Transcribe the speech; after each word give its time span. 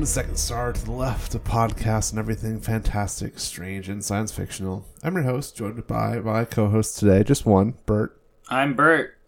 Welcome 0.00 0.06
to 0.06 0.12
Second 0.14 0.36
Star 0.38 0.72
to 0.72 0.82
the 0.82 0.92
Left, 0.92 1.34
a 1.34 1.38
podcast 1.38 2.12
and 2.12 2.18
everything 2.18 2.58
fantastic, 2.58 3.38
strange, 3.38 3.90
and 3.90 4.02
science 4.02 4.32
fictional. 4.32 4.86
I'm 5.02 5.12
your 5.12 5.24
host, 5.24 5.58
joined 5.58 5.86
by 5.86 6.20
my 6.20 6.46
co-host 6.46 6.98
today, 6.98 7.22
just 7.22 7.44
one, 7.44 7.74
Bert, 7.84 8.18
I'm 8.48 8.72
Bert. 8.72 9.18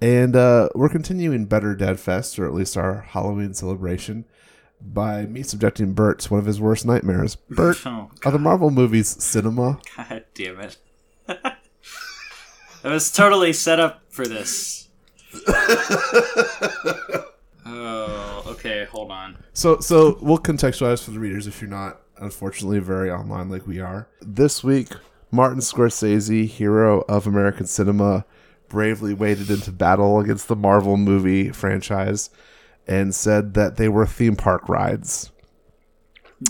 and 0.00 0.34
uh, 0.34 0.70
we're 0.74 0.88
continuing 0.88 1.44
Better 1.44 1.76
Dead 1.76 2.00
Fest, 2.00 2.40
or 2.40 2.44
at 2.44 2.54
least 2.54 2.76
our 2.76 3.02
Halloween 3.02 3.54
celebration, 3.54 4.24
by 4.80 5.26
me 5.26 5.44
subjecting 5.44 5.92
Bert 5.92 6.18
to 6.22 6.32
one 6.32 6.40
of 6.40 6.46
his 6.46 6.60
worst 6.60 6.84
nightmares. 6.84 7.36
Bert, 7.36 7.80
Oh, 7.86 8.10
are 8.24 8.32
the 8.32 8.38
Marvel 8.40 8.70
movies 8.72 9.22
cinema? 9.22 9.78
God 9.96 10.24
damn 10.34 10.58
it. 10.58 10.76
I 11.28 11.54
was 12.82 13.12
totally 13.12 13.52
set 13.52 13.78
up 13.78 14.02
for 14.08 14.26
this. 14.26 14.88
Oh, 17.66 18.44
okay, 18.46 18.84
hold 18.84 19.10
on. 19.10 19.36
So, 19.52 19.80
so 19.80 20.18
we'll 20.20 20.38
contextualize 20.38 21.02
for 21.02 21.10
the 21.10 21.20
readers 21.20 21.46
if 21.46 21.60
you're 21.60 21.70
not, 21.70 22.00
unfortunately, 22.18 22.78
very 22.78 23.10
online 23.10 23.48
like 23.48 23.66
we 23.66 23.80
are. 23.80 24.08
This 24.20 24.62
week, 24.62 24.88
Martin 25.30 25.60
Scorsese, 25.60 26.46
hero 26.46 27.04
of 27.08 27.26
American 27.26 27.66
cinema, 27.66 28.24
bravely 28.68 29.14
waded 29.14 29.50
into 29.50 29.72
battle 29.72 30.20
against 30.20 30.48
the 30.48 30.56
Marvel 30.56 30.96
movie 30.96 31.50
franchise 31.50 32.30
and 32.86 33.14
said 33.14 33.54
that 33.54 33.76
they 33.76 33.88
were 33.88 34.06
theme 34.06 34.36
park 34.36 34.68
rides. 34.68 35.30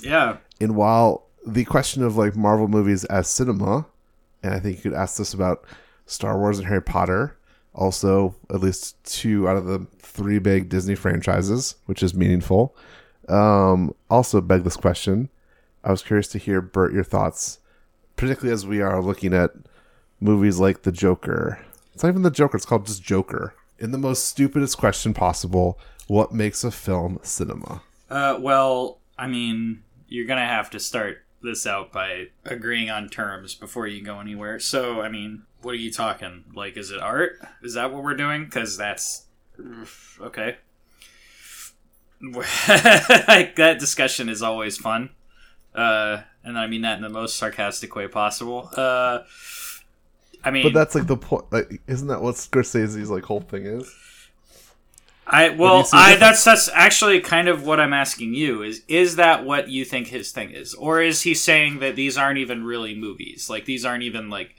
Yeah. 0.03 0.39
And 0.61 0.77
while 0.77 1.27
the 1.47 1.65
question 1.65 2.03
of 2.03 2.17
like 2.17 2.37
Marvel 2.37 2.69
movies 2.69 3.05
as 3.05 3.29
cinema, 3.29 3.87
and 4.43 4.55
I 4.55 4.61
think 4.61 4.77
you 4.77 4.91
could 4.91 4.99
ask 4.99 5.17
this 5.17 5.35
about 5.35 5.65
Star 6.07 6.39
Wars 6.39 6.59
and 6.59 6.69
Harry 6.69 6.83
Potter, 6.83 7.37
also 7.75 8.35
at 8.51 8.61
least 8.61 9.03
two 9.05 9.49
out 9.49 9.57
of 9.57 9.67
the 9.67 9.87
three 9.99 10.39
big 10.39 10.69
Disney 10.69 10.95
franchises, 10.95 11.77
which 11.87 12.03
is 12.03 12.15
meaningful. 12.15 12.77
Um, 13.29 13.95
also 14.11 14.41
beg 14.41 14.65
this 14.65 14.77
question. 14.77 15.29
I 15.83 15.91
was 15.91 16.03
curious 16.03 16.29
to 16.29 16.39
hear 16.39 16.61
Bert 16.61 16.93
your 16.93 17.05
thoughts, 17.05 17.59
particularly 18.17 18.53
as 18.55 18.67
we 18.67 18.81
are 18.81 19.03
looking 19.03 19.35
at 19.35 19.51
movies 20.21 20.59
like 20.59 20.83
The 20.83 20.93
Joker. 20.93 21.59
It's 21.93 22.03
not 22.03 22.11
even 22.11 22.23
The 22.23 22.31
Joker; 22.31 22.57
it's 22.57 22.67
called 22.67 22.87
just 22.87 23.03
Joker. 23.03 23.55
In 23.79 23.91
the 23.91 23.99
most 23.99 24.27
stupidest 24.27 24.79
question 24.79 25.13
possible, 25.13 25.79
what 26.07 26.33
makes 26.33 26.65
a 26.65 26.71
film 26.71 27.19
cinema? 27.23 27.83
Uh, 28.09 28.39
well, 28.41 29.01
I 29.19 29.27
mean, 29.27 29.83
you're 30.09 30.27
gonna 30.27 30.47
have 30.47 30.71
to 30.71 30.81
start 30.81 31.25
this 31.43 31.67
out 31.67 31.93
by 31.93 32.29
agreeing 32.45 32.89
on 32.89 33.09
terms 33.09 33.55
before 33.55 33.87
you 33.87 34.03
go 34.03 34.19
anywhere. 34.21 34.59
So, 34.59 35.03
I 35.03 35.09
mean, 35.09 35.43
what 35.65 35.73
are 35.73 35.79
you 35.79 35.91
talking? 35.91 36.45
Like, 36.55 36.77
is 36.77 36.91
it 36.91 37.01
art? 37.01 37.41
Is 37.63 37.75
that 37.75 37.93
what 37.93 38.03
we're 38.03 38.15
doing? 38.15 38.45
Because 38.45 38.77
that's 38.77 39.25
okay. 40.21 40.57
like 43.29 43.57
that 43.57 43.77
discussion 43.79 44.29
is 44.29 44.43
always 44.43 44.79
fun, 44.79 45.11
uh, 45.75 46.23
and 46.43 46.59
I 46.59 46.67
mean 46.67 46.83
that 46.83 46.97
in 46.97 47.03
the 47.03 47.11
most 47.11 47.37
sarcastic 47.37 47.95
way 47.95 48.09
possible. 48.09 48.71
Uh, 48.77 49.21
I 50.43 50.51
mean, 50.51 50.63
But 50.63 50.75
that's 50.75 50.95
like 50.95 51.07
the 51.07 51.17
point. 51.17 51.45
Like, 51.51 51.83
isn't 51.87 52.09
that 52.09 52.23
what 52.23 52.37
Scorsese's 52.37 53.11
like 53.11 53.25
whole 53.25 53.41
thing 53.41 53.67
is? 53.67 53.93
I 55.27 55.51
well, 55.51 55.89
I 55.93 56.17
that's 56.17 56.45
that's 56.45 56.69
actually 56.75 57.21
kind 57.21 57.49
of 57.49 57.65
what 57.65 57.81
I'm 57.81 57.95
asking 57.95 58.35
you 58.35 58.63
is 58.63 58.83
is 58.89 59.17
that 59.17 59.45
what 59.45 59.69
you 59.69 59.85
think 59.85 60.09
his 60.09 60.33
thing 60.33 60.51
is, 60.51 60.75
or 60.75 61.01
is 61.01 61.23
he 61.23 61.35
saying 61.35 61.79
that 61.79 61.97
these 61.97 62.19
aren't 62.19 62.39
even 62.39 62.65
really 62.65 62.95
movies? 62.95 63.49
Like 63.49 63.65
these 63.65 63.87
aren't 63.87 64.03
even 64.03 64.29
like 64.29 64.55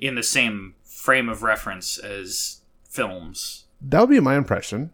in 0.00 0.14
the 0.14 0.22
same 0.22 0.74
frame 0.84 1.28
of 1.28 1.42
reference 1.42 1.98
as 1.98 2.60
films? 2.88 3.64
That 3.80 4.00
would 4.00 4.10
be 4.10 4.20
my 4.20 4.36
impression. 4.36 4.90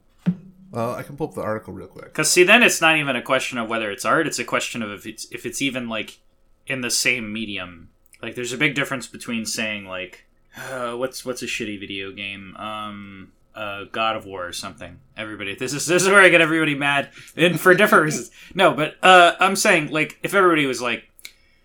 Well, 0.70 0.94
I 0.94 1.02
can 1.02 1.16
pull 1.16 1.28
up 1.28 1.34
the 1.34 1.42
article 1.42 1.72
real 1.72 1.86
quick. 1.86 2.06
Because 2.06 2.30
see, 2.30 2.44
then 2.44 2.62
it's 2.62 2.80
not 2.80 2.96
even 2.96 3.16
a 3.16 3.22
question 3.22 3.58
of 3.58 3.68
whether 3.68 3.90
it's 3.90 4.04
art; 4.04 4.26
it's 4.26 4.38
a 4.38 4.44
question 4.44 4.82
of 4.82 4.90
if 4.90 5.06
it's 5.06 5.26
if 5.30 5.46
it's 5.46 5.62
even 5.62 5.88
like 5.88 6.18
in 6.66 6.80
the 6.80 6.90
same 6.90 7.32
medium. 7.32 7.88
Like, 8.22 8.34
there's 8.34 8.52
a 8.52 8.58
big 8.58 8.74
difference 8.74 9.06
between 9.06 9.46
saying 9.46 9.86
like, 9.86 10.26
uh, 10.70 10.92
what's 10.92 11.24
what's 11.24 11.42
a 11.42 11.46
shitty 11.46 11.78
video 11.78 12.10
game, 12.10 12.56
um, 12.56 13.32
uh, 13.54 13.84
God 13.84 14.16
of 14.16 14.26
War 14.26 14.46
or 14.46 14.52
something. 14.52 14.98
Everybody, 15.16 15.54
this 15.54 15.72
is 15.72 15.86
this 15.86 16.02
is 16.02 16.08
where 16.08 16.20
I 16.20 16.28
get 16.28 16.40
everybody 16.40 16.74
mad, 16.74 17.10
and 17.36 17.60
for 17.60 17.74
different 17.74 18.04
reasons. 18.04 18.30
No, 18.54 18.74
but 18.74 18.96
uh, 19.02 19.34
I'm 19.40 19.56
saying 19.56 19.90
like, 19.90 20.18
if 20.22 20.34
everybody 20.34 20.66
was 20.66 20.82
like, 20.82 21.04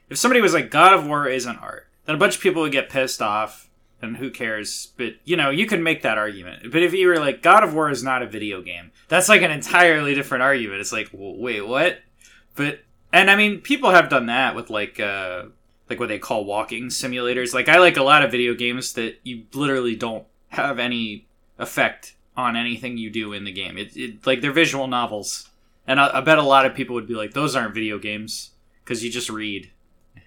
if 0.09 0.17
somebody 0.17 0.41
was 0.41 0.53
like, 0.53 0.71
God 0.71 0.93
of 0.93 1.05
War 1.05 1.27
isn't 1.27 1.57
art, 1.57 1.87
then 2.11 2.17
a 2.17 2.19
bunch 2.19 2.35
of 2.35 2.41
people 2.41 2.61
would 2.63 2.73
get 2.73 2.89
pissed 2.89 3.21
off. 3.21 3.69
And 4.01 4.17
who 4.17 4.31
cares? 4.31 4.91
But 4.97 5.13
you 5.23 5.37
know, 5.37 5.49
you 5.49 5.65
can 5.65 5.83
make 5.83 6.01
that 6.01 6.17
argument. 6.17 6.71
But 6.71 6.81
if 6.81 6.91
you 6.91 7.07
were 7.07 7.19
like, 7.19 7.41
God 7.41 7.63
of 7.63 7.73
War 7.73 7.89
is 7.89 8.03
not 8.03 8.23
a 8.23 8.27
video 8.27 8.61
game, 8.61 8.91
that's 9.07 9.29
like 9.29 9.43
an 9.43 9.51
entirely 9.51 10.15
different 10.15 10.41
argument. 10.41 10.81
It's 10.81 10.91
like, 10.91 11.09
well, 11.13 11.37
wait, 11.37 11.61
what? 11.61 11.99
But 12.55 12.79
and 13.13 13.29
I 13.29 13.35
mean, 13.35 13.61
people 13.61 13.91
have 13.91 14.09
done 14.09 14.25
that 14.25 14.55
with 14.55 14.71
like 14.71 14.99
uh 14.99 15.43
like 15.87 15.99
what 15.99 16.09
they 16.09 16.17
call 16.17 16.45
walking 16.45 16.85
simulators. 16.85 17.53
Like 17.53 17.69
I 17.69 17.77
like 17.77 17.95
a 17.95 18.03
lot 18.03 18.23
of 18.23 18.31
video 18.31 18.55
games 18.55 18.93
that 18.93 19.19
you 19.23 19.43
literally 19.53 19.95
don't 19.95 20.25
have 20.49 20.79
any 20.79 21.27
effect 21.59 22.15
on 22.35 22.55
anything 22.55 22.97
you 22.97 23.11
do 23.11 23.33
in 23.33 23.45
the 23.45 23.51
game. 23.51 23.77
It, 23.77 23.95
it 23.95 24.25
like 24.25 24.41
they're 24.41 24.51
visual 24.51 24.87
novels, 24.87 25.47
and 25.85 25.99
I, 25.99 26.17
I 26.17 26.21
bet 26.21 26.39
a 26.39 26.43
lot 26.43 26.65
of 26.65 26.73
people 26.73 26.95
would 26.95 27.07
be 27.07 27.13
like, 27.13 27.33
those 27.33 27.55
aren't 27.55 27.75
video 27.75 27.99
games 27.99 28.49
because 28.83 29.03
you 29.03 29.11
just 29.11 29.29
read. 29.29 29.69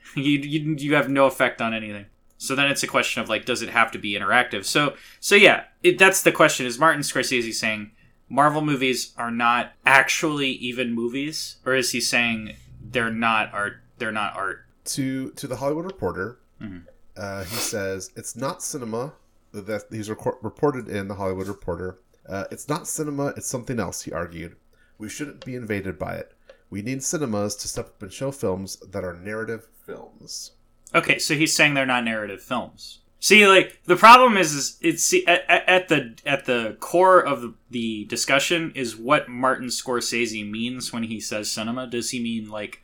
you, 0.16 0.38
you 0.40 0.74
you 0.76 0.94
have 0.94 1.08
no 1.08 1.26
effect 1.26 1.60
on 1.60 1.74
anything. 1.74 2.06
So 2.38 2.54
then 2.54 2.70
it's 2.70 2.82
a 2.82 2.86
question 2.86 3.22
of 3.22 3.28
like, 3.28 3.44
does 3.46 3.62
it 3.62 3.70
have 3.70 3.90
to 3.92 3.98
be 3.98 4.12
interactive? 4.14 4.64
So 4.64 4.94
so 5.20 5.34
yeah, 5.34 5.64
it, 5.82 5.98
that's 5.98 6.22
the 6.22 6.32
question. 6.32 6.66
Is 6.66 6.78
Martin 6.78 7.02
Scorsese 7.02 7.52
saying 7.54 7.92
Marvel 8.28 8.60
movies 8.62 9.12
are 9.16 9.30
not 9.30 9.72
actually 9.86 10.50
even 10.50 10.92
movies, 10.94 11.56
or 11.64 11.74
is 11.74 11.92
he 11.92 12.00
saying 12.00 12.56
they're 12.82 13.10
not 13.10 13.52
art? 13.52 13.74
They're 13.98 14.12
not 14.12 14.34
art. 14.36 14.66
To 14.86 15.30
to 15.30 15.46
the 15.46 15.56
Hollywood 15.56 15.86
Reporter, 15.86 16.38
Mhm. 16.60 16.82
uh, 17.16 17.44
he 17.44 17.56
says 17.56 18.10
it's 18.16 18.36
not 18.36 18.62
cinema. 18.62 19.14
That 19.52 19.84
he's 19.90 20.10
reported 20.10 20.88
in 20.88 21.06
the 21.06 21.14
Hollywood 21.14 21.46
Reporter. 21.46 22.00
Uh, 22.28 22.44
it's 22.50 22.68
not 22.68 22.88
cinema. 22.88 23.26
It's 23.36 23.46
something 23.46 23.78
else. 23.78 24.02
He 24.02 24.10
argued. 24.10 24.56
We 24.98 25.08
shouldn't 25.08 25.44
be 25.44 25.54
invaded 25.54 25.96
by 25.96 26.14
it. 26.16 26.32
We 26.70 26.82
need 26.82 27.04
cinemas 27.04 27.54
to 27.56 27.68
step 27.68 27.86
up 27.86 28.02
and 28.02 28.12
show 28.12 28.32
films 28.32 28.76
that 28.90 29.04
are 29.04 29.12
narrative 29.14 29.68
films. 29.84 30.52
Okay, 30.94 31.18
so 31.18 31.34
he's 31.34 31.54
saying 31.54 31.74
they're 31.74 31.86
not 31.86 32.04
narrative 32.04 32.42
films. 32.42 33.00
See, 33.24 33.46
like 33.48 33.80
the 33.86 33.96
problem 33.96 34.36
is, 34.36 34.52
is 34.52 34.76
it's 34.82 35.02
see, 35.02 35.26
at, 35.26 35.48
at 35.48 35.88
the 35.88 36.14
at 36.26 36.44
the 36.44 36.76
core 36.78 37.24
of 37.24 37.54
the, 37.70 38.04
discussion 38.04 38.70
is 38.74 38.96
what 38.96 39.30
Martin 39.30 39.68
Scorsese 39.68 40.48
means 40.48 40.92
when 40.92 41.04
he 41.04 41.20
says 41.20 41.50
cinema. 41.50 41.86
Does 41.86 42.10
he 42.10 42.22
mean 42.22 42.50
like 42.50 42.82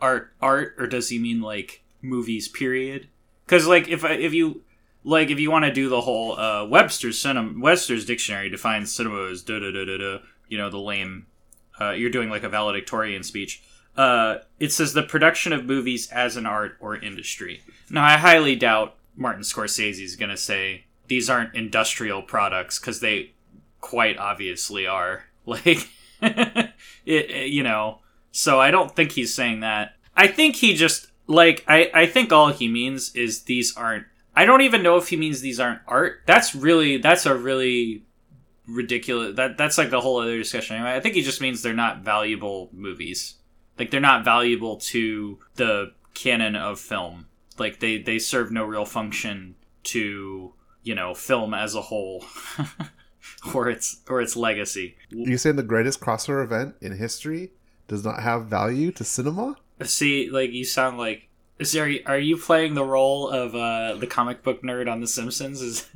art, 0.00 0.32
art, 0.42 0.74
or 0.76 0.88
does 0.88 1.08
he 1.10 1.20
mean 1.20 1.40
like 1.40 1.84
movies? 2.02 2.48
Period. 2.48 3.06
Because 3.46 3.68
like 3.68 3.86
if 3.86 4.04
if 4.04 4.34
you 4.34 4.62
like 5.04 5.30
if 5.30 5.38
you 5.38 5.52
want 5.52 5.66
to 5.66 5.72
do 5.72 5.88
the 5.88 6.00
whole 6.00 6.36
uh, 6.36 6.66
Webster's 6.66 7.20
cinema 7.20 7.54
Webster's 7.60 8.04
dictionary 8.04 8.50
defines 8.50 8.92
cinema 8.92 9.30
as 9.30 9.42
da 9.42 9.60
da 9.60 9.70
da 9.70 9.84
da 9.84 9.96
da. 9.98 10.18
You 10.48 10.58
know 10.58 10.68
the 10.68 10.78
lame. 10.78 11.26
Uh, 11.80 11.92
you're 11.92 12.10
doing 12.10 12.28
like 12.28 12.42
a 12.42 12.48
valedictorian 12.48 13.22
speech. 13.22 13.62
Uh, 13.96 14.38
it 14.58 14.72
says 14.72 14.92
the 14.92 15.02
production 15.02 15.52
of 15.52 15.64
movies 15.64 16.10
as 16.10 16.36
an 16.36 16.46
art 16.46 16.76
or 16.80 16.96
industry. 16.96 17.62
Now, 17.90 18.04
I 18.04 18.16
highly 18.16 18.56
doubt 18.56 18.94
Martin 19.16 19.42
Scorsese 19.42 20.02
is 20.02 20.16
going 20.16 20.30
to 20.30 20.36
say 20.36 20.84
these 21.08 21.28
aren't 21.28 21.54
industrial 21.54 22.22
products 22.22 22.78
because 22.78 23.00
they 23.00 23.32
quite 23.80 24.16
obviously 24.18 24.86
are. 24.86 25.24
Like, 25.46 25.88
it, 26.22 26.70
it- 27.06 27.50
you 27.50 27.62
know. 27.62 27.98
So 28.30 28.60
I 28.60 28.70
don't 28.70 28.94
think 28.94 29.12
he's 29.12 29.34
saying 29.34 29.60
that. 29.60 29.96
I 30.14 30.28
think 30.28 30.56
he 30.56 30.74
just 30.74 31.08
like 31.26 31.64
I 31.66 31.90
I 31.92 32.06
think 32.06 32.32
all 32.32 32.48
he 32.52 32.68
means 32.68 33.12
is 33.16 33.42
these 33.44 33.76
aren't. 33.76 34.06
I 34.36 34.44
don't 34.44 34.60
even 34.60 34.82
know 34.82 34.96
if 34.98 35.08
he 35.08 35.16
means 35.16 35.40
these 35.40 35.58
aren't 35.58 35.80
art. 35.88 36.20
That's 36.26 36.54
really 36.54 36.98
that's 36.98 37.26
a 37.26 37.34
really 37.34 38.04
ridiculous. 38.68 39.34
That 39.36 39.56
that's 39.58 39.78
like 39.78 39.90
the 39.90 40.00
whole 40.00 40.20
other 40.20 40.36
discussion. 40.38 40.76
Anyway, 40.76 40.94
I 40.94 41.00
think 41.00 41.14
he 41.16 41.22
just 41.22 41.40
means 41.40 41.62
they're 41.62 41.72
not 41.72 42.00
valuable 42.02 42.68
movies. 42.72 43.34
Like 43.80 43.90
they're 43.90 43.98
not 43.98 44.26
valuable 44.26 44.76
to 44.76 45.38
the 45.54 45.92
canon 46.12 46.54
of 46.54 46.78
film. 46.78 47.28
Like 47.58 47.80
they 47.80 47.96
they 47.96 48.18
serve 48.18 48.52
no 48.52 48.62
real 48.64 48.84
function 48.84 49.54
to 49.84 50.52
you 50.82 50.94
know 50.94 51.14
film 51.14 51.54
as 51.54 51.74
a 51.74 51.80
whole, 51.80 52.26
or 53.54 53.70
its 53.70 54.02
or 54.06 54.20
its 54.20 54.36
legacy. 54.36 54.96
You 55.08 55.38
saying 55.38 55.56
the 55.56 55.62
greatest 55.62 55.98
crossover 55.98 56.44
event 56.44 56.74
in 56.82 56.94
history 56.94 57.52
does 57.88 58.04
not 58.04 58.20
have 58.22 58.46
value 58.48 58.92
to 58.92 59.02
cinema? 59.02 59.56
See, 59.82 60.28
like 60.28 60.52
you 60.52 60.66
sound 60.66 60.98
like. 60.98 61.28
Is 61.58 61.72
there, 61.72 61.90
are 62.06 62.18
you 62.18 62.36
playing 62.36 62.74
the 62.74 62.84
role 62.84 63.30
of 63.30 63.54
uh, 63.54 63.94
the 63.94 64.06
comic 64.06 64.42
book 64.42 64.62
nerd 64.62 64.90
on 64.92 65.00
The 65.00 65.06
Simpsons? 65.06 65.62
Is 65.62 65.86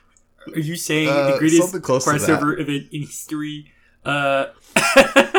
are 0.46 0.58
you 0.58 0.76
saying 0.76 1.08
Uh, 1.08 1.32
the 1.32 1.38
greatest 1.38 1.62
something 1.62 1.80
close 1.80 2.04
to 2.04 2.12
that. 2.12 2.20
crossover 2.20 2.60
event 2.60 2.88
in 2.92 3.00
history? 3.02 3.72
Uh, 4.04 4.46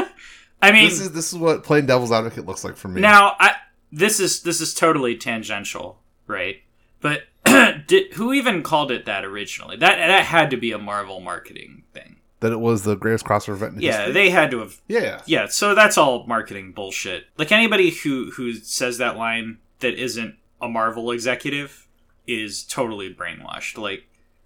I 0.62 0.72
mean, 0.72 0.86
This 0.90 1.00
is 1.00 1.12
this 1.12 1.34
is 1.34 1.40
what 1.40 1.64
playing 1.64 1.86
devil's 1.88 2.12
advocate 2.12 2.46
looks 2.46 2.64
like 2.64 2.76
for 2.78 2.88
me. 2.88 3.02
Now, 3.02 3.36
I 3.40 3.56
this 3.92 4.20
is 4.20 4.44
this 4.44 4.62
is 4.62 4.74
totally 4.74 5.16
tangential, 5.18 6.00
right? 6.28 6.58
But 7.02 7.24
did, 7.88 8.14
who 8.14 8.32
even 8.34 8.62
called 8.64 8.92
it 8.92 9.06
that 9.06 9.26
originally? 9.26 9.76
That 9.78 9.96
that 9.98 10.26
had 10.26 10.50
to 10.52 10.58
be 10.58 10.72
a 10.72 10.78
Marvel 10.78 11.20
marketing 11.20 11.84
thing. 11.94 12.18
that 12.42 12.52
it 12.52 12.60
was 12.60 12.84
the 12.84 12.96
greatest 12.96 13.26
crossover 13.26 13.54
event. 13.54 13.76
In 13.76 13.82
Yeah, 13.82 13.98
history. 13.98 14.14
they 14.14 14.30
had 14.30 14.52
to 14.52 14.60
have 14.60 14.80
yeah, 14.88 15.00
yeah. 15.02 15.22
Yeah, 15.26 15.46
so 15.48 15.74
that's 15.76 15.98
all 15.98 16.26
marketing 16.28 16.72
bullshit. 16.74 17.26
Like 17.38 17.52
anybody 17.52 17.90
who 17.90 18.32
who 18.36 18.54
says 18.54 18.98
that 19.00 19.18
line 19.18 19.58
that 19.80 19.96
isn't 19.96 20.36
a 20.62 20.70
Marvel 20.70 21.12
executive 21.12 21.88
is 22.28 22.64
totally 22.64 23.12
brainwashed. 23.14 23.78
Like 23.80 24.04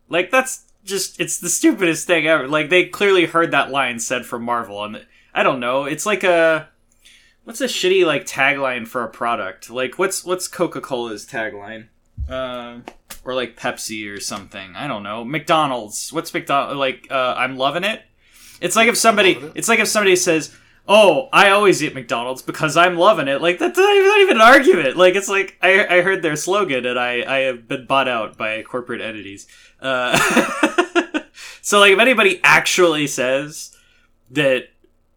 like 0.08 0.32
that's 0.32 0.64
just 0.86 1.20
it's 1.20 1.40
the 1.40 1.50
stupidest 1.50 2.08
thing 2.08 2.26
ever. 2.26 2.48
Like 2.48 2.70
they 2.70 2.86
clearly 2.86 3.26
heard 3.26 3.52
that 3.52 3.70
line 3.70 4.00
said 4.00 4.26
from 4.26 4.44
Marvel 4.44 4.84
and 4.86 5.06
I 5.36 5.44
don't 5.44 5.60
know. 5.60 5.84
It's 5.84 6.06
like 6.06 6.24
a 6.24 6.70
what's 7.44 7.60
a 7.60 7.66
shitty 7.66 8.06
like 8.06 8.26
tagline 8.26 8.88
for 8.88 9.04
a 9.04 9.10
product? 9.10 9.70
Like 9.70 10.00
what's 10.00 10.24
what's 10.24 10.48
Coca-Cola's 10.48 11.28
tagline? 11.28 11.90
Um 12.30 12.86
or 13.26 13.36
like 13.36 13.58
Pepsi 13.58 14.10
or 14.10 14.22
something. 14.22 14.76
I 14.78 14.88
don't 14.88 15.04
know. 15.04 15.26
McDonald's. 15.26 16.14
What's 16.14 16.34
McDonald 16.34 16.78
like 16.78 17.08
uh 17.12 17.36
I'm 17.38 17.58
loving 17.58 17.84
it? 17.84 18.02
It's 18.62 18.78
like 18.78 18.88
if 18.88 18.98
somebody 18.98 19.32
it. 19.34 19.52
it's 19.56 19.68
like 19.68 19.80
if 19.80 19.90
somebody 19.90 20.16
says, 20.16 20.56
"Oh, 20.88 21.28
I 21.34 21.50
always 21.50 21.84
eat 21.84 21.94
McDonald's 21.94 22.42
because 22.42 22.78
I'm 22.78 22.96
loving 22.96 23.28
it." 23.28 23.42
Like 23.42 23.60
that's 23.60 23.78
not 23.78 23.94
even, 23.94 24.08
not 24.08 24.20
even 24.20 24.36
an 24.38 24.42
argument. 24.42 24.96
Like 24.96 25.16
it's 25.16 25.28
like 25.28 25.58
I, 25.62 25.98
I 25.98 26.02
heard 26.02 26.22
their 26.22 26.38
slogan 26.38 26.86
and 26.86 26.98
I 26.98 27.24
I 27.28 27.40
have 27.40 27.68
been 27.68 27.86
bought 27.86 28.08
out 28.08 28.38
by 28.38 28.64
corporate 28.64 29.02
entities. 29.02 29.48
Uh, 29.82 30.18
so 31.62 31.80
like 31.82 31.92
if 31.92 32.00
anybody 32.00 32.40
actually 32.44 33.08
says 33.08 33.76
that 34.32 34.70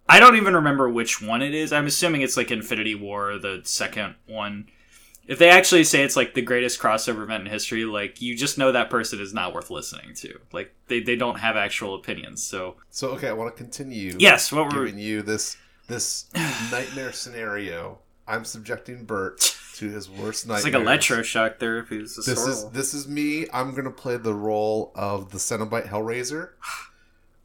I 0.08 0.20
don't 0.20 0.37
even 0.37 0.55
remember 0.55 0.88
which 0.88 1.20
one 1.20 1.43
it 1.43 1.55
is. 1.55 1.72
I'm 1.72 1.87
assuming 1.87 2.22
it's 2.22 2.37
like 2.37 2.50
Infinity 2.50 2.94
War, 2.94 3.38
the 3.38 3.60
second 3.64 4.14
one. 4.26 4.69
If 5.26 5.38
they 5.38 5.50
actually 5.50 5.84
say 5.84 6.02
it's 6.05 6.16
like 6.16 6.32
the 6.32 6.40
greatest 6.40 6.81
crossover 6.81 7.22
event 7.22 7.44
in 7.46 7.52
history, 7.52 7.84
like 7.84 8.22
you 8.22 8.34
just 8.34 8.56
know 8.56 8.72
that 8.72 8.88
person 8.88 9.20
is 9.20 9.34
not 9.34 9.52
worth 9.52 9.69
listening 9.70 10.14
to. 10.14 10.38
Like 10.52 10.75
they, 10.87 11.00
they 11.00 11.16
don't 11.16 11.38
have 11.40 11.55
actual 11.56 11.94
opinions. 11.94 12.43
So 12.43 12.76
So 12.88 13.10
okay, 13.10 13.28
I 13.28 13.32
want 13.34 13.55
to 13.55 13.62
continue. 13.62 14.16
yes, 14.19 14.50
what 14.50 14.64
were 14.75 14.87
giving 14.87 14.99
you 14.99 15.20
this 15.20 15.56
this 15.87 16.31
nightmare 16.72 17.12
scenario. 17.12 17.99
I'm 18.26 18.44
subjecting 18.44 19.04
Bert 19.04 19.54
to 19.76 19.88
his 19.90 20.08
worst 20.08 20.44
It's 20.44 20.64
nightmare. 20.64 20.81
like 20.82 21.00
electroshock 21.00 21.58
therapy. 21.58 21.99
This 21.99 22.16
is, 22.19 22.25
This 22.26 22.46
is 22.46 22.70
this 22.70 22.94
is 22.94 23.06
me. 23.06 23.46
I'm 23.52 23.75
gonna 23.75 23.90
play 23.90 24.16
the 24.16 24.34
role 24.34 24.93
of 24.94 25.31
the 25.31 25.38
Cenobite 25.38 25.88
Hellraiser. 25.88 26.50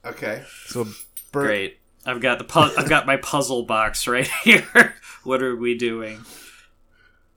Okay, 0.05 0.43
so 0.67 0.83
Bert, 1.31 1.45
great. 1.47 1.77
I've 2.05 2.21
got 2.21 2.37
the 2.37 2.43
pu- 2.43 2.73
I've 2.77 2.89
got 2.89 3.05
my 3.05 3.17
puzzle 3.17 3.63
box 3.63 4.07
right 4.07 4.27
here. 4.43 4.95
what 5.23 5.41
are 5.41 5.55
we 5.55 5.75
doing? 5.77 6.21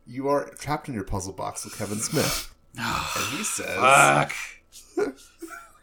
you 0.08 0.28
are 0.28 0.48
trapped 0.50 0.88
in 0.88 0.94
your 0.94 1.02
puzzle 1.04 1.32
box 1.32 1.64
with 1.64 1.76
Kevin 1.76 1.98
Smith, 1.98 2.54
ah, 2.78 3.12
and 3.30 3.38
he 3.38 3.42
says, 3.44 3.74
Fuck. 3.76 4.32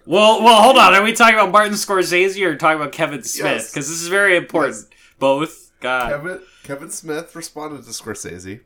well, 0.06 0.42
well, 0.44 0.62
hold 0.62 0.78
on. 0.78 0.94
Are 0.94 1.04
we 1.04 1.12
talking 1.14 1.36
about 1.36 1.52
Martin 1.52 1.74
Scorsese 1.74 2.42
or 2.46 2.56
talking 2.56 2.80
about 2.80 2.94
Kevin 2.94 3.24
Smith? 3.24 3.46
Yes. 3.52 3.70
Because 3.72 3.90
this 3.90 4.02
is 4.02 4.08
very 4.08 4.38
important. 4.38 4.76
Yes. 4.76 4.90
Both. 5.20 5.72
God. 5.82 6.10
Kevin 6.12 6.40
Kevin 6.64 6.90
Smith 6.90 7.36
responded 7.36 7.84
to 7.84 7.90
Scorsese. 7.90 8.62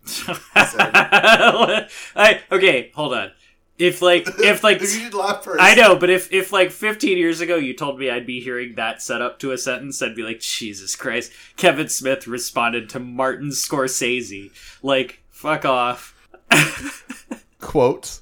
I, 2.16 2.42
okay, 2.52 2.92
hold 2.94 3.14
on. 3.16 3.32
If 3.80 4.02
like 4.02 4.28
if 4.40 4.64
like 4.64 4.82
you 4.82 4.88
should 4.88 5.14
laugh 5.14 5.44
first. 5.44 5.62
I 5.62 5.76
know, 5.76 5.96
but 5.96 6.10
if 6.10 6.32
if 6.32 6.52
like 6.52 6.72
15 6.72 7.18
years 7.18 7.42
ago 7.42 7.56
you 7.56 7.74
told 7.76 8.00
me 8.00 8.10
I'd 8.10 8.26
be 8.26 8.40
hearing 8.40 8.76
that 8.76 9.02
set 9.02 9.22
up 9.22 9.40
to 9.40 9.52
a 9.52 9.58
sentence, 9.58 10.02
I'd 10.02 10.16
be 10.16 10.24
like, 10.24 10.40
Jesus 10.40 10.96
Christ. 10.96 11.32
Kevin 11.56 11.90
Smith 11.90 12.28
responded 12.28 12.90
to 12.90 13.00
Martin 13.00 13.50
Scorsese. 13.50 14.52
Like, 14.82 15.22
fuck 15.30 15.66
off. 15.66 16.16
Quote. 17.60 18.22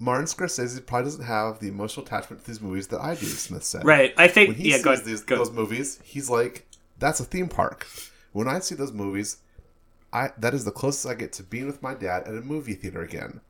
Martin 0.00 0.26
Scorsese 0.26 0.84
probably 0.86 1.06
doesn't 1.06 1.24
have 1.24 1.58
the 1.58 1.68
emotional 1.68 2.06
attachment 2.06 2.42
to 2.42 2.46
these 2.46 2.60
movies 2.60 2.86
that 2.88 3.00
I 3.00 3.14
do, 3.16 3.26
Smith 3.26 3.64
said. 3.64 3.84
Right. 3.84 4.14
I 4.16 4.28
think 4.28 4.50
When 4.50 4.56
he 4.56 4.70
yeah, 4.70 4.76
sees 4.76 4.86
ahead, 4.86 5.04
these, 5.04 5.24
those 5.24 5.50
movies, 5.50 5.98
he's 6.04 6.30
like, 6.30 6.66
that's 6.98 7.18
a 7.18 7.24
theme 7.24 7.48
park. 7.48 7.86
When 8.32 8.46
I 8.46 8.60
see 8.60 8.74
those 8.74 8.92
movies, 8.92 9.38
I 10.12 10.30
that 10.38 10.54
is 10.54 10.64
the 10.64 10.70
closest 10.70 11.06
I 11.06 11.14
get 11.14 11.32
to 11.34 11.42
being 11.42 11.66
with 11.66 11.82
my 11.82 11.94
dad 11.94 12.22
at 12.26 12.34
a 12.34 12.40
movie 12.40 12.74
theater 12.74 13.02
again. 13.02 13.40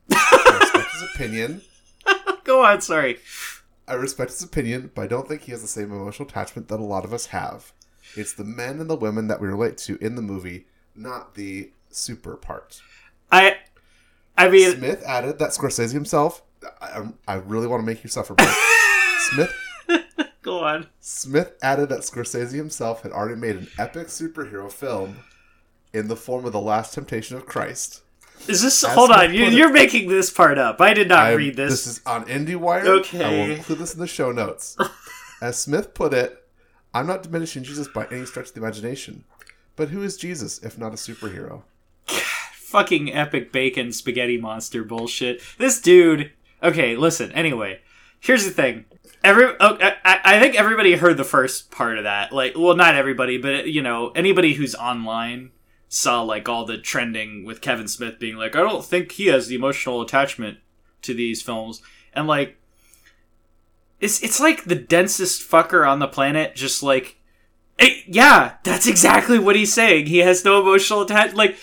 I 0.49 0.57
respect 0.59 0.91
his 0.91 1.03
opinion. 1.15 1.61
go 2.43 2.63
on, 2.63 2.81
sorry. 2.81 3.19
I 3.87 3.93
respect 3.93 4.31
his 4.31 4.43
opinion, 4.43 4.91
but 4.93 5.03
I 5.03 5.07
don't 5.07 5.27
think 5.27 5.43
he 5.43 5.51
has 5.51 5.61
the 5.61 5.67
same 5.67 5.91
emotional 5.91 6.27
attachment 6.27 6.67
that 6.67 6.79
a 6.79 6.83
lot 6.83 7.05
of 7.05 7.13
us 7.13 7.27
have. 7.27 7.73
It's 8.15 8.33
the 8.33 8.43
men 8.43 8.79
and 8.79 8.89
the 8.89 8.95
women 8.95 9.27
that 9.27 9.41
we 9.41 9.47
relate 9.47 9.77
to 9.79 9.97
in 9.97 10.15
the 10.15 10.21
movie, 10.21 10.67
not 10.95 11.35
the 11.35 11.71
super 11.89 12.35
part. 12.35 12.81
I 13.31 13.57
I 14.37 14.49
mean 14.49 14.77
Smith 14.77 15.03
added 15.05 15.39
that 15.39 15.49
Scorsese 15.49 15.93
himself. 15.93 16.41
I, 16.81 17.09
I 17.27 17.35
really 17.35 17.67
want 17.67 17.81
to 17.81 17.85
make 17.85 18.03
you 18.03 18.09
suffer. 18.09 18.33
But 18.33 18.53
Smith 19.31 19.53
go 20.41 20.63
on. 20.63 20.87
Smith 20.99 21.53
added 21.61 21.89
that 21.89 21.99
Scorsese 21.99 22.53
himself 22.53 23.03
had 23.03 23.11
already 23.11 23.39
made 23.39 23.55
an 23.55 23.67
epic 23.77 24.07
superhero 24.07 24.71
film 24.71 25.19
in 25.93 26.07
the 26.07 26.15
form 26.15 26.45
of 26.45 26.53
The 26.53 26.61
Last 26.61 26.93
Temptation 26.93 27.37
of 27.37 27.45
Christ. 27.45 28.01
Is 28.47 28.61
this 28.61 28.83
hold 28.83 29.11
on, 29.11 29.33
You, 29.33 29.45
you're 29.45 29.71
making 29.71 30.09
this 30.09 30.31
part 30.31 30.57
up. 30.57 30.81
I 30.81 30.93
did 30.93 31.07
not 31.07 31.27
I- 31.27 31.33
read 31.33 31.55
this. 31.55 31.71
This 31.71 31.87
is 31.87 32.01
on 32.05 32.25
IndieWire. 32.25 32.85
Okay. 32.99 33.23
I 33.23 33.47
will 33.47 33.55
include 33.55 33.79
this 33.79 33.93
in 33.93 33.99
the 33.99 34.07
show 34.07 34.31
notes. 34.31 34.77
As 35.41 35.57
Smith 35.57 35.93
put 35.93 36.13
it, 36.13 36.43
I'm 36.93 37.07
not 37.07 37.23
diminishing 37.23 37.63
Jesus 37.63 37.87
by 37.87 38.07
any 38.11 38.25
stretch 38.25 38.49
of 38.49 38.53
the 38.55 38.61
imagination. 38.61 39.23
But 39.75 39.89
who 39.89 40.01
is 40.03 40.17
Jesus 40.17 40.59
if 40.59 40.77
not 40.77 40.93
a 40.93 40.95
superhero? 40.95 41.63
fucking 42.69 43.11
epic 43.11 43.51
bacon 43.51 43.91
spaghetti 43.91 44.37
monster 44.37 44.83
bullshit. 44.83 45.41
This 45.57 45.81
dude. 45.81 46.31
Okay, 46.61 46.95
listen. 46.95 47.31
Anyway, 47.31 47.79
here's 48.19 48.45
the 48.45 48.51
thing. 48.51 48.85
Every 49.23 49.45
oh, 49.59 49.77
I, 49.81 50.19
I 50.23 50.39
think 50.39 50.55
everybody 50.55 50.95
heard 50.95 51.17
the 51.17 51.23
first 51.23 51.71
part 51.71 51.97
of 51.97 52.03
that. 52.03 52.31
Like, 52.31 52.53
well, 52.55 52.75
not 52.75 52.95
everybody, 52.95 53.37
but 53.37 53.67
you 53.67 53.81
know, 53.81 54.11
anybody 54.11 54.53
who's 54.53 54.75
online 54.75 55.51
saw 55.89 56.21
like 56.21 56.47
all 56.47 56.65
the 56.65 56.77
trending 56.77 57.43
with 57.43 57.59
Kevin 57.61 57.87
Smith 57.89 58.19
being 58.19 58.37
like, 58.37 58.55
I 58.55 58.59
don't 58.61 58.85
think 58.85 59.11
he 59.11 59.25
has 59.27 59.47
the 59.47 59.55
emotional 59.55 60.01
attachment 60.01 60.59
to 61.01 61.13
these 61.13 61.41
films, 61.41 61.81
and 62.13 62.27
like, 62.27 62.55
it's 63.99 64.23
it's 64.23 64.39
like 64.39 64.63
the 64.65 64.75
densest 64.75 65.41
fucker 65.49 65.85
on 65.87 65.99
the 65.99 66.07
planet, 66.07 66.55
just 66.55 66.81
like. 66.81 67.17
eh, 67.79 68.01
yeah, 68.07 68.55
that's 68.63 68.87
exactly 68.87 69.39
what 69.39 69.55
he's 69.55 69.73
saying. 69.73 70.05
He 70.05 70.19
has 70.19 70.45
no 70.45 70.61
emotional 70.61 71.01
attachment. 71.01 71.37
Like, 71.37 71.57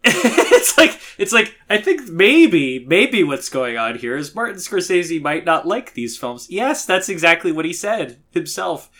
it's 0.04 0.76
like 0.78 1.00
it's 1.18 1.32
like 1.32 1.54
I 1.68 1.78
think 1.78 2.08
maybe 2.08 2.78
maybe 2.86 3.24
what's 3.24 3.48
going 3.48 3.76
on 3.76 3.98
here 3.98 4.16
is 4.16 4.34
Martin 4.34 4.56
Scorsese 4.58 5.20
might 5.20 5.44
not 5.44 5.66
like 5.66 5.94
these 5.94 6.16
films. 6.16 6.46
Yes, 6.50 6.86
that's 6.86 7.08
exactly 7.08 7.52
what 7.52 7.64
he 7.64 7.72
said 7.72 8.18
himself. 8.30 8.90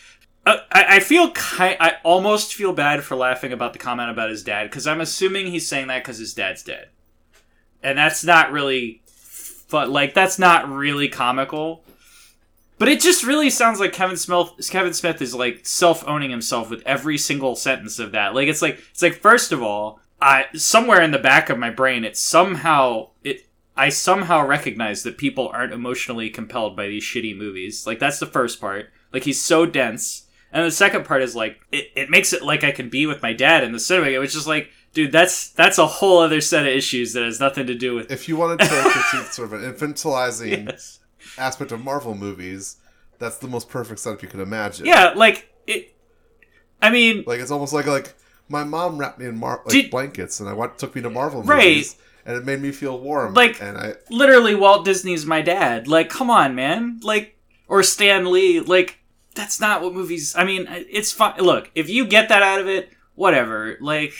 Uh, 0.48 0.60
I, 0.72 0.96
I 0.96 1.00
feel 1.00 1.30
ki- 1.30 1.76
I 1.78 1.96
almost 2.04 2.54
feel 2.54 2.72
bad 2.72 3.04
for 3.04 3.16
laughing 3.16 3.52
about 3.52 3.74
the 3.74 3.78
comment 3.78 4.08
about 4.08 4.30
his 4.30 4.42
dad 4.42 4.70
because 4.70 4.86
I'm 4.86 5.02
assuming 5.02 5.48
he's 5.48 5.68
saying 5.68 5.88
that 5.88 6.02
because 6.02 6.16
his 6.16 6.32
dad's 6.32 6.62
dead, 6.62 6.88
and 7.82 7.98
that's 7.98 8.24
not 8.24 8.50
really, 8.50 9.02
but 9.70 9.90
like 9.90 10.14
that's 10.14 10.38
not 10.38 10.66
really 10.66 11.06
comical. 11.06 11.84
But 12.78 12.88
it 12.88 13.02
just 13.02 13.26
really 13.26 13.50
sounds 13.50 13.78
like 13.78 13.92
Kevin 13.92 14.16
Smith. 14.16 14.48
Kevin 14.70 14.94
Smith 14.94 15.20
is 15.20 15.34
like 15.34 15.66
self 15.66 16.02
owning 16.08 16.30
himself 16.30 16.70
with 16.70 16.82
every 16.86 17.18
single 17.18 17.54
sentence 17.54 17.98
of 17.98 18.12
that. 18.12 18.34
Like 18.34 18.48
it's 18.48 18.62
like 18.62 18.78
it's 18.90 19.02
like 19.02 19.16
first 19.16 19.52
of 19.52 19.62
all, 19.62 20.00
I 20.18 20.46
somewhere 20.54 21.02
in 21.02 21.10
the 21.10 21.18
back 21.18 21.50
of 21.50 21.58
my 21.58 21.68
brain, 21.68 22.04
it 22.04 22.16
somehow 22.16 23.10
it 23.22 23.46
I 23.76 23.90
somehow 23.90 24.46
recognize 24.46 25.02
that 25.02 25.18
people 25.18 25.50
aren't 25.50 25.74
emotionally 25.74 26.30
compelled 26.30 26.74
by 26.74 26.88
these 26.88 27.04
shitty 27.04 27.36
movies. 27.36 27.86
Like 27.86 27.98
that's 27.98 28.18
the 28.18 28.24
first 28.24 28.62
part. 28.62 28.88
Like 29.12 29.24
he's 29.24 29.44
so 29.44 29.66
dense. 29.66 30.24
And 30.52 30.64
the 30.64 30.70
second 30.70 31.04
part 31.04 31.22
is 31.22 31.34
like 31.36 31.60
it, 31.72 31.88
it 31.94 32.10
makes 32.10 32.32
it 32.32 32.42
like 32.42 32.64
I 32.64 32.70
can 32.72 32.88
be 32.88 33.06
with 33.06 33.22
my 33.22 33.32
dad 33.32 33.64
in 33.64 33.72
the 33.72 33.78
cinema, 33.80 34.18
which 34.20 34.28
is 34.30 34.34
just 34.34 34.46
like, 34.46 34.70
dude, 34.94 35.12
that's 35.12 35.50
that's 35.50 35.78
a 35.78 35.86
whole 35.86 36.18
other 36.20 36.40
set 36.40 36.66
of 36.66 36.72
issues 36.72 37.12
that 37.12 37.22
has 37.22 37.38
nothing 37.40 37.66
to 37.66 37.74
do 37.74 37.94
with 37.94 38.10
If 38.10 38.28
you 38.28 38.36
wanted 38.36 38.60
to 38.60 38.66
critique 38.68 39.30
sort 39.32 39.52
of 39.52 39.62
an 39.62 39.72
infantilizing 39.72 40.66
Yes. 40.66 41.00
aspect 41.36 41.70
of 41.72 41.84
Marvel 41.84 42.14
movies, 42.14 42.76
that's 43.18 43.36
the 43.38 43.48
most 43.48 43.68
perfect 43.68 44.00
setup 44.00 44.22
you 44.22 44.28
could 44.28 44.40
imagine. 44.40 44.86
Yeah, 44.86 45.12
like 45.14 45.52
it 45.66 45.94
I 46.80 46.90
mean 46.90 47.24
Like 47.26 47.40
it's 47.40 47.50
almost 47.50 47.72
like 47.72 47.86
like 47.86 48.14
my 48.48 48.64
mom 48.64 48.96
wrapped 48.96 49.18
me 49.18 49.26
in 49.26 49.36
mar- 49.36 49.60
like 49.66 49.72
Did- 49.72 49.90
blankets 49.90 50.40
and 50.40 50.48
I 50.48 50.54
went, 50.54 50.78
took 50.78 50.94
me 50.96 51.02
to 51.02 51.10
Marvel 51.10 51.42
Right. 51.42 51.68
movies 51.68 51.96
and 52.24 52.36
it 52.36 52.44
made 52.46 52.60
me 52.62 52.72
feel 52.72 52.98
warm. 52.98 53.34
Like- 53.34 53.60
and 53.60 53.76
I 53.76 53.94
literally 54.10 54.54
Walt 54.54 54.84
Disney's 54.86 55.26
my 55.26 55.42
dad. 55.42 55.86
Like, 55.88 56.08
come 56.08 56.30
on, 56.30 56.54
man. 56.54 57.00
Like, 57.02 57.36
or 57.68 57.82
Stan 57.82 58.30
Lee. 58.30 58.60
Like, 58.60 58.97
that's 59.38 59.60
not 59.60 59.82
what 59.82 59.94
movies. 59.94 60.34
I 60.36 60.44
mean, 60.44 60.66
it's 60.68 61.12
fine. 61.12 61.38
Look, 61.38 61.70
if 61.74 61.88
you 61.88 62.04
get 62.04 62.28
that 62.28 62.42
out 62.42 62.60
of 62.60 62.66
it, 62.66 62.90
whatever. 63.14 63.78
Like, 63.80 64.12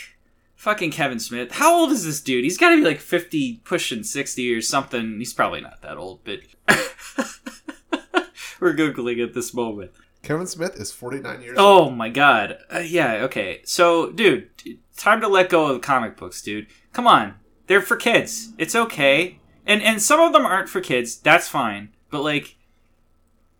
fucking 0.54 0.92
Kevin 0.92 1.18
Smith. 1.18 1.52
How 1.52 1.75
old 1.75 1.90
is 1.90 2.04
this 2.04 2.20
dude? 2.20 2.44
He's 2.44 2.56
got 2.56 2.70
to 2.70 2.76
be 2.76 2.84
like 2.84 3.00
fifty, 3.00 3.56
pushing 3.64 4.04
sixty 4.04 4.54
or 4.54 4.62
something. 4.62 5.18
He's 5.18 5.34
probably 5.34 5.60
not 5.60 5.82
that 5.82 5.96
old, 5.96 6.20
but 6.22 6.40
we're 8.60 8.75
googling 8.75 9.22
at 9.22 9.34
this 9.34 9.52
moment. 9.52 9.90
Kevin 10.22 10.46
Smith 10.46 10.76
is 10.76 10.92
49 10.92 11.42
years 11.42 11.58
old. 11.58 11.88
Oh 11.88 11.90
my 11.90 12.08
god. 12.08 12.58
Uh, 12.72 12.80
yeah, 12.80 13.22
okay. 13.22 13.60
So, 13.64 14.10
dude, 14.10 14.50
time 14.96 15.20
to 15.20 15.28
let 15.28 15.48
go 15.48 15.66
of 15.68 15.75
the 15.75 15.80
comic 15.80 16.16
books, 16.16 16.42
dude. 16.42 16.66
Come 16.92 17.06
on. 17.06 17.34
They're 17.66 17.80
for 17.80 17.96
kids. 17.96 18.52
It's 18.58 18.75
okay. 18.75 19.38
And 19.66 19.82
and 19.82 20.00
some 20.02 20.20
of 20.20 20.32
them 20.32 20.46
aren't 20.46 20.68
for 20.68 20.80
kids. 20.80 21.16
That's 21.16 21.48
fine. 21.48 21.90
But 22.10 22.22
like 22.22 22.57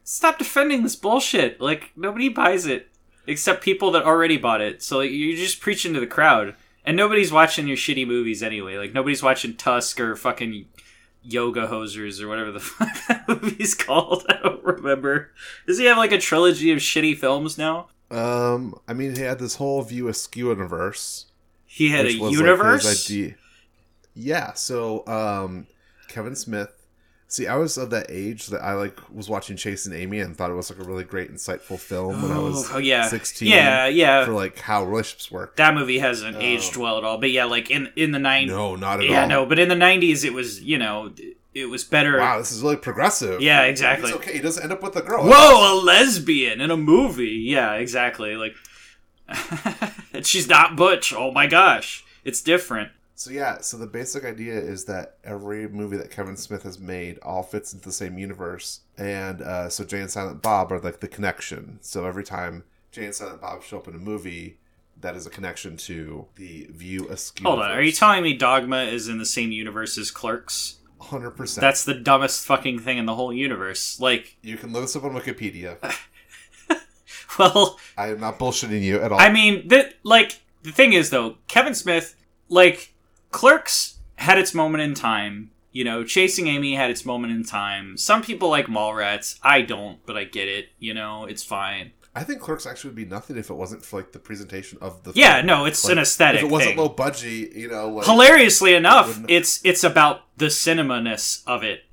stop 0.09 0.39
defending 0.39 0.83
this 0.83 0.97
bullshit. 0.97 1.61
Like 1.61 1.93
nobody 1.95 2.31
buys 2.31 2.67
it 2.67 2.89
except 3.27 3.63
people 3.63 3.91
that 3.91 4.05
already 4.05 4.39
bought 4.39 4.63
it. 4.63 4.83
So 4.83 4.99
like, 4.99 5.11
you're 5.11 5.37
just 5.37 5.61
preaching 5.61 5.93
to 5.93 6.01
the 6.01 6.07
crowd, 6.07 6.55
and 6.85 6.97
nobody's 6.97 7.31
watching 7.31 7.69
your 7.69 7.77
shitty 7.77 8.07
movies 8.07 8.43
anyway. 8.43 8.79
Like 8.79 8.95
nobody's 8.95 9.23
watching 9.23 9.55
Tusk 9.55 10.01
or 10.01 10.17
fucking 10.17 10.65
Yoga 11.23 11.67
Hosers 11.67 12.23
or 12.23 12.29
whatever 12.29 12.51
the 12.51 12.61
fuck 12.61 13.07
that 13.09 13.29
movie's 13.29 13.75
called. 13.75 14.25
I 14.29 14.39
don't 14.43 14.65
remember. 14.65 15.33
Does 15.67 15.79
he 15.79 15.85
have 15.85 15.99
like 15.99 16.13
a 16.13 16.19
trilogy 16.19 16.73
of 16.73 16.79
shitty 16.79 17.19
films 17.19 17.59
now? 17.59 17.89
Um, 18.11 18.81
I 18.89 18.95
mean, 18.95 19.15
he 19.15 19.21
had 19.21 19.39
this 19.39 19.57
whole 19.57 19.83
View 19.83 20.09
Askew 20.09 20.49
universe. 20.49 21.27
He 21.67 21.91
had 21.91 22.07
a 22.07 22.19
like, 22.19 22.33
universe. 22.33 23.05
idea. 23.11 23.35
Yeah, 24.15 24.55
so 24.55 25.07
um, 25.07 25.67
Kevin 26.09 26.35
Smith. 26.35 26.78
See, 27.31 27.47
I 27.47 27.57
was 27.57 27.77
of 27.77 27.91
that 27.91 28.07
age 28.09 28.47
that 28.47 28.63
I 28.63 28.73
like 28.73 28.99
was 29.13 29.29
watching 29.29 29.59
Chasing 29.59 29.93
Amy 29.93 30.21
and 30.21 30.35
thought 30.35 30.51
it 30.51 30.55
was 30.55 30.71
like 30.71 30.79
a 30.79 30.83
really 30.83 31.05
great, 31.05 31.31
insightful 31.31 31.79
film 31.79 32.23
when 32.23 32.33
I 32.33 32.39
was 32.39 32.71
oh, 32.71 32.77
oh 32.77 32.79
yeah, 32.79 33.07
sixteen. 33.07 33.49
yeah, 33.49 33.87
yeah. 33.87 34.25
for 34.25 34.33
like 34.33 34.59
how 34.59 34.83
relationships 34.83 35.31
work. 35.31 35.57
that 35.57 35.75
movie 35.75 35.99
hasn't 35.99 36.37
oh. 36.37 36.41
aged 36.41 36.79
well 36.79 36.97
at 36.97 37.05
all. 37.05 37.19
But 37.19 37.31
yeah, 37.31 37.45
like 37.45 37.71
in 37.71 37.93
in 37.97 38.13
the 38.13 38.19
nine. 38.19 38.47
No, 38.47 38.77
not 38.77 39.01
at 39.01 39.05
yeah, 39.05 39.09
all. 39.09 39.15
Yeah, 39.15 39.27
no, 39.27 39.47
but 39.47 39.59
in 39.59 39.69
the 39.69 39.75
'90s, 39.75 40.25
it 40.25 40.33
was 40.33 40.63
you 40.63 40.79
know 40.79 41.13
it 41.53 41.67
was 41.67 41.85
better. 41.85 42.19
Wow, 42.19 42.39
this 42.39 42.51
is 42.51 42.63
really 42.63 42.77
progressive. 42.77 43.43
Yeah, 43.43 43.65
exactly. 43.65 44.09
It's 44.09 44.19
okay. 44.19 44.33
He 44.33 44.41
doesn't 44.41 44.63
end 44.63 44.73
up 44.73 44.83
with 44.83 44.97
a 44.97 45.03
girl. 45.03 45.25
Whoa, 45.25 45.75
a 45.75 45.85
lesbian 45.85 46.63
in 46.63 46.71
a 46.71 46.79
movie. 46.79 47.45
Yeah, 47.45 47.75
exactly. 47.75 48.37
Like, 48.37 48.55
she's 50.23 50.49
not 50.49 50.77
butch. 50.77 51.13
Oh 51.13 51.31
my 51.31 51.47
gosh, 51.47 52.05
it's 52.25 52.41
different. 52.41 52.91
So 53.19 53.33
yeah, 53.33 53.61
so 53.63 53.77
the 53.77 53.89
basic 53.89 54.25
idea 54.25 54.55
is 54.55 54.85
that 54.85 55.17
every 55.25 55.67
movie 55.67 55.97
that 55.97 56.09
Kevin 56.09 56.37
Smith 56.37 56.63
has 56.63 56.79
made 56.79 57.19
all 57.21 57.43
fits 57.43 57.73
into 57.73 57.87
the 57.87 57.93
same 57.93 58.17
universe, 58.17 58.83
and 58.97 59.43
uh, 59.43 59.69
so 59.69 59.83
Jay 59.83 60.01
and 60.01 60.09
Silent 60.09 60.41
Bob 60.41 60.71
are 60.71 60.79
like 60.79 61.01
the 61.01 61.09
connection. 61.09 61.79
So 61.81 62.07
every 62.07 62.23
time 62.23 62.63
Jay 62.93 63.07
and 63.07 63.15
Silent 63.15 63.41
Bob 63.41 63.65
show 63.65 63.79
up 63.79 63.89
in 63.89 63.97
a 63.97 63.99
movie, 63.99 64.61
that 65.01 65.17
is 65.17 65.27
a 65.27 65.31
connection 65.31 65.77
to 65.79 66.27
the 66.37 66.69
View 66.71 67.09
Askew. 67.09 67.45
Hold 67.45 67.59
on, 67.59 67.73
are 67.73 67.83
you 67.83 67.91
telling 67.91 68.23
me 68.23 68.35
Dogma 68.35 68.85
is 68.85 69.09
in 69.09 69.19
the 69.19 69.27
same 69.27 69.51
universe 69.51 69.99
as 69.99 70.13
Clerks? 70.13 70.77
Hundred 71.01 71.33
percent. 71.33 71.61
That's 71.61 71.85
the 71.85 71.95
dumbest 71.95 72.47
fucking 72.47 72.79
thing 72.79 72.99
in 72.99 73.07
the 73.07 73.17
whole 73.17 73.33
universe. 73.33 73.99
Like, 73.99 74.37
You 74.43 74.57
can 74.57 74.73
look 74.73 74.83
this 74.83 74.95
up 74.95 75.03
on 75.03 75.15
Wikipedia. 75.15 75.77
well, 77.39 77.81
I 77.97 78.11
am 78.11 78.21
not 78.21 78.39
bullshitting 78.39 78.81
you 78.81 79.01
at 79.01 79.11
all. 79.11 79.19
I 79.19 79.33
mean, 79.33 79.67
that 79.69 79.95
like 80.05 80.39
the 80.63 80.71
thing 80.71 80.93
is 80.93 81.11
though, 81.11 81.39
Kevin 81.49 81.75
Smith, 81.75 82.15
like 82.49 82.95
Clerks 83.31 83.99
had 84.17 84.39
its 84.39 84.55
moment 84.55 84.83
in 84.83 84.95
time. 84.95 85.51
You 85.73 85.85
know, 85.85 86.03
Chasing 86.03 86.49
Amy 86.49 86.75
had 86.75 86.91
its 86.91 87.05
moment 87.05 87.33
in 87.33 87.45
time. 87.45 87.97
Some 87.97 88.23
people 88.23 88.49
like 88.49 88.67
Mallrats. 88.67 89.39
I 89.43 89.63
don't, 89.63 90.05
but 90.07 90.17
I 90.17 90.25
get 90.25 90.49
it. 90.49 90.71
You 90.79 90.95
know, 90.95 91.25
it's 91.25 91.45
fine. 91.45 91.93
I 92.15 92.25
think 92.25 92.41
Clerks 92.41 92.67
actually 92.67 92.89
would 92.91 92.97
be 92.97 93.05
nothing 93.05 93.37
if 93.37 93.49
it 93.51 93.55
wasn't 93.55 93.85
for 93.85 93.99
like 93.99 94.13
the 94.13 94.19
presentation 94.19 94.79
of 94.81 95.05
the. 95.05 95.13
Yeah, 95.15 95.37
film. 95.37 95.47
no, 95.47 95.65
it's 95.67 95.85
Like, 95.85 95.93
an 95.93 95.99
aesthetic 95.99 96.41
If 96.41 96.47
it 96.47 96.51
wasn't 96.51 96.71
thing. 96.71 96.79
low 96.79 96.89
budget, 96.89 97.53
you 97.53 97.69
know, 97.69 97.91
like, 97.91 98.07
Hilariously 98.07 98.75
enough, 98.75 99.09
wouldn't- 99.09 99.31
it's 99.31 99.61
it's 99.63 99.85
about 99.85 100.23
the 100.37 100.51
cinema-ness 100.51 101.43
of 101.47 101.63
it 101.63 101.85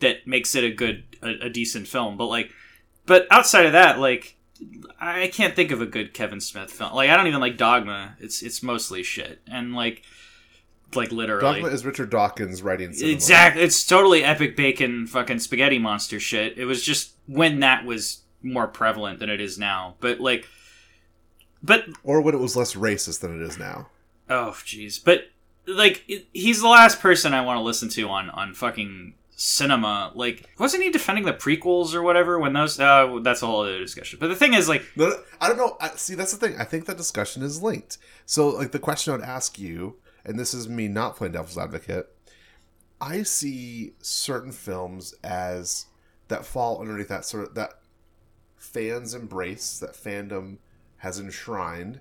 that 0.00 0.26
makes 0.26 0.54
it 0.54 0.64
a 0.64 0.70
good, 0.70 1.04
a, 1.22 1.46
a 1.46 1.48
decent 1.48 1.86
film. 1.88 2.16
But 2.18 2.26
like, 2.26 2.50
but 3.06 3.26
outside 3.30 3.64
of 3.64 3.72
that, 3.72 3.98
like, 3.98 4.36
I 5.00 5.28
can't 5.28 5.56
think 5.56 5.70
of 5.70 5.80
a 5.80 5.86
good 5.86 6.12
Kevin 6.12 6.40
Smith 6.40 6.70
film. 6.72 6.92
Like, 6.92 7.08
I 7.08 7.16
don't 7.16 7.28
even 7.28 7.40
like 7.40 7.56
Dogma. 7.56 8.16
It's 8.20 8.42
it's 8.42 8.62
mostly 8.62 9.02
shit, 9.02 9.40
and 9.50 9.74
like, 9.74 10.02
like 10.94 11.12
literally. 11.12 11.60
Dogma 11.60 11.68
is 11.74 11.84
Richard 11.84 12.10
Dawkins 12.10 12.62
writing. 12.62 12.92
cinema. 12.92 13.12
Exactly. 13.12 13.62
It's 13.62 13.86
totally 13.86 14.24
epic 14.24 14.56
bacon 14.56 15.06
fucking 15.06 15.38
spaghetti 15.38 15.78
monster 15.78 16.20
shit. 16.20 16.58
It 16.58 16.64
was 16.64 16.82
just 16.82 17.12
when 17.26 17.60
that 17.60 17.84
was 17.84 18.22
more 18.42 18.66
prevalent 18.66 19.18
than 19.18 19.30
it 19.30 19.40
is 19.40 19.58
now. 19.58 19.96
But 20.00 20.20
like 20.20 20.46
but 21.62 21.84
or 22.02 22.20
when 22.20 22.34
it 22.34 22.38
was 22.38 22.56
less 22.56 22.74
racist 22.74 23.20
than 23.20 23.40
it 23.40 23.44
is 23.44 23.58
now. 23.58 23.88
oh 24.28 24.52
jeez. 24.64 25.02
But 25.02 25.24
like 25.66 26.04
it, 26.08 26.26
he's 26.32 26.60
the 26.62 26.68
last 26.68 27.00
person 27.00 27.34
I 27.34 27.42
want 27.42 27.58
to 27.58 27.62
listen 27.62 27.88
to 27.90 28.08
on 28.08 28.30
on 28.30 28.54
fucking 28.54 29.14
cinema. 29.36 30.12
Like 30.14 30.48
wasn't 30.58 30.82
he 30.82 30.90
defending 30.90 31.24
the 31.24 31.32
prequels 31.32 31.94
or 31.94 32.02
whatever 32.02 32.38
when 32.38 32.52
those 32.52 32.80
uh 32.80 33.18
that's 33.22 33.42
a 33.42 33.46
whole 33.46 33.62
other 33.62 33.78
discussion. 33.78 34.18
But 34.20 34.28
the 34.28 34.36
thing 34.36 34.54
is 34.54 34.68
like 34.68 34.84
No, 34.96 35.08
no, 35.10 35.16
I 35.40 35.48
don't 35.48 35.56
know. 35.56 35.76
I, 35.80 35.90
see, 35.96 36.14
that's 36.14 36.34
the 36.34 36.38
thing. 36.46 36.58
I 36.58 36.64
think 36.64 36.86
that 36.86 36.96
discussion 36.96 37.42
is 37.42 37.62
linked. 37.62 37.98
So, 38.26 38.48
like, 38.48 38.70
the 38.70 38.78
question 38.78 39.12
I 39.12 39.16
would 39.16 39.24
ask 39.24 39.58
you, 39.58 39.96
and 40.24 40.38
this 40.38 40.54
is 40.54 40.68
me 40.68 40.88
not 40.88 41.16
playing 41.16 41.32
devil's 41.32 41.58
advocate, 41.58 42.08
I 43.00 43.22
see 43.22 43.94
certain 44.00 44.52
films 44.52 45.14
as 45.24 45.86
that 46.28 46.44
fall 46.44 46.80
underneath 46.80 47.08
that 47.08 47.24
sort 47.24 47.48
of 47.48 47.54
that 47.54 47.80
fans 48.56 49.14
embrace, 49.14 49.78
that 49.78 49.94
fandom 49.94 50.58
has 50.98 51.18
enshrined 51.18 52.00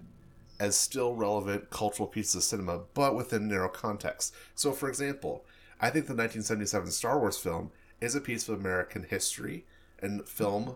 as 0.60 0.76
still 0.76 1.16
relevant 1.16 1.70
cultural 1.70 2.08
pieces 2.08 2.36
of 2.36 2.44
cinema, 2.44 2.82
but 2.94 3.16
within 3.16 3.48
narrow 3.48 3.70
context. 3.70 4.36
So, 4.56 4.74
for 4.74 4.90
example, 4.90 5.46
I 5.80 5.86
think 5.86 6.06
the 6.06 6.14
1977 6.14 6.92
Star 6.92 7.18
Wars 7.18 7.38
film 7.38 7.72
is 8.02 8.14
a 8.14 8.22
piece 8.22 8.50
of 8.50 8.60
American 8.60 9.04
history 9.04 9.66
and 10.02 10.28
film 10.28 10.76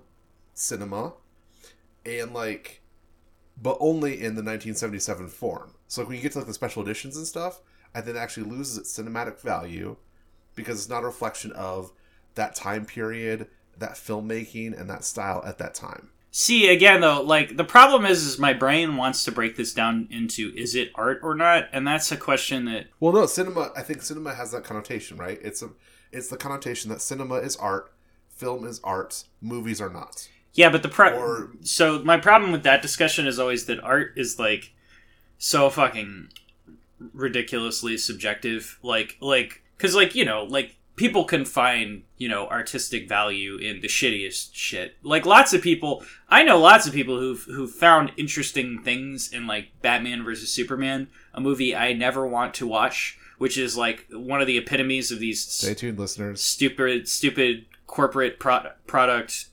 cinema 0.53 1.13
and 2.05 2.33
like 2.33 2.81
but 3.61 3.77
only 3.79 4.13
in 4.13 4.35
the 4.35 4.43
1977 4.43 5.27
form 5.29 5.72
so 5.87 6.01
like, 6.01 6.07
when 6.07 6.17
you 6.17 6.23
get 6.23 6.31
to 6.31 6.39
like 6.39 6.47
the 6.47 6.53
special 6.53 6.81
editions 6.81 7.17
and 7.17 7.27
stuff 7.27 7.61
i 7.93 8.01
think 8.01 8.15
it 8.15 8.19
actually 8.19 8.49
loses 8.49 8.77
its 8.77 8.97
cinematic 8.97 9.39
value 9.39 9.95
because 10.55 10.79
it's 10.79 10.89
not 10.89 11.03
a 11.03 11.07
reflection 11.07 11.51
of 11.53 11.91
that 12.35 12.55
time 12.55 12.85
period 12.85 13.47
that 13.77 13.93
filmmaking 13.93 14.79
and 14.79 14.89
that 14.89 15.03
style 15.03 15.43
at 15.45 15.57
that 15.57 15.73
time. 15.73 16.09
See 16.31 16.67
again 16.67 17.01
though, 17.01 17.21
like 17.21 17.57
the 17.57 17.63
problem 17.63 18.05
is, 18.05 18.23
is 18.25 18.39
my 18.39 18.53
brain 18.53 18.97
wants 18.97 19.23
to 19.25 19.31
break 19.31 19.55
this 19.55 19.73
down 19.73 20.07
into 20.09 20.51
is 20.55 20.73
it 20.73 20.89
art 20.95 21.19
or 21.21 21.35
not, 21.35 21.65
and 21.71 21.85
that's 21.85 22.11
a 22.11 22.17
question 22.17 22.65
that 22.65 22.87
well 22.99 23.13
no 23.13 23.27
cinema 23.27 23.71
i 23.75 23.81
think 23.83 24.01
cinema 24.01 24.33
has 24.33 24.51
that 24.51 24.63
connotation 24.63 25.17
right? 25.17 25.39
It's 25.43 25.61
a 25.61 25.69
it's 26.11 26.29
the 26.29 26.37
connotation 26.37 26.89
that 26.89 27.01
cinema 27.01 27.35
is 27.35 27.55
art 27.57 27.93
film 28.29 28.65
is 28.65 28.79
art 28.83 29.25
movies 29.41 29.79
are 29.79 29.91
not. 29.91 30.27
Yeah, 30.53 30.69
but 30.69 30.81
the 30.83 30.89
pro- 30.89 31.17
Or- 31.17 31.51
so 31.61 32.03
my 32.03 32.17
problem 32.17 32.51
with 32.51 32.63
that 32.63 32.81
discussion 32.81 33.27
is 33.27 33.37
always 33.39 33.65
that 33.65 33.83
art 33.83 34.13
is 34.15 34.39
like 34.39 34.72
so 35.43 35.69
fucking 35.69 36.29
ridiculously 37.13 37.97
subjective, 37.97 38.79
like 38.81 39.17
like 39.19 39.61
because 39.77 39.93
like 39.93 40.15
you 40.15 40.23
know 40.23 40.43
like 40.45 40.77
people 40.95 41.25
can 41.25 41.43
find 41.43 42.03
you 42.17 42.29
know 42.29 42.47
artistic 42.47 43.09
value 43.09 43.57
in 43.57 43.81
the 43.81 43.87
shittiest 43.89 44.51
shit. 44.53 44.95
Like 45.03 45.25
lots 45.25 45.53
of 45.53 45.61
people, 45.61 46.03
I 46.29 46.43
know 46.43 46.57
lots 46.57 46.87
of 46.87 46.93
people 46.93 47.19
who've 47.19 47.43
who 47.43 47.67
found 47.67 48.13
interesting 48.15 48.81
things 48.83 49.31
in 49.33 49.45
like 49.45 49.69
Batman 49.81 50.23
versus 50.23 50.49
Superman, 50.51 51.09
a 51.33 51.41
movie 51.41 51.75
I 51.75 51.91
never 51.91 52.25
want 52.25 52.53
to 52.55 52.67
watch, 52.67 53.17
which 53.37 53.57
is 53.57 53.75
like 53.77 54.07
one 54.11 54.39
of 54.39 54.47
the 54.47 54.57
epitomes 54.57 55.11
of 55.11 55.19
these 55.19 55.43
stay 55.43 55.73
tuned 55.73 55.99
listeners. 55.99 56.41
stupid 56.41 57.07
stupid 57.09 57.65
corporate 57.85 58.39
pro- 58.39 58.71
product 58.87 59.47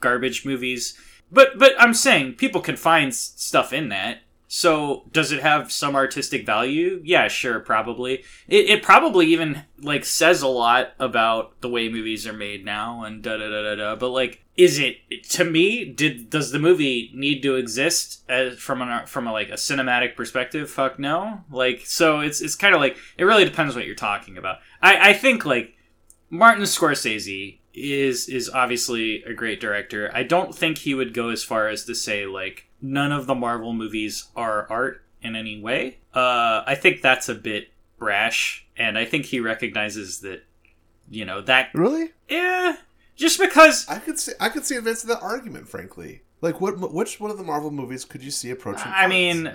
garbage 0.00 0.44
movies. 0.44 0.98
But 1.30 1.58
but 1.58 1.72
i'm 1.78 1.92
saying 1.92 2.34
people 2.34 2.62
can 2.62 2.76
find 2.76 3.08
s- 3.08 3.34
stuff 3.36 3.72
in 3.72 3.90
that 3.90 4.20
so 4.50 5.04
does 5.12 5.30
it 5.30 5.42
have 5.42 5.70
some 5.70 5.94
artistic 5.94 6.46
value? 6.46 7.02
Yeah 7.04 7.28
sure 7.28 7.60
probably. 7.60 8.24
It, 8.48 8.70
it 8.70 8.82
probably 8.82 9.26
even 9.26 9.64
like 9.78 10.06
says 10.06 10.40
a 10.40 10.48
lot 10.48 10.94
about 10.98 11.60
the 11.60 11.68
way 11.68 11.90
movies 11.90 12.26
are 12.26 12.32
made 12.32 12.64
now 12.64 13.04
and 13.04 13.22
da 13.22 13.36
da 13.36 13.48
da 13.50 13.62
da 13.62 13.74
da. 13.74 13.96
But 13.96 14.08
like 14.08 14.44
is 14.56 14.78
it 14.78 14.96
to 15.28 15.44
me 15.44 15.84
did 15.84 16.30
does 16.30 16.50
the 16.50 16.58
movie 16.58 17.12
need 17.14 17.42
to 17.42 17.56
exist 17.56 18.24
as 18.28 18.58
from 18.58 18.80
an 18.80 19.06
from 19.06 19.26
a 19.26 19.32
like 19.32 19.50
a 19.50 19.52
cinematic 19.54 20.16
perspective? 20.16 20.70
Fuck 20.70 20.98
no. 20.98 21.44
Like 21.50 21.82
so 21.84 22.20
it's 22.20 22.40
it's 22.40 22.56
kind 22.56 22.74
of 22.74 22.80
like 22.80 22.96
it 23.18 23.24
really 23.24 23.44
depends 23.44 23.76
what 23.76 23.84
you're 23.84 23.94
talking 23.94 24.38
about. 24.38 24.60
I 24.80 25.10
i 25.10 25.12
think 25.12 25.44
like 25.44 25.74
Martin 26.30 26.64
Scorsese 26.64 27.58
is 27.74 28.30
is 28.30 28.48
obviously 28.48 29.22
a 29.24 29.34
great 29.34 29.60
director. 29.60 30.10
I 30.14 30.22
don't 30.22 30.54
think 30.54 30.78
he 30.78 30.94
would 30.94 31.12
go 31.12 31.28
as 31.28 31.44
far 31.44 31.68
as 31.68 31.84
to 31.84 31.94
say 31.94 32.24
like 32.24 32.67
none 32.80 33.12
of 33.12 33.26
the 33.26 33.34
Marvel 33.34 33.72
movies 33.72 34.28
are 34.36 34.66
art 34.70 35.02
in 35.22 35.34
any 35.36 35.60
way. 35.60 35.98
Uh, 36.14 36.62
I 36.66 36.74
think 36.74 37.02
that's 37.02 37.28
a 37.28 37.34
bit 37.34 37.68
brash, 37.98 38.66
and 38.76 38.96
I 38.96 39.04
think 39.04 39.26
he 39.26 39.40
recognizes 39.40 40.20
that 40.20 40.44
you 41.10 41.24
know 41.24 41.40
that 41.42 41.70
really 41.74 42.12
yeah, 42.28 42.76
just 43.16 43.40
because 43.40 43.86
i 43.88 43.98
could 43.98 44.18
see 44.18 44.32
i 44.40 44.50
could 44.50 44.66
see 44.66 44.76
advancing 44.76 45.08
that 45.08 45.22
argument 45.22 45.66
frankly 45.66 46.20
like 46.42 46.60
what 46.60 46.92
which 46.92 47.18
one 47.18 47.30
of 47.30 47.38
the 47.38 47.42
marvel 47.44 47.70
movies 47.70 48.04
could 48.04 48.22
you 48.22 48.30
see 48.30 48.50
approaching 48.50 48.86
I 48.86 49.02
art? 49.02 49.08
mean, 49.08 49.52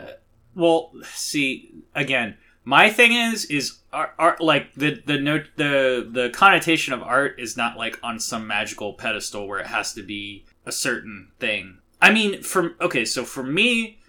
well, 0.55 0.91
see 1.03 1.71
again. 1.95 2.37
My 2.65 2.89
thing 2.89 3.11
is, 3.11 3.45
is 3.45 3.79
art, 3.91 4.13
art 4.17 4.41
like 4.41 4.73
the 4.73 5.01
the 5.05 5.17
note 5.19 5.47
the 5.57 6.07
the 6.09 6.29
connotation 6.29 6.93
of 6.93 7.01
art 7.01 7.39
is 7.39 7.57
not 7.57 7.77
like 7.77 7.99
on 8.01 8.19
some 8.19 8.47
magical 8.47 8.93
pedestal 8.93 9.47
where 9.47 9.59
it 9.59 9.67
has 9.67 9.93
to 9.93 10.03
be 10.03 10.45
a 10.65 10.71
certain 10.71 11.29
thing. 11.39 11.79
I 12.03 12.11
mean, 12.11 12.43
from 12.43 12.75
okay, 12.81 13.05
so 13.05 13.23
for 13.23 13.43
me, 13.43 13.99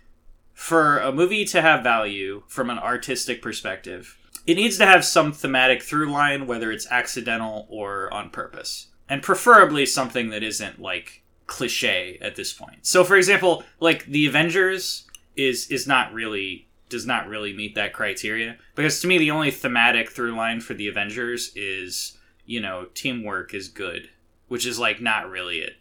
for 0.52 0.98
a 0.98 1.12
movie 1.12 1.44
to 1.46 1.62
have 1.62 1.84
value 1.84 2.42
from 2.48 2.68
an 2.68 2.78
artistic 2.78 3.40
perspective, 3.40 4.18
it 4.48 4.56
needs 4.56 4.76
to 4.78 4.86
have 4.86 5.04
some 5.04 5.32
thematic 5.32 5.80
through 5.80 6.10
line, 6.10 6.48
whether 6.48 6.72
it's 6.72 6.90
accidental 6.90 7.66
or 7.70 8.12
on 8.12 8.30
purpose. 8.30 8.88
and 9.08 9.22
preferably 9.22 9.86
something 9.86 10.30
that 10.30 10.42
isn't 10.42 10.80
like 10.80 11.22
cliche 11.46 12.18
at 12.20 12.36
this 12.36 12.52
point. 12.52 12.86
So, 12.86 13.04
for 13.04 13.16
example, 13.16 13.62
like 13.78 14.06
the 14.06 14.26
Avengers 14.26 15.06
is 15.36 15.70
is 15.70 15.86
not 15.86 16.12
really 16.12 16.66
does 16.88 17.06
not 17.06 17.28
really 17.28 17.52
meet 17.52 17.74
that 17.74 17.92
criteria 17.92 18.56
because 18.74 19.00
to 19.00 19.06
me 19.06 19.18
the 19.18 19.30
only 19.30 19.50
thematic 19.50 20.10
through 20.10 20.34
line 20.34 20.60
for 20.60 20.74
the 20.74 20.88
Avengers 20.88 21.52
is 21.54 22.18
you 22.46 22.60
know 22.60 22.86
teamwork 22.94 23.54
is 23.54 23.68
good, 23.68 24.10
which 24.48 24.66
is 24.66 24.78
like 24.78 25.00
not 25.00 25.30
really 25.30 25.58
it. 25.58 25.76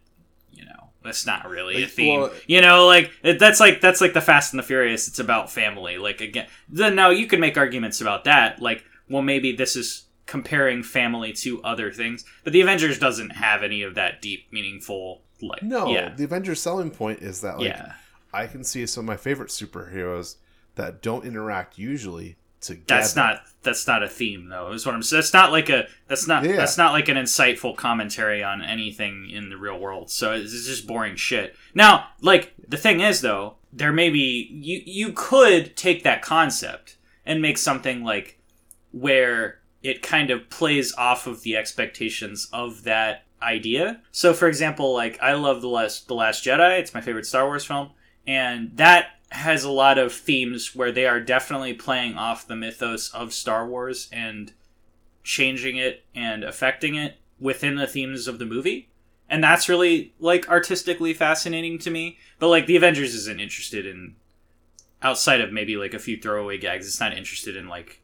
You 0.52 0.66
know, 0.66 0.90
that's 1.04 1.26
not 1.26 1.48
really 1.48 1.82
a 1.82 1.86
theme. 1.86 2.20
well- 2.20 2.32
you 2.46 2.60
know, 2.60 2.86
like 2.86 3.12
it, 3.22 3.38
that's 3.38 3.60
like 3.60 3.80
that's 3.80 4.00
like 4.00 4.14
the 4.14 4.20
Fast 4.20 4.52
and 4.52 4.58
the 4.58 4.66
Furious. 4.66 5.06
It's 5.06 5.18
about 5.18 5.52
family. 5.52 5.98
Like 5.98 6.20
again, 6.20 6.46
then 6.68 6.94
now 6.94 7.10
you 7.10 7.26
can 7.26 7.40
make 7.40 7.56
arguments 7.56 8.00
about 8.00 8.24
that. 8.24 8.60
Like, 8.60 8.84
well, 9.08 9.22
maybe 9.22 9.54
this 9.54 9.76
is 9.76 10.06
comparing 10.26 10.82
family 10.82 11.32
to 11.34 11.62
other 11.62 11.92
things, 11.92 12.24
but 12.42 12.52
the 12.52 12.62
Avengers 12.62 12.98
doesn't 12.98 13.30
have 13.30 13.62
any 13.62 13.82
of 13.82 13.94
that 13.94 14.22
deep, 14.22 14.50
meaningful. 14.50 15.20
Like, 15.42 15.62
No, 15.62 15.88
yeah, 15.88 16.14
the 16.14 16.24
Avengers 16.24 16.60
selling 16.60 16.90
point 16.90 17.20
is 17.20 17.42
that 17.42 17.58
like 17.58 17.68
yeah. 17.68 17.92
I 18.32 18.46
can 18.46 18.64
see 18.64 18.86
some 18.86 19.02
of 19.02 19.06
my 19.06 19.16
favorite 19.16 19.50
superheroes 19.50 20.36
that 20.76 21.02
don't 21.02 21.24
interact 21.26 21.76
usually 21.76 22.36
together. 22.66 22.84
That's 22.86 23.16
not 23.16 23.42
that's 23.62 23.86
not 23.86 24.02
a 24.02 24.08
theme 24.08 24.48
though. 24.48 24.72
Is 24.72 24.84
what 24.86 24.94
I'm 24.94 25.02
saying. 25.02 25.18
That's 25.20 25.32
not 25.32 25.52
like 25.52 25.68
a 25.68 25.86
that's 26.08 26.26
not 26.26 26.44
Yeah. 26.44 26.56
that's 26.56 26.76
not 26.78 26.92
like 26.92 27.08
an 27.08 27.16
insightful 27.16 27.76
commentary 27.76 28.42
on 28.42 28.62
anything 28.62 29.30
in 29.30 29.48
the 29.50 29.56
real 29.56 29.78
world. 29.78 30.10
So 30.10 30.32
it's 30.32 30.52
it's 30.52 30.66
just 30.66 30.86
boring 30.86 31.16
shit. 31.16 31.56
Now, 31.74 32.08
like 32.20 32.54
the 32.68 32.76
thing 32.76 33.00
is 33.00 33.20
though, 33.20 33.56
there 33.72 33.92
may 33.92 34.10
be 34.10 34.48
you 34.52 34.82
you 34.84 35.12
could 35.12 35.76
take 35.76 36.02
that 36.04 36.22
concept 36.22 36.96
and 37.26 37.40
make 37.40 37.58
something 37.58 38.04
like 38.04 38.38
where 38.92 39.58
it 39.82 40.02
kind 40.02 40.30
of 40.30 40.48
plays 40.50 40.94
off 40.96 41.26
of 41.26 41.42
the 41.42 41.56
expectations 41.56 42.48
of 42.52 42.84
that 42.84 43.24
idea. 43.42 44.00
So 44.12 44.32
for 44.32 44.48
example, 44.48 44.94
like 44.94 45.18
I 45.20 45.34
love 45.34 45.60
the 45.60 45.68
last 45.68 46.08
the 46.08 46.14
Last 46.14 46.44
Jedi. 46.44 46.78
It's 46.80 46.94
my 46.94 47.00
favorite 47.00 47.26
Star 47.26 47.44
Wars 47.46 47.64
film, 47.64 47.90
and 48.26 48.70
that 48.76 49.06
has 49.34 49.64
a 49.64 49.70
lot 49.70 49.98
of 49.98 50.12
themes 50.12 50.76
where 50.76 50.92
they 50.92 51.06
are 51.06 51.20
definitely 51.20 51.74
playing 51.74 52.16
off 52.16 52.46
the 52.46 52.54
mythos 52.54 53.12
of 53.12 53.32
Star 53.32 53.66
Wars 53.66 54.08
and 54.12 54.52
changing 55.24 55.76
it 55.76 56.04
and 56.14 56.44
affecting 56.44 56.94
it 56.94 57.18
within 57.40 57.74
the 57.74 57.86
themes 57.86 58.28
of 58.28 58.38
the 58.38 58.46
movie. 58.46 58.88
And 59.28 59.42
that's 59.42 59.68
really 59.68 60.14
like 60.20 60.48
artistically 60.48 61.14
fascinating 61.14 61.78
to 61.80 61.90
me. 61.90 62.18
But 62.38 62.48
like 62.48 62.66
the 62.66 62.76
Avengers 62.76 63.14
isn't 63.14 63.40
interested 63.40 63.86
in 63.86 64.14
outside 65.02 65.40
of 65.40 65.52
maybe 65.52 65.76
like 65.76 65.94
a 65.94 65.98
few 65.98 66.16
throwaway 66.16 66.58
gags, 66.58 66.86
it's 66.86 67.00
not 67.00 67.16
interested 67.16 67.56
in 67.56 67.68
like 67.68 68.02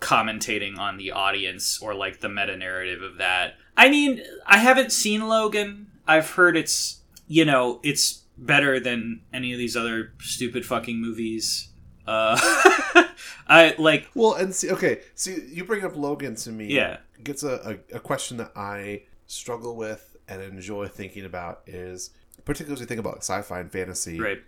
commentating 0.00 0.78
on 0.78 0.96
the 0.96 1.12
audience 1.12 1.80
or 1.80 1.94
like 1.94 2.20
the 2.20 2.28
meta 2.28 2.56
narrative 2.56 3.02
of 3.02 3.18
that. 3.18 3.54
I 3.76 3.88
mean, 3.88 4.22
I 4.46 4.58
haven't 4.58 4.92
seen 4.92 5.28
Logan. 5.28 5.92
I've 6.06 6.32
heard 6.32 6.56
it's, 6.56 7.02
you 7.28 7.44
know, 7.44 7.80
it's 7.82 8.23
better 8.36 8.80
than 8.80 9.22
any 9.32 9.52
of 9.52 9.58
these 9.58 9.76
other 9.76 10.12
stupid 10.20 10.64
fucking 10.66 11.00
movies. 11.00 11.68
Uh 12.06 12.38
I 13.48 13.74
like 13.78 14.08
Well, 14.14 14.34
and 14.34 14.54
see, 14.54 14.70
okay, 14.70 15.00
see, 15.14 15.44
you 15.48 15.64
bring 15.64 15.84
up 15.84 15.96
Logan 15.96 16.34
to 16.36 16.50
me. 16.50 16.66
Yeah. 16.66 16.98
gets 17.22 17.42
a, 17.42 17.78
a, 17.92 17.96
a 17.96 18.00
question 18.00 18.36
that 18.38 18.52
I 18.56 19.02
struggle 19.26 19.76
with 19.76 20.16
and 20.28 20.42
enjoy 20.42 20.88
thinking 20.88 21.24
about 21.24 21.62
is, 21.66 22.10
particularly 22.44 22.74
as 22.74 22.80
we 22.80 22.86
think 22.86 23.00
about 23.00 23.18
sci-fi 23.18 23.60
and 23.60 23.70
fantasy. 23.70 24.18
right. 24.20 24.42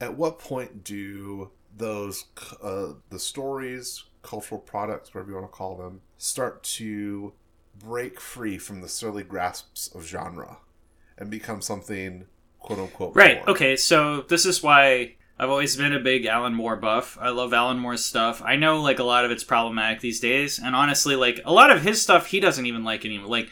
At 0.00 0.16
what 0.16 0.38
point 0.38 0.84
do 0.84 1.50
those 1.76 2.26
uh, 2.62 2.94
the 3.10 3.18
stories, 3.18 4.04
cultural 4.22 4.60
products, 4.60 5.14
whatever 5.14 5.30
you 5.30 5.36
want 5.36 5.50
to 5.50 5.56
call 5.56 5.76
them, 5.76 6.02
start 6.18 6.62
to 6.62 7.32
break 7.78 8.20
free 8.20 8.58
from 8.58 8.80
the 8.80 8.88
surly 8.88 9.22
grasps 9.22 9.88
of 9.94 10.06
genre 10.06 10.58
and 11.18 11.30
become 11.30 11.60
something 11.62 12.26
quote 12.66 12.78
unquote 12.78 13.14
Right. 13.16 13.38
more? 13.38 13.50
Okay. 13.50 13.76
So 13.76 14.22
this 14.22 14.44
is 14.44 14.62
why 14.62 15.14
I've 15.38 15.50
always 15.50 15.76
been 15.76 15.92
a 15.94 16.00
big 16.00 16.26
Alan 16.26 16.54
Moore 16.54 16.76
buff. 16.76 17.16
I 17.20 17.30
love 17.30 17.52
Alan 17.54 17.78
Moore's 17.78 18.04
stuff. 18.04 18.42
I 18.44 18.56
know 18.56 18.80
like 18.80 18.98
a 18.98 19.04
lot 19.04 19.24
of 19.24 19.30
it's 19.30 19.44
problematic 19.44 20.00
these 20.00 20.20
days, 20.20 20.58
and 20.58 20.74
honestly, 20.74 21.14
like 21.16 21.40
a 21.44 21.52
lot 21.52 21.70
of 21.70 21.82
his 21.82 22.02
stuff 22.02 22.26
he 22.26 22.40
doesn't 22.40 22.66
even 22.66 22.84
like 22.84 23.04
anymore. 23.04 23.28
Like 23.28 23.48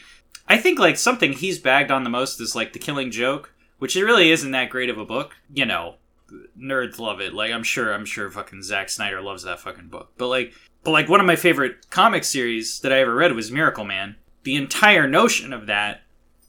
I 0.47 0.57
think 0.57 0.77
like 0.79 0.97
something 0.97 1.33
he's 1.33 1.57
bagged 1.59 1.91
on 1.91 2.03
the 2.03 2.09
most 2.09 2.39
is 2.41 2.55
like 2.55 2.73
The 2.73 2.79
Killing 2.79 3.09
Joke, 3.11 3.53
which 3.79 3.95
it 3.95 4.03
really 4.03 4.31
isn't 4.31 4.51
that 4.51 4.69
great 4.69 4.89
of 4.89 4.97
a 4.97 5.05
book. 5.05 5.35
You 5.53 5.65
know, 5.65 5.95
nerds 6.59 6.99
love 6.99 7.21
it. 7.21 7.33
Like 7.33 7.51
I'm 7.51 7.63
sure 7.63 7.93
I'm 7.93 8.05
sure 8.05 8.29
fucking 8.29 8.63
Zack 8.63 8.89
Snyder 8.89 9.21
loves 9.21 9.43
that 9.43 9.59
fucking 9.59 9.87
book. 9.89 10.11
But 10.17 10.27
like 10.27 10.53
but 10.83 10.91
like 10.91 11.09
one 11.09 11.19
of 11.19 11.25
my 11.25 11.35
favorite 11.35 11.89
comic 11.89 12.23
series 12.23 12.79
that 12.81 12.91
I 12.91 12.99
ever 12.99 13.15
read 13.15 13.33
was 13.33 13.51
Miracleman. 13.51 14.15
The 14.43 14.55
entire 14.55 15.07
notion 15.07 15.53
of 15.53 15.65
that 15.67 16.01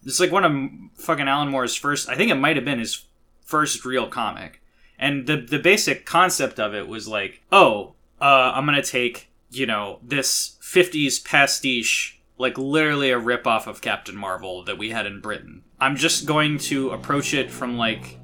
it's 0.06 0.20
like 0.20 0.32
one 0.32 0.44
of 0.44 1.00
fucking 1.02 1.28
Alan 1.28 1.50
Moore's 1.50 1.74
first. 1.74 2.08
I 2.08 2.14
think 2.14 2.30
it 2.30 2.36
might 2.36 2.56
have 2.56 2.64
been 2.64 2.78
his 2.78 3.04
first 3.44 3.84
real 3.84 4.06
comic, 4.06 4.62
and 4.98 5.26
the 5.26 5.36
the 5.36 5.58
basic 5.58 6.06
concept 6.06 6.60
of 6.60 6.74
it 6.74 6.88
was 6.88 7.08
like, 7.08 7.42
oh, 7.50 7.94
uh, 8.20 8.52
I'm 8.54 8.64
gonna 8.64 8.82
take 8.82 9.28
you 9.50 9.66
know 9.66 9.98
this 10.02 10.56
'50s 10.62 11.24
pastiche, 11.24 12.20
like 12.38 12.56
literally 12.56 13.10
a 13.10 13.18
rip 13.18 13.46
off 13.46 13.66
of 13.66 13.80
Captain 13.80 14.16
Marvel 14.16 14.62
that 14.64 14.78
we 14.78 14.90
had 14.90 15.06
in 15.06 15.20
Britain. 15.20 15.64
I'm 15.80 15.96
just 15.96 16.24
going 16.24 16.58
to 16.58 16.90
approach 16.90 17.34
it 17.34 17.50
from 17.50 17.76
like 17.76 18.20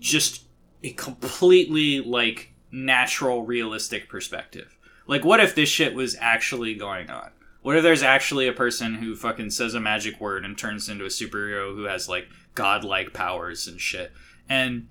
just 0.00 0.44
a 0.82 0.90
completely 0.90 2.00
like 2.00 2.52
natural, 2.72 3.44
realistic 3.44 4.08
perspective. 4.08 4.76
Like, 5.06 5.24
what 5.24 5.38
if 5.38 5.54
this 5.54 5.68
shit 5.68 5.94
was 5.94 6.16
actually 6.20 6.74
going 6.74 7.08
on? 7.10 7.30
What 7.66 7.76
if 7.76 7.82
there's 7.82 8.04
actually 8.04 8.46
a 8.46 8.52
person 8.52 8.94
who 8.94 9.16
fucking 9.16 9.50
says 9.50 9.74
a 9.74 9.80
magic 9.80 10.20
word 10.20 10.44
and 10.44 10.56
turns 10.56 10.88
into 10.88 11.04
a 11.04 11.08
superhero 11.08 11.74
who 11.74 11.82
has 11.82 12.08
like 12.08 12.28
godlike 12.54 13.12
powers 13.12 13.66
and 13.66 13.80
shit? 13.80 14.12
And 14.48 14.86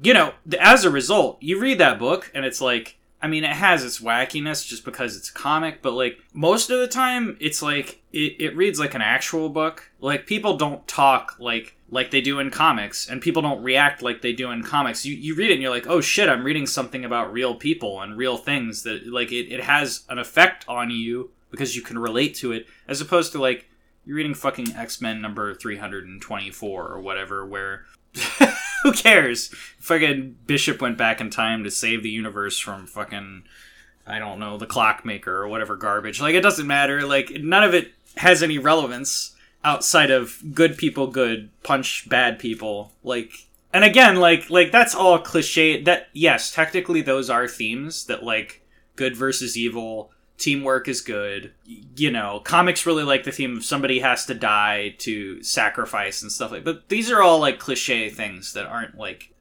you 0.00 0.14
know, 0.14 0.34
as 0.60 0.84
a 0.84 0.90
result, 0.90 1.42
you 1.42 1.58
read 1.58 1.78
that 1.78 1.98
book 1.98 2.30
and 2.32 2.44
it's 2.44 2.60
like, 2.60 3.00
I 3.20 3.26
mean, 3.26 3.42
it 3.42 3.50
has 3.50 3.84
its 3.84 3.98
wackiness 3.98 4.64
just 4.64 4.84
because 4.84 5.16
it's 5.16 5.30
a 5.30 5.34
comic, 5.34 5.82
but 5.82 5.94
like 5.94 6.20
most 6.32 6.70
of 6.70 6.78
the 6.78 6.86
time, 6.86 7.36
it's 7.40 7.60
like 7.60 8.00
it, 8.12 8.36
it 8.38 8.56
reads 8.56 8.78
like 8.78 8.94
an 8.94 9.02
actual 9.02 9.48
book. 9.48 9.90
Like 9.98 10.28
people 10.28 10.56
don't 10.56 10.86
talk 10.86 11.34
like 11.40 11.76
like 11.90 12.12
they 12.12 12.20
do 12.20 12.38
in 12.38 12.52
comics, 12.52 13.08
and 13.08 13.20
people 13.20 13.42
don't 13.42 13.64
react 13.64 14.00
like 14.00 14.22
they 14.22 14.32
do 14.32 14.52
in 14.52 14.62
comics. 14.62 15.04
You 15.04 15.16
you 15.16 15.34
read 15.34 15.50
it 15.50 15.54
and 15.54 15.62
you're 15.62 15.72
like, 15.72 15.88
oh 15.88 16.00
shit, 16.00 16.28
I'm 16.28 16.44
reading 16.44 16.68
something 16.68 17.04
about 17.04 17.32
real 17.32 17.56
people 17.56 18.00
and 18.00 18.16
real 18.16 18.36
things 18.36 18.84
that 18.84 19.08
like 19.08 19.32
it, 19.32 19.52
it 19.52 19.64
has 19.64 20.04
an 20.08 20.20
effect 20.20 20.64
on 20.68 20.92
you 20.92 21.32
because 21.50 21.76
you 21.76 21.82
can 21.82 21.98
relate 21.98 22.34
to 22.36 22.52
it, 22.52 22.66
as 22.88 23.00
opposed 23.00 23.32
to 23.32 23.40
like 23.40 23.68
you're 24.04 24.16
reading 24.16 24.34
fucking 24.34 24.74
X 24.74 25.00
Men 25.00 25.20
number 25.20 25.54
three 25.54 25.76
hundred 25.76 26.06
and 26.06 26.20
twenty 26.20 26.50
four 26.50 26.88
or 26.88 27.00
whatever, 27.00 27.46
where 27.46 27.84
who 28.82 28.92
cares? 28.92 29.48
Fucking 29.78 30.36
Bishop 30.46 30.80
went 30.80 30.98
back 30.98 31.20
in 31.20 31.30
time 31.30 31.64
to 31.64 31.70
save 31.70 32.02
the 32.02 32.10
universe 32.10 32.58
from 32.58 32.86
fucking 32.86 33.44
I 34.06 34.18
don't 34.18 34.40
know, 34.40 34.58
the 34.58 34.66
clockmaker 34.66 35.36
or 35.36 35.48
whatever 35.48 35.76
garbage. 35.76 36.20
Like 36.20 36.34
it 36.34 36.40
doesn't 36.40 36.66
matter. 36.66 37.06
Like 37.06 37.30
none 37.40 37.62
of 37.62 37.74
it 37.74 37.92
has 38.16 38.42
any 38.42 38.58
relevance 38.58 39.36
outside 39.62 40.10
of 40.10 40.42
good 40.54 40.76
people 40.76 41.06
good, 41.06 41.50
punch 41.62 42.08
bad 42.08 42.38
people. 42.38 42.92
Like 43.04 43.46
and 43.72 43.84
again, 43.84 44.16
like 44.16 44.50
like 44.50 44.72
that's 44.72 44.94
all 44.94 45.18
cliche 45.18 45.80
that 45.82 46.08
yes, 46.12 46.52
technically 46.52 47.02
those 47.02 47.30
are 47.30 47.46
themes 47.46 48.06
that 48.06 48.22
like 48.22 48.62
good 48.96 49.16
versus 49.16 49.56
evil, 49.56 50.10
teamwork 50.40 50.88
is 50.88 51.00
good. 51.02 51.52
You 51.96 52.10
know, 52.10 52.40
comics 52.40 52.86
really 52.86 53.04
like 53.04 53.22
the 53.24 53.30
theme 53.30 53.58
of 53.58 53.64
somebody 53.64 54.00
has 54.00 54.26
to 54.26 54.34
die 54.34 54.96
to 54.98 55.42
sacrifice 55.42 56.22
and 56.22 56.32
stuff 56.32 56.50
like. 56.50 56.64
But 56.64 56.88
these 56.88 57.10
are 57.10 57.22
all 57.22 57.38
like 57.38 57.60
cliche 57.60 58.10
things 58.10 58.54
that 58.54 58.66
aren't 58.66 58.98
like 58.98 59.32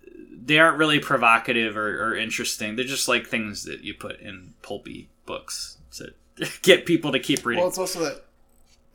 they 0.46 0.60
aren't 0.60 0.78
really 0.78 1.00
provocative 1.00 1.78
or, 1.78 2.04
or 2.04 2.16
interesting. 2.16 2.76
They're 2.76 2.86
just 2.86 3.08
like 3.08 3.28
things 3.28 3.64
that 3.64 3.84
you 3.84 3.94
put 3.94 4.20
in 4.20 4.54
pulpy 4.62 5.10
books 5.26 5.78
to 5.94 6.14
get 6.62 6.86
people 6.86 7.12
to 7.12 7.20
keep 7.20 7.46
reading. 7.46 7.62
Well, 7.62 7.70
it's 7.70 7.78
also 7.78 8.00
that, 8.00 8.26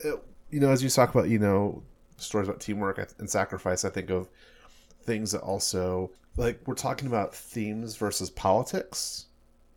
uh, 0.05 0.17
you 0.51 0.59
know, 0.59 0.69
as 0.69 0.83
you 0.83 0.89
talk 0.89 1.13
about, 1.13 1.29
you 1.29 1.39
know, 1.39 1.83
stories 2.17 2.47
about 2.47 2.61
teamwork 2.61 2.99
and 3.19 3.29
sacrifice, 3.29 3.85
I 3.85 3.89
think 3.89 4.09
of 4.09 4.29
things 5.03 5.31
that 5.31 5.41
also, 5.41 6.11
like, 6.37 6.59
we're 6.65 6.75
talking 6.75 7.07
about 7.07 7.33
themes 7.33 7.95
versus 7.95 8.29
politics. 8.29 9.25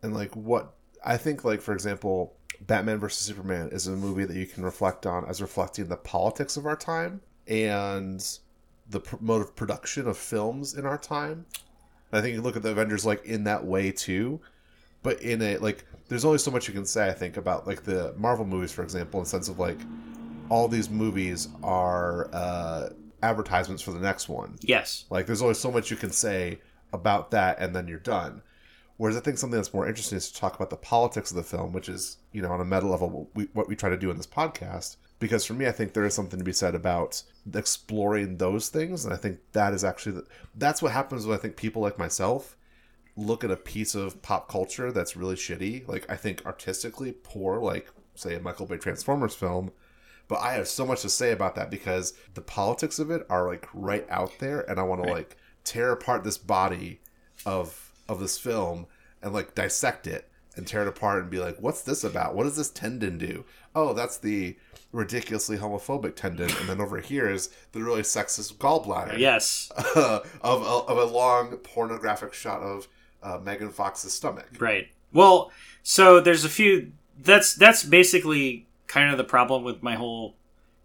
And, 0.01 0.13
like, 0.13 0.35
what 0.35 0.73
I 1.03 1.17
think, 1.17 1.43
like, 1.43 1.61
for 1.61 1.73
example, 1.73 2.35
Batman 2.61 2.99
versus 2.99 3.25
Superman 3.25 3.69
is 3.71 3.87
a 3.87 3.91
movie 3.91 4.25
that 4.25 4.35
you 4.35 4.45
can 4.45 4.63
reflect 4.63 5.05
on 5.05 5.25
as 5.25 5.41
reflecting 5.41 5.87
the 5.87 5.97
politics 5.97 6.57
of 6.57 6.65
our 6.65 6.75
time 6.75 7.21
and 7.47 8.23
the 8.89 8.99
pr- 8.99 9.15
mode 9.19 9.41
of 9.41 9.55
production 9.55 10.07
of 10.07 10.17
films 10.17 10.73
in 10.73 10.85
our 10.85 10.97
time. 10.97 11.45
And 12.11 12.19
I 12.19 12.21
think 12.21 12.35
you 12.35 12.41
look 12.41 12.55
at 12.55 12.63
the 12.63 12.71
Avengers, 12.71 13.05
like, 13.05 13.25
in 13.25 13.45
that 13.45 13.65
way, 13.65 13.91
too 13.91 14.41
but 15.03 15.21
in 15.21 15.41
a 15.41 15.57
like 15.57 15.85
there's 16.07 16.25
only 16.25 16.37
so 16.37 16.51
much 16.51 16.67
you 16.67 16.73
can 16.73 16.85
say 16.85 17.07
i 17.07 17.13
think 17.13 17.37
about 17.37 17.67
like 17.67 17.83
the 17.83 18.13
marvel 18.17 18.45
movies 18.45 18.71
for 18.71 18.83
example 18.83 19.19
in 19.19 19.23
the 19.23 19.29
sense 19.29 19.49
of 19.49 19.59
like 19.59 19.77
all 20.49 20.67
these 20.67 20.89
movies 20.89 21.47
are 21.63 22.29
uh 22.33 22.89
advertisements 23.21 23.81
for 23.81 23.91
the 23.91 23.99
next 23.99 24.29
one 24.29 24.57
yes. 24.61 25.05
like 25.09 25.25
there's 25.25 25.41
only 25.41 25.53
so 25.53 25.69
much 25.69 25.91
you 25.91 25.97
can 25.97 26.11
say 26.11 26.57
about 26.93 27.31
that 27.31 27.59
and 27.59 27.75
then 27.75 27.87
you're 27.87 27.99
done 27.99 28.41
Whereas 28.99 29.15
I 29.15 29.21
think 29.21 29.37
something 29.37 29.55
that's 29.55 29.73
more 29.73 29.87
interesting 29.87 30.17
is 30.17 30.29
to 30.29 30.37
talk 30.37 30.57
about 30.57 30.69
the 30.69 30.75
politics 30.75 31.31
of 31.31 31.37
the 31.37 31.43
film, 31.43 31.71
which 31.71 31.87
is, 31.87 32.17
you 32.33 32.41
know, 32.41 32.51
on 32.51 32.59
a 32.59 32.65
meta 32.65 32.85
level, 32.85 33.09
what 33.09 33.27
we, 33.33 33.43
what 33.53 33.69
we 33.69 33.75
try 33.77 33.89
to 33.89 33.95
do 33.95 34.11
in 34.11 34.17
this 34.17 34.27
podcast. 34.27 34.97
Because 35.19 35.45
for 35.45 35.53
me, 35.53 35.67
I 35.67 35.71
think 35.71 35.93
there 35.93 36.03
is 36.03 36.13
something 36.13 36.37
to 36.37 36.43
be 36.43 36.51
said 36.51 36.75
about 36.75 37.23
exploring 37.53 38.35
those 38.35 38.67
things. 38.67 39.05
And 39.05 39.13
I 39.13 39.17
think 39.17 39.39
that 39.53 39.73
is 39.73 39.85
actually, 39.85 40.15
the, 40.15 40.25
that's 40.53 40.81
what 40.81 40.91
happens 40.91 41.25
when 41.25 41.37
I 41.37 41.39
think 41.39 41.55
people 41.55 41.81
like 41.81 41.97
myself 41.97 42.57
look 43.15 43.45
at 43.45 43.51
a 43.51 43.55
piece 43.55 43.95
of 43.95 44.21
pop 44.21 44.49
culture 44.49 44.91
that's 44.91 45.15
really 45.15 45.35
shitty, 45.35 45.87
like 45.87 46.05
I 46.11 46.17
think 46.17 46.45
artistically 46.45 47.13
poor, 47.13 47.57
like 47.61 47.89
say 48.15 48.35
a 48.35 48.41
Michael 48.41 48.65
Bay 48.65 48.75
Transformers 48.75 49.33
film. 49.33 49.71
But 50.27 50.41
I 50.41 50.55
have 50.55 50.67
so 50.67 50.85
much 50.85 51.03
to 51.03 51.09
say 51.09 51.31
about 51.31 51.55
that 51.55 51.71
because 51.71 52.15
the 52.33 52.41
politics 52.41 52.99
of 52.99 53.11
it 53.11 53.25
are 53.29 53.47
like 53.47 53.65
right 53.73 54.05
out 54.09 54.39
there, 54.39 54.69
and 54.69 54.77
I 54.77 54.83
want 54.83 55.05
to 55.05 55.09
like 55.09 55.37
tear 55.63 55.93
apart 55.93 56.25
this 56.25 56.37
body 56.37 56.99
of 57.45 57.88
of 58.09 58.19
this 58.19 58.37
film 58.37 58.87
and 59.21 59.33
like 59.33 59.55
dissect 59.55 60.07
it 60.07 60.29
and 60.55 60.67
tear 60.67 60.81
it 60.81 60.87
apart 60.87 61.21
and 61.21 61.31
be 61.31 61.39
like, 61.39 61.57
what's 61.59 61.81
this 61.81 62.03
about? 62.03 62.35
What 62.35 62.43
does 62.43 62.57
this 62.57 62.69
tendon 62.69 63.17
do? 63.17 63.45
Oh, 63.75 63.93
that's 63.93 64.17
the 64.17 64.57
ridiculously 64.91 65.57
homophobic 65.57 66.15
tendon, 66.15 66.49
and 66.59 66.67
then 66.67 66.81
over 66.81 66.99
here 66.99 67.29
is 67.29 67.49
the 67.71 67.81
really 67.81 68.01
sexist 68.01 68.55
gallbladder. 68.55 69.17
Yes, 69.17 69.71
of, 69.95 70.25
of 70.43 70.97
a 70.97 71.05
long 71.05 71.55
pornographic 71.57 72.33
shot 72.33 72.61
of 72.61 72.87
uh, 73.21 73.37
Megan 73.43 73.69
Fox's 73.69 74.13
stomach. 74.13 74.47
Right. 74.59 74.87
Well, 75.13 75.51
so 75.83 76.19
there's 76.19 76.43
a 76.43 76.49
few. 76.49 76.91
That's 77.17 77.53
that's 77.53 77.83
basically 77.83 78.67
kind 78.87 79.11
of 79.11 79.17
the 79.17 79.23
problem 79.23 79.63
with 79.63 79.83
my 79.83 79.95
whole 79.95 80.35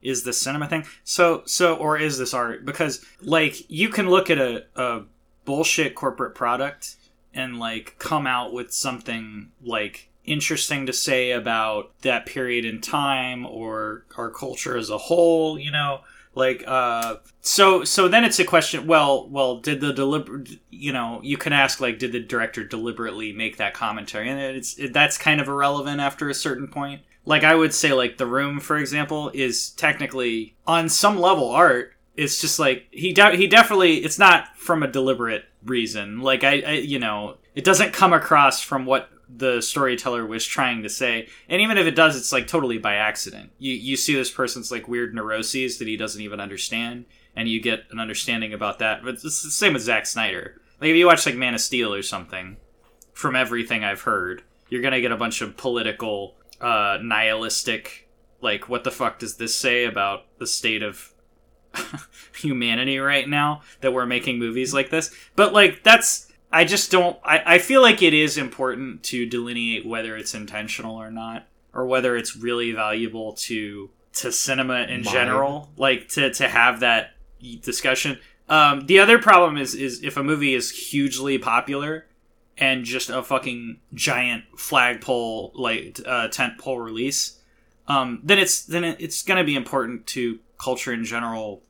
is 0.03 0.25
this 0.25 0.41
cinema 0.41 0.69
thing. 0.69 0.85
So 1.03 1.43
so 1.47 1.77
or 1.77 1.97
is 1.97 2.19
this 2.19 2.35
art? 2.35 2.65
Because 2.65 3.05
like 3.23 3.69
you 3.71 3.89
can 3.89 4.09
look 4.09 4.31
at 4.31 4.39
a, 4.39 4.65
a 4.77 5.03
bullshit 5.45 5.95
corporate 5.95 6.35
product 6.35 6.97
and 7.35 7.59
like 7.59 7.97
come 7.99 8.27
out 8.27 8.53
with 8.53 8.73
something 8.73 9.51
like 9.63 10.11
interesting 10.25 10.87
to 10.87 10.93
say 10.93 11.33
about 11.33 11.91
that 12.01 12.25
period 12.27 12.65
in 12.65 12.81
time 12.81 13.45
or 13.45 14.07
our 14.17 14.31
culture 14.31 14.77
as 14.77 14.91
a 14.91 14.99
whole 14.99 15.59
you 15.59 15.71
know? 15.71 16.01
Like 16.35 16.65
uh 16.67 17.17
so 17.41 17.85
so 17.85 18.09
then 18.09 18.25
it's 18.25 18.41
a 18.41 18.45
question 18.45 18.87
well 18.87 19.29
well 19.29 19.59
did 19.61 19.81
the 19.81 19.93
deliberate 19.93 20.59
you 20.71 20.93
know 20.93 21.21
you 21.23 21.37
can 21.37 21.53
ask 21.53 21.81
like 21.81 21.99
did 21.99 22.11
the 22.13 22.21
director 22.21 22.65
deliberately 22.65 23.33
make 23.33 23.57
that 23.59 23.75
commentary? 23.75 24.29
And 24.29 24.41
it's 24.41 24.79
it, 24.79 24.93
that's 24.93 25.17
kind 25.17 25.41
of 25.41 25.49
irrelevant 25.49 26.01
after 26.01 26.29
a 26.29 26.35
certain 26.35 26.67
point. 26.69 27.03
Like 27.25 27.45
i 27.45 27.55
would 27.55 27.73
say 27.73 27.93
like 27.93 28.17
the 28.17 28.27
room 28.27 28.59
for 28.61 28.77
example 28.77 29.31
is 29.33 29.71
technically 29.71 30.57
on 30.67 30.89
some 30.89 31.21
level 31.21 31.51
art. 31.51 31.93
It's 32.17 32.41
just 32.41 32.59
like 32.59 32.87
he 32.91 33.13
de- 33.13 33.37
he 33.37 33.47
definitely 33.47 33.99
it's 33.99 34.19
not 34.19 34.57
from 34.57 34.83
a 34.83 34.89
deliberate 34.89 35.45
reason. 35.65 36.21
Like 36.21 36.45
I, 36.45 36.61
I 36.61 36.73
you 36.73 36.99
know 36.99 37.39
it 37.55 37.65
doesn't 37.65 37.93
come 37.93 38.13
across 38.13 38.61
from 38.61 38.87
what 38.87 39.11
the 39.29 39.61
storyteller 39.61 40.27
was 40.27 40.45
trying 40.45 40.83
to 40.83 40.89
say. 40.89 41.29
And 41.49 41.61
even 41.61 41.79
if 41.79 41.87
it 41.87 41.97
does 41.97 42.17
it's 42.17 42.33
like 42.33 42.47
totally 42.47 42.79
by 42.79 42.95
accident. 42.95 43.51
You 43.59 43.73
you 43.73 43.97
see 43.97 44.15
this 44.15 44.31
person's 44.31 44.71
like 44.71 44.89
weird 44.89 45.15
neuroses 45.15 45.79
that 45.79 45.89
he 45.89 45.97
doesn't 45.97 46.23
even 46.23 46.41
understand 46.41 47.07
and 47.37 47.49
you 47.49 47.61
get 47.61 47.85
an 47.91 47.99
understanding 47.99 48.53
about 48.53 48.79
that. 48.79 49.03
But 49.03 49.15
it's 49.15 49.23
the 49.23 49.31
same 49.31 49.73
with 49.73 49.83
Zack 49.83 50.07
Snyder. 50.07 50.61
Like 50.81 50.91
if 50.91 50.97
you 50.97 51.07
watch 51.07 51.27
like 51.27 51.37
Man 51.37 51.55
of 51.55 51.61
Steel 51.61 51.95
or 51.95 52.03
something 52.03 52.59
from 53.13 53.37
everything 53.37 53.85
I've 53.85 54.03
heard 54.03 54.43
you're 54.69 54.83
gonna 54.83 55.01
get 55.01 55.13
a 55.13 55.17
bunch 55.17 55.41
of 55.41 55.57
political 55.57 56.35
uh 56.61 56.99
nihilistic 57.03 58.09
like 58.41 58.69
what 58.69 58.85
the 58.85 58.91
fuck 58.91 59.19
does 59.19 59.37
this 59.37 59.55
say 59.55 59.85
about 59.85 60.25
the 60.39 60.47
state 60.47 60.83
of 60.83 61.14
humanity 62.37 62.99
right 62.99 63.29
now 63.29 63.63
that 63.81 63.93
we're 63.93 64.07
making 64.07 64.39
movies 64.39 64.73
like 64.75 64.91
this 64.91 65.15
but 65.37 65.53
like 65.53 65.83
that's 65.83 66.31
I 66.55 66.65
just 66.65 66.93
don't. 66.93 67.19
I, 67.25 67.55
I 67.55 67.59
feel 67.59 67.83
like 67.83 68.01
it 68.01 68.15
is 68.15 68.39
important 68.39 69.03
to 69.05 69.27
delineate 69.27 69.85
whether 69.85 70.17
it's 70.17 70.35
intentional 70.35 70.95
or 70.95 71.11
not, 71.11 71.49
or 71.73 71.85
whether 71.85 72.17
it's 72.17 72.37
really 72.37 72.71
valuable 72.71 73.33
to 73.33 73.91
to 74.15 74.31
cinema 74.31 74.83
in 74.83 75.03
general, 75.03 75.73
like 75.77 76.09
to 76.11 76.33
to 76.33 76.49
have 76.49 76.79
that 76.79 77.15
discussion. 77.61 78.21
Um, 78.49 78.87
the 78.87 79.01
other 79.01 79.19
problem 79.19 79.57
is 79.57 79.75
is 79.75 80.05
if 80.05 80.17
a 80.17 80.23
movie 80.23 80.55
is 80.55 80.71
hugely 80.71 81.39
popular 81.39 82.07
and 82.57 82.85
just 82.85 83.11
a 83.11 83.21
fucking 83.21 83.81
giant 83.93 84.45
flagpole 84.57 85.51
like 85.57 85.99
uh, 86.07 86.29
tent 86.29 86.59
pole 86.59 86.79
release, 86.79 87.41
um, 87.89 88.21
then 88.23 88.39
it's 88.39 88.65
then 88.65 88.85
it's 88.85 89.25
gonna 89.25 89.43
be 89.43 89.57
important 89.57 90.07
to 90.07 90.39
culture 90.59 90.93
in 90.93 91.05
general 91.05 91.63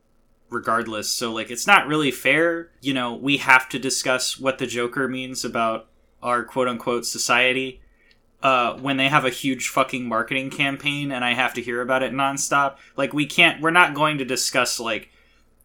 regardless. 0.50 1.10
So 1.10 1.32
like 1.32 1.50
it's 1.50 1.66
not 1.66 1.86
really 1.86 2.10
fair. 2.10 2.70
You 2.80 2.94
know, 2.94 3.14
we 3.14 3.38
have 3.38 3.68
to 3.70 3.78
discuss 3.78 4.38
what 4.38 4.58
the 4.58 4.66
Joker 4.66 5.08
means 5.08 5.44
about 5.44 5.88
our 6.22 6.44
quote 6.44 6.68
unquote 6.68 7.04
society. 7.06 7.80
Uh, 8.42 8.76
when 8.76 8.98
they 8.98 9.08
have 9.08 9.24
a 9.24 9.30
huge 9.30 9.68
fucking 9.68 10.06
marketing 10.06 10.50
campaign 10.50 11.10
and 11.10 11.24
I 11.24 11.32
have 11.32 11.54
to 11.54 11.62
hear 11.62 11.80
about 11.80 12.02
it 12.02 12.12
nonstop, 12.12 12.76
like 12.94 13.14
we 13.14 13.24
can't, 13.24 13.62
we're 13.62 13.70
not 13.70 13.94
going 13.94 14.18
to 14.18 14.24
discuss 14.24 14.78
like, 14.78 15.08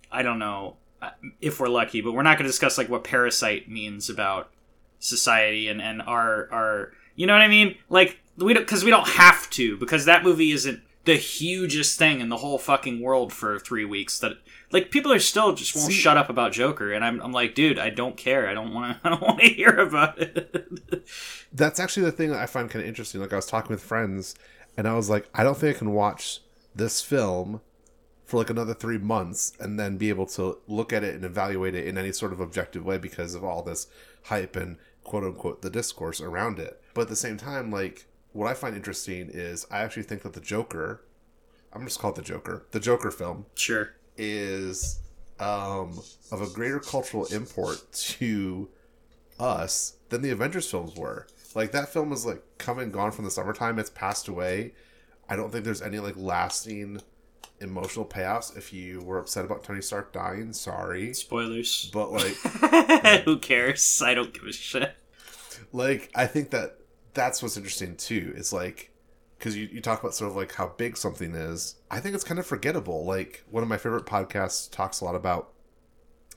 I 0.10 0.22
don't 0.22 0.40
know 0.40 0.78
uh, 1.02 1.10
if 1.42 1.60
we're 1.60 1.68
lucky, 1.68 2.00
but 2.00 2.14
we're 2.14 2.24
not 2.24 2.38
going 2.38 2.46
to 2.46 2.50
discuss 2.50 2.78
like 2.78 2.88
what 2.88 3.04
parasite 3.04 3.70
means 3.70 4.10
about 4.10 4.50
society 5.00 5.68
and 5.68 5.82
and 5.82 6.02
our 6.02 6.50
our, 6.52 6.92
you 7.16 7.28
know 7.28 7.34
what 7.34 7.42
I 7.42 7.48
mean? 7.50 7.76
Like 7.90 8.20
we 8.38 8.54
don't 8.54 8.64
because 8.64 8.84
we 8.84 8.92
don't 8.92 9.08
have 9.08 9.50
to 9.52 9.78
because 9.78 10.06
that 10.06 10.24
movie 10.24 10.52
isn't 10.52 10.82
the 11.10 11.16
hugest 11.16 11.98
thing 11.98 12.22
in 12.22 12.30
the 12.30 12.38
whole 12.38 12.60
fucking 12.60 13.02
world 13.02 13.34
for 13.34 13.58
three 13.58 13.84
weeks 13.84 14.20
that 14.20 14.34
like 14.72 14.92
people 14.92 15.12
are 15.12 15.18
still 15.18 15.56
just 15.56 15.76
won't 15.76 15.88
See- 15.88 15.94
shut 15.94 16.18
up 16.18 16.30
about 16.30 16.52
Joker, 16.52 16.94
and 16.94 17.04
I'm, 17.04 17.20
I'm 17.22 17.32
like, 17.32 17.56
dude, 17.56 17.80
I 17.80 17.90
don't 17.90 18.16
care. 18.16 18.48
I 18.48 18.54
don't 18.54 18.76
want 18.76 19.02
to. 19.02 19.08
I 19.08 19.10
don't 19.10 19.22
want 19.24 19.40
to 19.40 19.50
hear 19.50 19.76
about 19.80 20.20
it. 20.20 21.08
That's 21.52 21.80
actually 21.80 22.04
the 22.04 22.12
thing 22.12 22.30
that 22.30 22.38
I 22.38 22.46
find 22.46 22.70
kind 22.70 22.84
of 22.84 22.88
interesting. 22.88 23.20
Like 23.22 23.34
I 23.34 23.38
was 23.38 23.48
talking 23.48 23.72
with 23.72 23.82
friends, 23.82 24.36
and 24.78 24.88
I 24.88 24.94
was 24.94 25.10
like, 25.10 25.28
I 25.34 25.44
don't 25.44 25.58
think 25.58 25.76
I 25.76 25.80
can 25.80 25.94
watch 25.94 26.42
this 26.76 27.02
film 27.02 27.62
for 28.26 28.38
like 28.38 28.52
another 28.52 28.76
three 28.76 29.00
months 29.00 29.54
and 29.60 29.80
then 29.80 29.98
be 29.98 30.10
able 30.10 30.28
to 30.28 30.60
look 30.68 30.94
at 30.94 31.04
it 31.04 31.16
and 31.16 31.26
evaluate 31.26 31.74
it 31.74 31.88
in 31.88 31.98
any 31.98 32.12
sort 32.12 32.32
of 32.32 32.40
objective 32.40 32.86
way 32.86 33.00
because 33.00 33.34
of 33.34 33.44
all 33.44 33.64
this 33.64 33.88
hype 34.26 34.56
and 34.56 34.78
quote 35.04 35.24
unquote 35.24 35.64
the 35.64 35.72
discourse 35.72 36.22
around 36.22 36.60
it. 36.60 36.80
But 36.94 37.02
at 37.02 37.08
the 37.08 37.16
same 37.16 37.38
time, 37.38 37.72
like 37.72 38.06
what 38.34 38.48
I 38.48 38.54
find 38.54 38.76
interesting 38.76 39.30
is 39.32 39.66
I 39.72 39.80
actually 39.80 40.04
think 40.04 40.22
that 40.24 40.34
the 40.34 40.40
Joker, 40.42 41.02
I'm 41.74 41.84
just 41.86 42.00
call 42.00 42.12
it 42.12 42.16
the 42.16 42.22
Joker, 42.22 42.66
the 42.72 42.80
Joker 42.80 43.12
film 43.12 43.46
sure. 43.56 43.96
is 44.18 45.00
um, 45.40 46.00
of 46.32 46.42
a 46.42 46.48
greater 46.48 46.80
cultural 46.80 47.26
import 47.28 47.92
to 47.94 48.70
us 49.40 49.96
than 50.10 50.22
the 50.22 50.30
Avengers 50.32 50.70
films 50.70 50.96
were. 50.96 51.28
Like 51.56 51.72
that 51.72 51.90
film 51.92 52.10
was 52.10 52.26
like 52.26 52.44
come 52.58 52.80
and 52.80 52.94
gone 52.94 53.12
from 53.12 53.26
the 53.26 53.32
summertime. 53.32 53.80
It's 53.80 53.90
passed 53.90 54.28
away. 54.28 54.74
I 55.28 55.36
don't 55.36 55.52
think 55.52 55.64
there's 55.66 55.82
any 55.82 56.00
like 56.00 56.16
lasting 56.18 57.02
emotional 57.62 58.06
payoffs. 58.06 58.56
If 58.56 58.72
you 58.74 59.02
were 59.02 59.18
upset 59.18 59.46
about 59.46 59.64
Tony 59.64 59.82
Stark 59.82 60.14
dying, 60.14 60.54
sorry, 60.54 61.14
Spoilers. 61.14 61.90
but 61.94 62.12
like, 62.12 62.34
Who 63.26 63.38
cares? 63.40 64.02
I 64.04 64.14
don't 64.14 64.34
give 64.34 64.44
a 64.44 64.52
shit. 64.54 64.96
like 65.72 66.12
I 66.16 66.26
think 66.28 66.52
that 66.52 66.79
that's 67.14 67.42
what's 67.42 67.58
interesting 67.58 67.96
too. 67.96 68.34
It's 68.36 68.54
like 68.54 68.92
because 69.38 69.56
you, 69.56 69.70
you 69.72 69.80
talk 69.80 70.02
about 70.02 70.14
sort 70.14 70.30
of 70.30 70.36
like 70.36 70.54
how 70.54 70.74
big 70.78 70.98
something 70.98 71.34
is. 71.34 71.76
I 71.90 72.00
think 72.00 72.14
it's 72.16 72.24
kind 72.24 72.40
of 72.40 72.46
forgettable. 72.46 73.06
Like 73.06 73.44
one 73.50 73.64
of 73.64 73.70
my 73.70 73.78
favorite 73.78 74.06
podcasts 74.06 74.70
talks 74.70 75.02
a 75.02 75.06
lot 75.06 75.16
about 75.16 75.54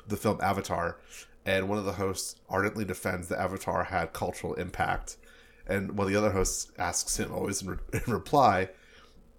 the 0.07 0.17
film 0.17 0.39
Avatar, 0.41 0.99
and 1.45 1.69
one 1.69 1.79
of 1.79 1.85
the 1.85 1.93
hosts 1.93 2.37
ardently 2.49 2.85
defends 2.85 3.29
that 3.29 3.41
Avatar 3.41 3.85
had 3.85 4.13
cultural 4.13 4.55
impact, 4.55 5.17
and 5.67 5.97
of 6.07 6.13
the 6.13 6.17
other 6.17 6.33
hosts 6.33 6.71
asks 6.79 7.19
him 7.19 7.33
always 7.33 7.63
in, 7.63 7.71
re- 7.71 7.79
in 8.07 8.13
reply, 8.13 8.71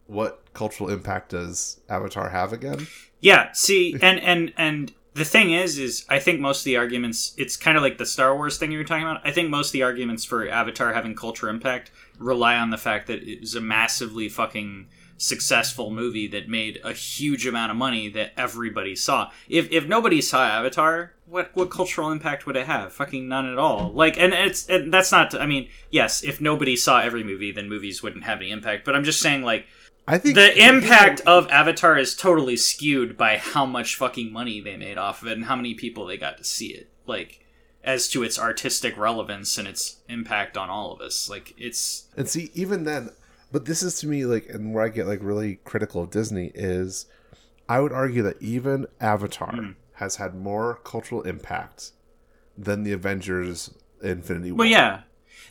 "What 0.08 0.54
cultural 0.54 0.89
impact 0.89 1.30
does 1.30 1.80
Avatar 1.89 2.30
have 2.30 2.54
again?" 2.54 2.88
Yeah. 3.19 3.52
See, 3.54 3.96
and 4.02 4.19
and 4.19 4.54
and 4.58 4.93
the 5.13 5.26
thing 5.26 5.52
is, 5.52 5.78
is 5.78 6.06
I 6.10 6.19
think 6.19 6.39
most 6.39 6.62
of 6.62 6.65
the 6.65 6.78
arguments. 6.78 7.34
It's 7.38 7.56
kind 7.56 7.78
of 7.78 7.84
like 7.84 7.97
the 7.97 8.06
Star 8.06 8.36
Wars 8.36 8.58
thing 8.58 8.71
you 8.71 8.78
were 8.78 8.84
talking 8.84 9.04
about. 9.04 9.26
I 9.26 9.32
think 9.32 9.49
most 9.49 9.69
of 9.69 9.73
the 9.73 9.84
arguments 9.84 10.26
for 10.26 10.47
Avatar 10.47 10.93
having 10.93 11.15
culture 11.15 11.49
impact 11.49 11.91
rely 12.17 12.56
on 12.56 12.71
the 12.71 12.78
fact 12.78 13.08
that 13.08 13.23
it 13.23 13.41
was 13.41 13.56
a 13.56 13.62
massively 13.62 14.30
fucking 14.30 14.88
successful 15.17 15.89
movie 15.89 16.28
that 16.28 16.49
made 16.49 16.82
a 16.84 16.91
huge 16.91 17.45
amount 17.45 17.71
of 17.71 17.78
money 17.78 18.10
that 18.10 18.34
everybody 18.36 18.95
saw. 18.95 19.32
If 19.47 19.71
if 19.71 19.88
nobody 19.88 20.21
saw 20.21 20.45
Avatar, 20.45 21.13
what 21.28 21.52
what 21.54 21.69
cultural 21.69 22.12
impact 22.12 22.45
would 22.45 22.58
it 22.58 22.65
have? 22.65 22.91
Fucking 22.93 23.28
none 23.28 23.45
at 23.45 23.58
all. 23.58 23.91
Like, 23.93 24.17
and 24.17 24.34
it's 24.34 24.67
and 24.67 24.93
that's 24.93 25.12
not. 25.12 25.34
I 25.39 25.45
mean, 25.45 25.69
yes, 25.89 26.23
if 26.23 26.41
nobody 26.41 26.76
saw 26.76 27.02
every 27.02 27.23
movie, 27.23 27.52
then 27.52 27.69
movies 27.69 28.02
wouldn't 28.02 28.23
have 28.23 28.39
any 28.39 28.52
impact. 28.52 28.84
But 28.84 28.95
I'm 28.95 29.04
just 29.04 29.21
saying, 29.21 29.43
like, 29.43 29.65
I 30.08 30.18
think 30.18 30.36
the 30.36 30.68
impact 30.68 31.22
of 31.22 31.50
Avatar 31.50 31.98
is 31.98 32.16
totally 32.16 32.58
skewed 32.58 33.18
by 33.18 33.38
how 33.38 33.66
much 33.66 33.96
fucking 33.96 34.32
money 34.34 34.60
they 34.60 34.76
made 34.76 34.98
off 34.98 35.22
of 35.22 35.30
it 35.30 35.38
and 35.38 35.46
how 35.46 35.56
many 35.56 35.74
people 35.74 36.06
they 36.06 36.18
got 36.18 36.38
to 36.38 36.44
see 36.44 36.68
it. 36.68 36.89
Like, 37.06 37.46
as 37.84 38.08
to 38.10 38.24
its 38.24 38.39
artistic 38.39 38.98
relevance 38.98 39.58
and 39.58 39.68
its 39.68 39.98
impact 40.10 40.58
on 40.58 40.70
all 40.70 40.92
of 40.92 41.02
us. 41.02 41.30
Like, 41.30 41.54
it's 41.58 42.06
And 42.18 42.28
see, 42.28 42.50
even 42.54 42.84
then, 42.84 43.12
but 43.52 43.66
this 43.66 43.84
is 43.84 44.00
to 44.00 44.08
me 44.08 44.26
like, 44.26 44.50
and 44.50 44.74
where 44.74 44.84
I 44.84 44.89
get 44.89 45.08
like 45.08 45.20
really 45.22 45.60
critical 45.63 46.04
of 46.04 46.10
Disney 46.10 46.52
is, 46.54 47.06
I 47.70 47.80
would 47.80 47.94
argue 47.94 48.24
that 48.24 48.42
even 48.42 48.88
Avatar 49.00 49.56
hmm. 49.56 49.72
has 49.94 50.18
had 50.18 50.36
more 50.36 50.80
cultural 50.84 51.22
impact 51.22 51.92
than 52.58 52.84
the 52.84 52.92
Avengers 52.92 53.74
Infinity 54.02 54.52
War. 54.52 54.60
Well, 54.60 54.68
yeah. 54.68 55.02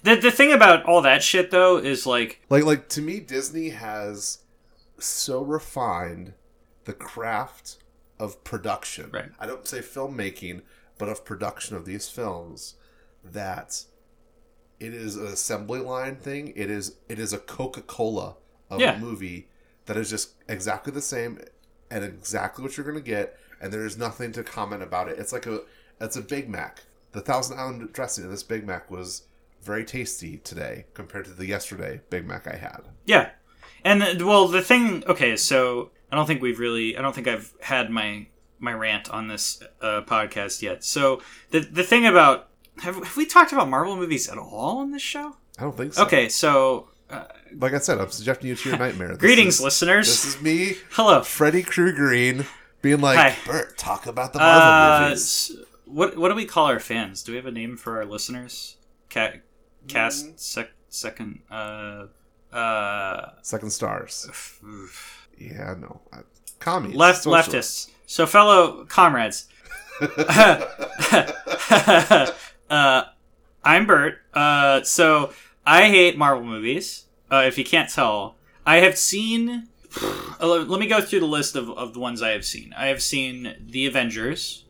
The 0.03 0.17
the 0.17 0.31
thing 0.31 0.53
about 0.53 0.85
all 0.85 1.03
that 1.03 1.23
shit 1.23 1.51
though 1.51 1.79
is 1.79 2.07
like 2.07 2.41
Like 2.49 2.65
like 2.65 2.89
to 2.91 3.03
me 3.03 3.21
Disney 3.21 3.71
has 3.71 4.39
so 5.05 5.43
refined 5.43 6.35
the 6.85 6.93
craft 6.93 7.79
of 8.19 8.43
production. 8.45 9.11
Right. 9.13 9.31
I 9.39 9.47
don't 9.47 9.67
say 9.67 9.79
filmmaking, 9.79 10.63
but 10.99 11.09
of 11.09 11.25
production 11.25 11.77
of 11.77 11.85
these 11.85 12.09
films 12.09 12.75
that 13.25 13.85
it 14.81 14.93
is 14.95 15.17
an 15.17 15.27
assembly 15.27 15.81
line 15.81 16.17
thing. 16.17 16.53
It 16.57 16.71
is 16.71 16.97
it 17.09 17.19
is 17.19 17.33
a 17.33 17.39
Coca-Cola 17.39 18.37
of 18.71 18.81
Yeah. 18.81 18.97
a 18.97 18.99
movie 18.99 19.49
that 19.87 19.97
is 19.97 20.11
just 20.11 20.35
exactly 20.49 20.93
the 20.93 21.03
same 21.03 21.41
and 21.91 22.05
exactly 22.05 22.63
what 22.65 22.77
you're 22.77 22.87
going 22.87 22.97
to 22.97 23.03
get 23.03 23.37
and 23.61 23.73
there 23.73 23.85
is 23.87 23.97
nothing 23.97 24.33
to 24.33 24.43
comment 24.43 24.83
about 24.83 25.09
it. 25.09 25.19
It's 25.19 25.33
like 25.33 25.47
a 25.47 25.61
it's 26.01 26.17
a 26.17 26.23
Big 26.23 26.49
Mac. 26.49 26.83
The 27.13 27.21
Thousand 27.21 27.59
Island 27.59 27.93
dressing 27.93 28.25
of 28.25 28.31
this 28.31 28.43
Big 28.43 28.67
Mac 28.67 28.91
was 28.91 29.23
very 29.63 29.85
tasty 29.85 30.39
today 30.39 30.87
compared 30.95 31.27
to 31.27 31.31
the 31.33 31.47
yesterday 31.47 32.01
Big 32.11 32.27
Mac 32.27 32.47
I 32.49 32.57
had. 32.57 32.89
Yeah, 33.05 33.31
and 33.85 34.23
well, 34.23 34.49
the 34.49 34.63
thing. 34.63 35.05
Okay, 35.07 35.37
so 35.37 35.91
I 36.11 36.17
don't 36.17 36.27
think 36.27 36.43
we've 36.43 36.59
really. 36.59 36.97
I 36.97 37.03
don't 37.03 37.15
think 37.15 37.29
I've 37.29 37.53
had 37.61 37.91
my 37.91 38.27
my 38.59 38.73
rant 38.73 39.11
on 39.11 39.29
this 39.29 39.63
uh, 39.81 40.03
podcast 40.03 40.63
yet. 40.63 40.85
So 40.85 41.21
the 41.51 41.61
the 41.61 41.83
thing 41.85 42.07
about 42.07 42.49
have, 42.83 42.97
have 42.97 43.17
we 43.17 43.27
talked 43.27 43.53
about 43.53 43.69
Marvel 43.69 43.97
movies 43.97 44.29
at 44.29 44.39
all 44.39 44.79
on 44.79 44.93
this 44.93 45.03
show? 45.03 45.37
I 45.59 45.63
don't 45.65 45.77
think 45.77 45.95
so. 45.95 46.05
Okay, 46.05 46.29
so 46.29 46.89
uh, 47.11 47.25
Like 47.59 47.75
I 47.75 47.79
said, 47.79 47.99
I'm 47.99 48.11
subjecting 48.11 48.49
you 48.49 48.57
to 48.57 48.69
your 48.71 48.79
nightmare. 48.79 49.09
This 49.09 49.19
greetings, 49.19 49.55
is- 49.57 49.61
listeners. 49.63 50.07
This 50.07 50.25
is 50.37 50.41
me, 50.43 50.77
Hello. 50.93 51.23
Freddy 51.23 51.63
Crew 51.63 51.93
being 52.81 53.01
like, 53.01 53.19
Hi. 53.19 53.37
Bert, 53.47 53.77
talk 53.79 54.07
about 54.07 54.33
the 54.33 54.39
Marvel 54.39 54.63
Uh, 55.05 55.09
movies. 55.11 55.57
what 55.85 56.17
what 56.17 56.31
do 56.31 56.35
we 56.35 56.47
call 56.47 56.67
our 56.67 56.81
fans? 56.81 57.23
Do 57.23 57.33
we 57.33 57.37
have 57.37 57.47
a 57.47 57.51
name 57.53 57.77
for 57.77 57.97
our 57.99 58.05
listeners? 58.05 58.77
Ca- 59.11 59.41
Mm. 59.85 59.89
cast 59.89 60.41
sec- 60.41 60.73
second. 60.89 61.41
Uh, 61.51 62.07
uh, 62.53 63.31
Second 63.43 63.71
stars. 63.71 64.29
Yeah, 65.39 65.75
no. 65.79 66.01
Commies. 66.59 66.95
left 66.95 67.23
socialists. 67.25 67.87
leftists. 67.87 67.91
So, 68.07 68.27
fellow 68.27 68.85
comrades, 68.85 69.49
uh, 72.71 73.05
I'm 73.65 73.87
Bert. 73.87 74.19
Uh, 74.35 74.83
so 74.83 75.33
I 75.67 75.89
hate 75.89 76.17
Marvel 76.19 76.45
movies. 76.45 77.05
Uh, 77.31 77.45
if 77.47 77.57
you 77.59 77.65
can't 77.65 77.89
tell, 77.91 78.37
I 78.67 78.77
have 78.79 78.99
seen. 78.99 79.69
Uh, 80.41 80.47
let 80.47 80.69
let 80.69 80.81
me 80.81 80.87
go 80.87 81.01
through 81.01 81.21
the 81.21 81.27
list 81.27 81.57
of, 81.57 81.71
of 81.71 81.95
the 81.95 82.01
ones 82.01 82.23
I 82.23 82.31
have 82.31 82.45
seen. 82.45 82.73
I 82.77 82.87
have 82.87 83.03
seen 83.03 83.55
The 83.61 83.87
Avengers. 83.87 84.65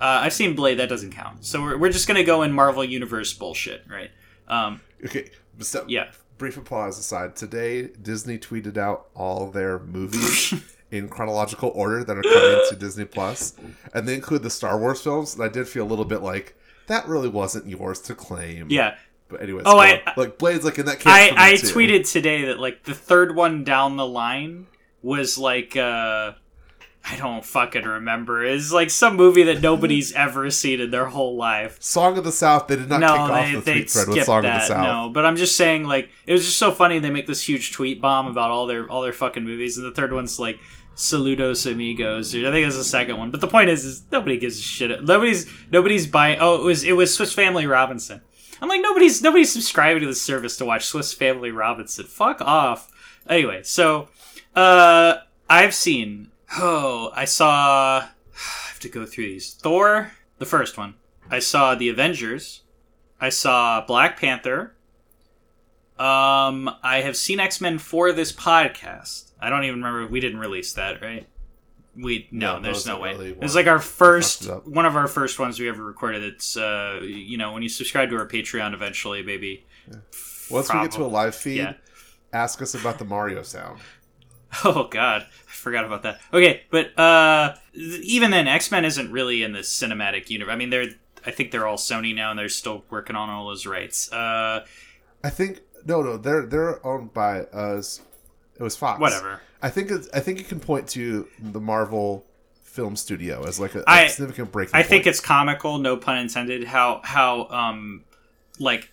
Uh, 0.00 0.20
I've 0.22 0.32
seen 0.32 0.54
Blade. 0.54 0.78
That 0.78 0.88
doesn't 0.88 1.12
count. 1.12 1.44
So 1.44 1.60
we're, 1.60 1.76
we're 1.78 1.90
just 1.92 2.06
gonna 2.06 2.24
go 2.24 2.42
in 2.42 2.52
Marvel 2.52 2.84
Universe 2.84 3.32
bullshit, 3.34 3.84
right? 3.90 4.10
Um, 4.46 4.80
Okay, 5.04 5.30
so 5.60 5.84
yeah. 5.88 6.10
Brief 6.38 6.56
applause 6.56 6.98
aside. 6.98 7.36
Today, 7.36 7.88
Disney 8.00 8.38
tweeted 8.38 8.76
out 8.78 9.08
all 9.14 9.50
their 9.50 9.78
movies 9.80 10.54
in 10.90 11.08
chronological 11.08 11.70
order 11.74 12.04
that 12.04 12.16
are 12.16 12.22
coming 12.22 12.64
to 12.70 12.76
Disney 12.78 13.04
Plus, 13.04 13.54
and 13.92 14.08
they 14.08 14.14
include 14.14 14.42
the 14.42 14.50
Star 14.50 14.78
Wars 14.78 15.02
films. 15.02 15.34
And 15.34 15.42
I 15.44 15.48
did 15.48 15.68
feel 15.68 15.84
a 15.84 15.88
little 15.90 16.04
bit 16.04 16.22
like 16.22 16.54
that 16.86 17.06
really 17.06 17.28
wasn't 17.28 17.66
yours 17.66 18.00
to 18.02 18.14
claim. 18.14 18.68
Yeah. 18.70 18.94
But 19.28 19.42
anyways, 19.42 19.64
Oh, 19.66 19.78
I- 19.78 20.02
like 20.16 20.38
Blade's 20.38 20.64
like 20.64 20.78
in 20.78 20.86
that. 20.86 21.02
I, 21.04 21.30
me, 21.30 21.36
I 21.36 21.56
too. 21.56 21.66
tweeted 21.66 22.10
today 22.10 22.46
that 22.46 22.58
like 22.58 22.84
the 22.84 22.94
third 22.94 23.36
one 23.36 23.62
down 23.64 23.96
the 23.98 24.06
line 24.06 24.66
was 25.02 25.36
like 25.36 25.76
uh 25.76 26.32
I 27.04 27.16
don't 27.16 27.44
fucking 27.44 27.84
remember. 27.84 28.44
It's 28.44 28.70
like 28.70 28.90
some 28.90 29.16
movie 29.16 29.44
that 29.44 29.62
nobody's 29.62 30.12
ever 30.14 30.50
seen 30.50 30.80
in 30.80 30.90
their 30.90 31.06
whole 31.06 31.36
life. 31.36 31.82
Song 31.82 32.18
of 32.18 32.24
the 32.24 32.32
South. 32.32 32.66
They 32.66 32.76
did 32.76 32.88
not 32.88 33.00
kick 33.00 33.00
no, 33.00 33.14
off 33.58 33.64
the 33.64 33.72
tweet 33.72 33.90
thread 33.90 34.08
with 34.08 34.24
Song 34.24 34.44
of 34.44 34.52
the. 34.52 34.60
South. 34.60 34.86
No, 34.86 35.10
but 35.12 35.24
I'm 35.24 35.36
just 35.36 35.56
saying 35.56 35.84
like 35.84 36.10
it 36.26 36.32
was 36.32 36.44
just 36.44 36.58
so 36.58 36.70
funny 36.70 36.98
they 36.98 37.10
make 37.10 37.26
this 37.26 37.48
huge 37.48 37.72
tweet 37.72 38.00
bomb 38.00 38.26
about 38.26 38.50
all 38.50 38.66
their 38.66 38.90
all 38.90 39.02
their 39.02 39.12
fucking 39.12 39.44
movies 39.44 39.78
and 39.78 39.86
the 39.86 39.92
third 39.92 40.12
one's 40.12 40.38
like 40.38 40.58
Saludos 40.96 41.70
Amigos. 41.70 42.32
Dude, 42.32 42.44
I 42.44 42.50
think 42.50 42.66
it's 42.66 42.76
the 42.76 42.84
second 42.84 43.16
one. 43.18 43.30
But 43.30 43.40
the 43.40 43.48
point 43.48 43.70
is, 43.70 43.84
is 43.84 44.02
nobody 44.10 44.36
gives 44.36 44.58
a 44.58 44.62
shit. 44.62 45.04
Nobody's 45.04 45.50
nobody's 45.70 46.06
buying. 46.06 46.38
Oh, 46.40 46.56
it 46.56 46.64
was 46.64 46.82
it 46.82 46.92
was 46.92 47.14
Swiss 47.14 47.32
Family 47.32 47.66
Robinson. 47.66 48.20
I'm 48.60 48.68
like 48.68 48.82
nobody's 48.82 49.22
nobody's 49.22 49.52
subscribing 49.52 50.02
to 50.02 50.08
the 50.08 50.14
service 50.14 50.56
to 50.56 50.64
watch 50.64 50.86
Swiss 50.86 51.14
Family 51.14 51.52
Robinson. 51.52 52.04
Fuck 52.06 52.40
off. 52.40 52.90
Anyway, 53.28 53.62
so 53.62 54.08
uh 54.56 55.18
I've 55.48 55.72
seen 55.72 56.32
oh 56.56 57.10
I 57.14 57.24
saw 57.24 58.00
I 58.34 58.68
have 58.68 58.78
to 58.80 58.88
go 58.88 59.04
through 59.06 59.24
these. 59.26 59.52
Thor, 59.54 60.12
the 60.38 60.46
first 60.46 60.78
one. 60.78 60.94
I 61.30 61.40
saw 61.40 61.74
the 61.74 61.88
Avengers. 61.88 62.62
I 63.20 63.28
saw 63.28 63.84
Black 63.84 64.18
Panther. 64.18 64.74
Um 65.98 66.70
I 66.82 67.00
have 67.02 67.16
seen 67.16 67.40
X-Men 67.40 67.78
for 67.78 68.12
this 68.12 68.32
podcast. 68.32 69.32
I 69.40 69.50
don't 69.50 69.64
even 69.64 69.82
remember 69.82 70.06
we 70.06 70.20
didn't 70.20 70.38
release 70.38 70.72
that, 70.74 71.02
right? 71.02 71.26
We 71.96 72.28
no, 72.30 72.56
No, 72.56 72.62
there's 72.62 72.86
no 72.86 73.00
way. 73.00 73.12
really 73.12 73.30
It 73.30 73.40
was 73.40 73.56
like 73.56 73.66
our 73.66 73.80
first 73.80 74.44
fucked 74.44 74.50
it 74.50 74.56
up. 74.58 74.66
one 74.68 74.86
of 74.86 74.94
our 74.96 75.08
first 75.08 75.38
ones 75.40 75.58
we 75.58 75.68
ever 75.68 75.82
recorded. 75.84 76.22
It's 76.22 76.56
uh 76.56 77.00
you 77.02 77.36
know, 77.36 77.52
when 77.52 77.62
you 77.62 77.68
subscribe 77.68 78.10
to 78.10 78.16
our 78.16 78.28
Patreon 78.28 78.74
eventually, 78.74 79.22
maybe 79.22 79.66
Once 80.50 80.72
we 80.72 80.80
get 80.80 80.92
to 80.92 81.04
a 81.04 81.06
live 81.06 81.34
feed, 81.34 81.56
Yeah. 81.58 81.72
ask 82.32 82.62
us 82.62 82.74
about 82.74 82.98
the 82.98 83.04
Mario 83.04 83.42
sound. 83.42 83.80
Oh 84.64 84.84
god, 84.88 85.26
forgot 85.58 85.84
about 85.84 86.02
that. 86.04 86.20
Okay, 86.32 86.62
but 86.70 86.98
uh 86.98 87.54
even 87.74 88.30
then 88.30 88.48
X-Men 88.48 88.84
isn't 88.84 89.12
really 89.12 89.42
in 89.42 89.52
the 89.52 89.60
cinematic 89.60 90.30
universe. 90.30 90.52
I 90.52 90.56
mean, 90.56 90.70
they're 90.70 90.90
I 91.26 91.30
think 91.30 91.50
they're 91.50 91.66
all 91.66 91.76
Sony 91.76 92.14
now 92.14 92.30
and 92.30 92.38
they're 92.38 92.48
still 92.48 92.84
working 92.90 93.16
on 93.16 93.28
all 93.28 93.48
those 93.48 93.66
rights. 93.66 94.10
Uh 94.12 94.64
I 95.22 95.30
think 95.30 95.60
no, 95.84 96.02
no, 96.02 96.16
they're 96.16 96.46
they're 96.46 96.84
owned 96.86 97.12
by 97.12 97.40
us. 97.42 98.00
It 98.58 98.62
was 98.62 98.76
Fox. 98.76 99.00
whatever. 99.00 99.40
I 99.62 99.70
think 99.70 99.90
it's, 99.90 100.08
I 100.12 100.20
think 100.20 100.38
you 100.38 100.44
can 100.44 100.60
point 100.60 100.88
to 100.90 101.26
the 101.40 101.60
Marvel 101.60 102.24
film 102.62 102.94
studio 102.96 103.44
as 103.46 103.58
like 103.58 103.74
a, 103.74 103.80
a 103.80 103.84
I- 103.86 104.06
significant 104.06 104.52
break. 104.52 104.68
I 104.72 104.82
think 104.82 105.06
it's 105.06 105.20
comical, 105.20 105.78
no 105.78 105.96
pun 105.96 106.18
intended, 106.18 106.64
how 106.64 107.00
how 107.04 107.48
um 107.48 108.04
like 108.60 108.90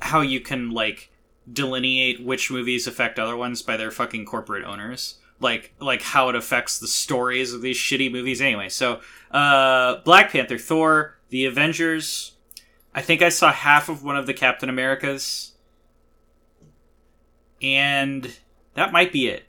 how 0.00 0.20
you 0.20 0.40
can 0.40 0.70
like 0.70 1.10
delineate 1.52 2.24
which 2.24 2.50
movies 2.50 2.86
affect 2.86 3.18
other 3.18 3.36
ones 3.36 3.62
by 3.62 3.76
their 3.76 3.90
fucking 3.90 4.24
corporate 4.24 4.64
owners. 4.64 5.16
Like 5.40 5.74
like 5.80 6.02
how 6.02 6.28
it 6.28 6.36
affects 6.36 6.78
the 6.78 6.86
stories 6.86 7.52
of 7.52 7.60
these 7.60 7.76
shitty 7.76 8.10
movies 8.10 8.40
anyway. 8.40 8.68
So 8.68 9.00
uh 9.30 9.96
Black 10.04 10.30
Panther, 10.30 10.58
Thor, 10.58 11.18
The 11.30 11.44
Avengers, 11.44 12.32
I 12.94 13.02
think 13.02 13.20
I 13.20 13.28
saw 13.28 13.52
half 13.52 13.88
of 13.88 14.04
one 14.04 14.16
of 14.16 14.26
the 14.26 14.34
Captain 14.34 14.68
Americas. 14.68 15.52
And 17.60 18.34
that 18.74 18.92
might 18.92 19.12
be 19.12 19.28
it. 19.28 19.44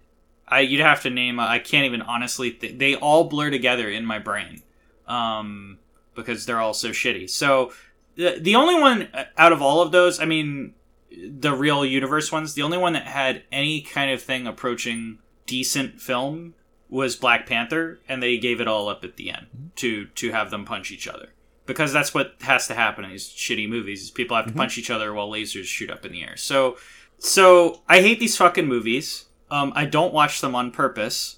I 0.47 0.61
you'd 0.61 0.81
have 0.81 1.01
to 1.03 1.09
name 1.09 1.39
I 1.39 1.59
can't 1.59 1.85
even 1.85 2.01
honestly 2.01 2.51
th- 2.51 2.77
they 2.77 2.95
all 2.95 3.25
blur 3.25 3.49
together 3.49 3.89
in 3.89 4.05
my 4.05 4.19
brain 4.19 4.61
um, 5.07 5.79
because 6.15 6.45
they're 6.45 6.59
all 6.59 6.73
so 6.73 6.89
shitty. 6.89 7.29
So 7.29 7.71
the 8.15 8.37
the 8.39 8.55
only 8.55 8.79
one 8.79 9.09
uh, 9.13 9.25
out 9.37 9.51
of 9.51 9.61
all 9.61 9.81
of 9.81 9.91
those, 9.91 10.19
I 10.19 10.25
mean, 10.25 10.73
the 11.11 11.53
real 11.53 11.85
universe 11.85 12.31
ones, 12.31 12.53
the 12.53 12.61
only 12.61 12.77
one 12.77 12.93
that 12.93 13.07
had 13.07 13.43
any 13.51 13.81
kind 13.81 14.11
of 14.11 14.21
thing 14.21 14.47
approaching 14.47 15.19
decent 15.45 16.01
film 16.01 16.53
was 16.89 17.15
Black 17.15 17.45
Panther, 17.45 17.99
and 18.07 18.21
they 18.21 18.37
gave 18.37 18.61
it 18.61 18.67
all 18.67 18.87
up 18.87 19.03
at 19.03 19.17
the 19.17 19.31
end 19.31 19.71
to 19.77 20.05
to 20.05 20.31
have 20.31 20.51
them 20.51 20.65
punch 20.65 20.91
each 20.91 21.07
other 21.07 21.29
because 21.65 21.91
that's 21.91 22.13
what 22.13 22.35
has 22.41 22.67
to 22.67 22.73
happen 22.73 23.03
in 23.03 23.11
these 23.11 23.27
shitty 23.27 23.67
movies. 23.67 24.03
Is 24.03 24.11
people 24.11 24.37
have 24.37 24.47
to 24.47 24.53
punch 24.53 24.77
each 24.77 24.89
other 24.89 25.13
while 25.13 25.29
lasers 25.29 25.65
shoot 25.65 25.89
up 25.89 26.05
in 26.05 26.11
the 26.11 26.23
air. 26.23 26.37
So 26.37 26.77
so 27.17 27.81
I 27.87 28.01
hate 28.01 28.19
these 28.19 28.37
fucking 28.37 28.67
movies. 28.67 29.25
Um, 29.49 29.73
I 29.75 29.85
don't 29.85 30.13
watch 30.13 30.41
them 30.41 30.55
on 30.55 30.71
purpose. 30.71 31.37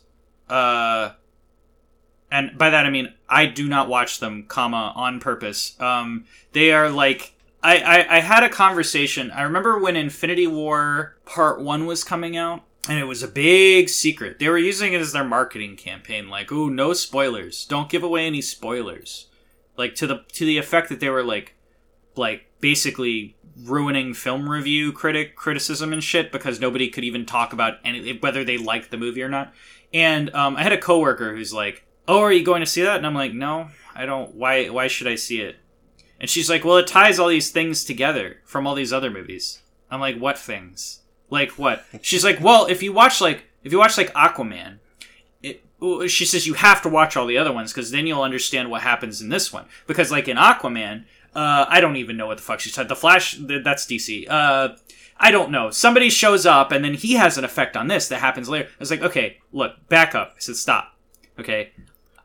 Uh, 0.49 1.11
and 2.31 2.57
by 2.57 2.69
that 2.69 2.85
I 2.85 2.89
mean 2.89 3.13
I 3.29 3.45
do 3.45 3.67
not 3.67 3.89
watch 3.89 4.19
them, 4.19 4.45
comma 4.47 4.93
on 4.95 5.19
purpose. 5.19 5.79
Um, 5.79 6.25
they 6.53 6.71
are 6.71 6.89
like 6.89 7.33
I, 7.63 7.77
I 7.77 8.17
I 8.17 8.19
had 8.19 8.43
a 8.43 8.49
conversation. 8.49 9.31
I 9.31 9.43
remember 9.43 9.79
when 9.79 9.95
Infinity 9.95 10.47
War 10.47 11.17
Part 11.25 11.61
One 11.61 11.85
was 11.85 12.03
coming 12.03 12.37
out, 12.37 12.63
and 12.87 12.99
it 12.99 13.05
was 13.05 13.23
a 13.23 13.27
big 13.27 13.89
secret. 13.89 14.39
They 14.39 14.49
were 14.49 14.57
using 14.57 14.93
it 14.93 15.01
as 15.01 15.11
their 15.11 15.23
marketing 15.23 15.75
campaign, 15.75 16.29
like, 16.29 16.51
"Ooh, 16.51 16.69
no 16.69 16.93
spoilers! 16.93 17.65
Don't 17.65 17.89
give 17.89 18.03
away 18.03 18.25
any 18.25 18.41
spoilers." 18.41 19.27
Like 19.77 19.95
to 19.95 20.07
the 20.07 20.23
to 20.33 20.45
the 20.45 20.57
effect 20.57 20.89
that 20.89 20.99
they 20.99 21.09
were 21.09 21.23
like, 21.23 21.55
like 22.15 22.49
basically 22.61 23.35
ruining 23.63 24.13
film 24.13 24.49
review 24.49 24.91
critic 24.91 25.35
criticism 25.35 25.91
and 25.91 26.03
shit 26.03 26.31
because 26.31 26.59
nobody 26.59 26.89
could 26.89 27.03
even 27.03 27.25
talk 27.25 27.53
about 27.53 27.75
any 27.83 28.17
whether 28.17 28.43
they 28.43 28.57
liked 28.57 28.91
the 28.91 28.97
movie 28.97 29.23
or 29.23 29.29
not. 29.29 29.53
And 29.93 30.33
um, 30.35 30.55
I 30.55 30.63
had 30.63 30.73
a 30.73 30.77
coworker 30.77 31.35
who's 31.35 31.53
like, 31.53 31.85
"Oh, 32.07 32.21
are 32.21 32.33
you 32.33 32.43
going 32.43 32.61
to 32.61 32.65
see 32.65 32.83
that?" 32.83 32.97
And 32.97 33.05
I'm 33.05 33.15
like, 33.15 33.33
"No, 33.33 33.69
I 33.95 34.05
don't. 34.05 34.35
Why? 34.35 34.67
Why 34.67 34.87
should 34.87 35.07
I 35.07 35.15
see 35.15 35.41
it?" 35.41 35.57
And 36.19 36.29
she's 36.29 36.49
like, 36.49 36.65
"Well, 36.65 36.77
it 36.77 36.87
ties 36.87 37.19
all 37.19 37.27
these 37.27 37.51
things 37.51 37.83
together 37.83 38.37
from 38.45 38.65
all 38.65 38.75
these 38.75 38.93
other 38.93 39.11
movies." 39.11 39.61
I'm 39.89 39.99
like, 39.99 40.17
"What 40.17 40.37
things? 40.37 41.01
Like 41.29 41.51
what?" 41.51 41.83
She's 42.01 42.23
like, 42.23 42.39
"Well, 42.41 42.65
if 42.67 42.81
you 42.83 42.93
watch 42.93 43.19
like 43.21 43.45
if 43.63 43.71
you 43.71 43.77
watch 43.79 43.97
like 43.97 44.13
Aquaman, 44.13 44.79
it, 45.43 45.61
she 46.09 46.25
says 46.25 46.47
you 46.47 46.53
have 46.55 46.81
to 46.83 46.89
watch 46.89 47.15
all 47.17 47.25
the 47.27 47.37
other 47.37 47.51
ones 47.53 47.71
because 47.73 47.91
then 47.91 48.07
you'll 48.07 48.21
understand 48.23 48.69
what 48.71 48.81
happens 48.81 49.21
in 49.21 49.29
this 49.29 49.51
one. 49.53 49.65
Because 49.87 50.11
like 50.11 50.27
in 50.27 50.37
Aquaman, 50.37 51.05
Uh, 51.35 51.65
I 51.69 51.81
don't 51.81 51.97
even 51.97 52.17
know 52.17 52.25
what 52.27 52.37
the 52.37 52.43
fuck 52.43 52.59
she 52.59 52.69
said. 52.69 52.87
The 52.89 52.95
Flash, 52.95 53.35
th- 53.37 53.63
that's 53.63 53.85
DC. 53.85 54.25
Uh, 54.27 54.69
I 55.19 55.29
don't 55.29 55.51
know. 55.51 55.69
Somebody 55.69 56.09
shows 56.09 56.45
up 56.47 56.71
and 56.71 56.83
then 56.83 56.95
he 56.95 57.13
has 57.13 57.37
an 57.37 57.43
effect 57.43 57.77
on 57.77 57.87
this 57.87 58.07
that 58.07 58.19
happens 58.21 58.49
later. 58.49 58.67
I 58.69 58.79
was 58.79 58.89
like, 58.89 59.01
okay, 59.03 59.37
look, 59.51 59.73
back 59.87 60.15
up. 60.15 60.33
I 60.35 60.39
said, 60.39 60.55
stop. 60.55 60.95
Okay, 61.37 61.71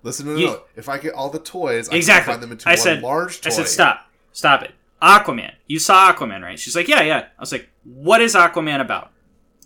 Listen, 0.03 0.27
no, 0.27 0.33
no, 0.33 0.39
You- 0.39 0.47
no. 0.47 0.63
If 0.77 0.89
I 0.89 0.97
get 0.99 1.13
all 1.13 1.29
the 1.29 1.39
toys, 1.41 1.91
I 1.91 1.97
exactly. 1.97 2.25
can 2.25 2.33
find 2.35 2.43
them 2.43 2.53
into 2.53 2.69
I 2.69 2.73
one 2.73 2.79
said, 2.79 3.03
large 3.03 3.41
toy. 3.43 3.49
I 3.49 3.53
said, 3.53 3.69
stop, 3.69 4.07
stop 4.33 4.63
it. 4.63 4.73
Aquaman. 5.03 5.53
You 5.67 5.79
saw 5.79 6.11
Aquaman, 6.13 6.43
right? 6.43 6.59
She's 6.59 6.75
like, 6.77 6.89
yeah, 6.89 7.03
yeah. 7.03 7.27
I 7.37 7.41
was 7.41 7.53
like, 7.53 7.69
what 7.85 8.21
is 8.21 8.35
Aquaman 8.35 8.81
about? 8.81 9.11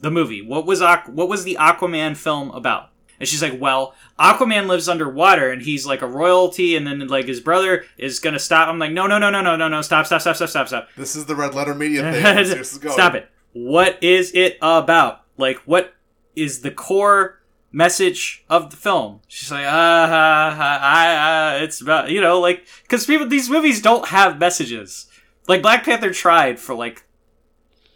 The 0.00 0.10
movie. 0.10 0.42
What 0.42 0.66
was 0.66 0.80
Aqu- 0.80 1.08
What 1.10 1.28
was 1.28 1.44
the 1.44 1.56
Aquaman 1.58 2.16
film 2.16 2.50
about? 2.50 2.90
And 3.18 3.26
she's 3.26 3.40
like, 3.42 3.58
well, 3.58 3.94
Aquaman 4.18 4.66
lives 4.66 4.88
underwater 4.90 5.50
and 5.50 5.62
he's 5.62 5.86
like 5.86 6.02
a 6.02 6.06
royalty, 6.06 6.76
and 6.76 6.86
then 6.86 7.06
like 7.08 7.24
his 7.26 7.40
brother 7.40 7.84
is 7.96 8.18
gonna 8.18 8.38
stop. 8.38 8.68
I'm 8.68 8.78
like, 8.78 8.92
no, 8.92 9.06
no, 9.06 9.18
no, 9.18 9.30
no, 9.30 9.40
no, 9.40 9.56
no, 9.56 9.68
no, 9.68 9.80
stop, 9.80 10.04
stop, 10.04 10.20
stop, 10.20 10.36
stop, 10.36 10.50
stop, 10.50 10.68
stop. 10.68 10.88
This 10.96 11.16
is 11.16 11.24
the 11.24 11.34
red 11.34 11.54
letter 11.54 11.74
media 11.74 12.02
thing. 12.12 12.22
Let's 12.22 12.48
see 12.48 12.54
where 12.54 12.58
this 12.58 12.72
is 12.72 12.78
going. 12.78 12.92
Stop 12.92 13.14
it. 13.14 13.30
What 13.54 14.02
is 14.02 14.32
it 14.34 14.58
about? 14.60 15.22
Like, 15.38 15.56
what 15.64 15.94
is 16.34 16.60
the 16.60 16.70
core 16.70 17.40
message 17.72 18.44
of 18.50 18.70
the 18.70 18.76
film? 18.76 19.20
She's 19.28 19.50
like, 19.50 19.64
uh, 19.64 19.68
uh, 19.68 20.78
I, 20.82 21.56
uh, 21.56 21.62
it's 21.64 21.80
about, 21.80 22.10
you 22.10 22.20
know, 22.20 22.38
like, 22.40 22.66
because 22.82 23.06
people, 23.06 23.26
these 23.26 23.48
movies 23.48 23.80
don't 23.80 24.08
have 24.08 24.38
messages. 24.38 25.06
Like, 25.48 25.62
Black 25.62 25.84
Panther 25.84 26.12
tried 26.12 26.58
for 26.58 26.74
like 26.74 27.05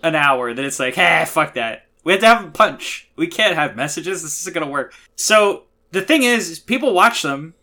an 0.03 0.15
hour, 0.15 0.53
then 0.55 0.65
it's 0.65 0.81
like, 0.81 0.97
ah, 0.99 1.25
fuck 1.27 1.55
that. 1.55 1.87
We 2.05 2.13
have 2.13 2.21
to 2.23 2.27
have 2.27 2.45
a 2.47 2.51
punch. 2.51 3.11
We 3.17 3.27
can't 3.27 3.55
have 3.55 3.77
messages. 3.77 4.23
This 4.23 4.41
isn't 4.41 4.55
gonna 4.55 4.71
work. 4.71 4.95
So, 5.17 5.65
the 5.93 6.03
thing 6.03 6.23
is, 6.23 6.49
is 6.49 6.59
people 6.59 6.95
watch 6.95 7.23
them, 7.23 7.55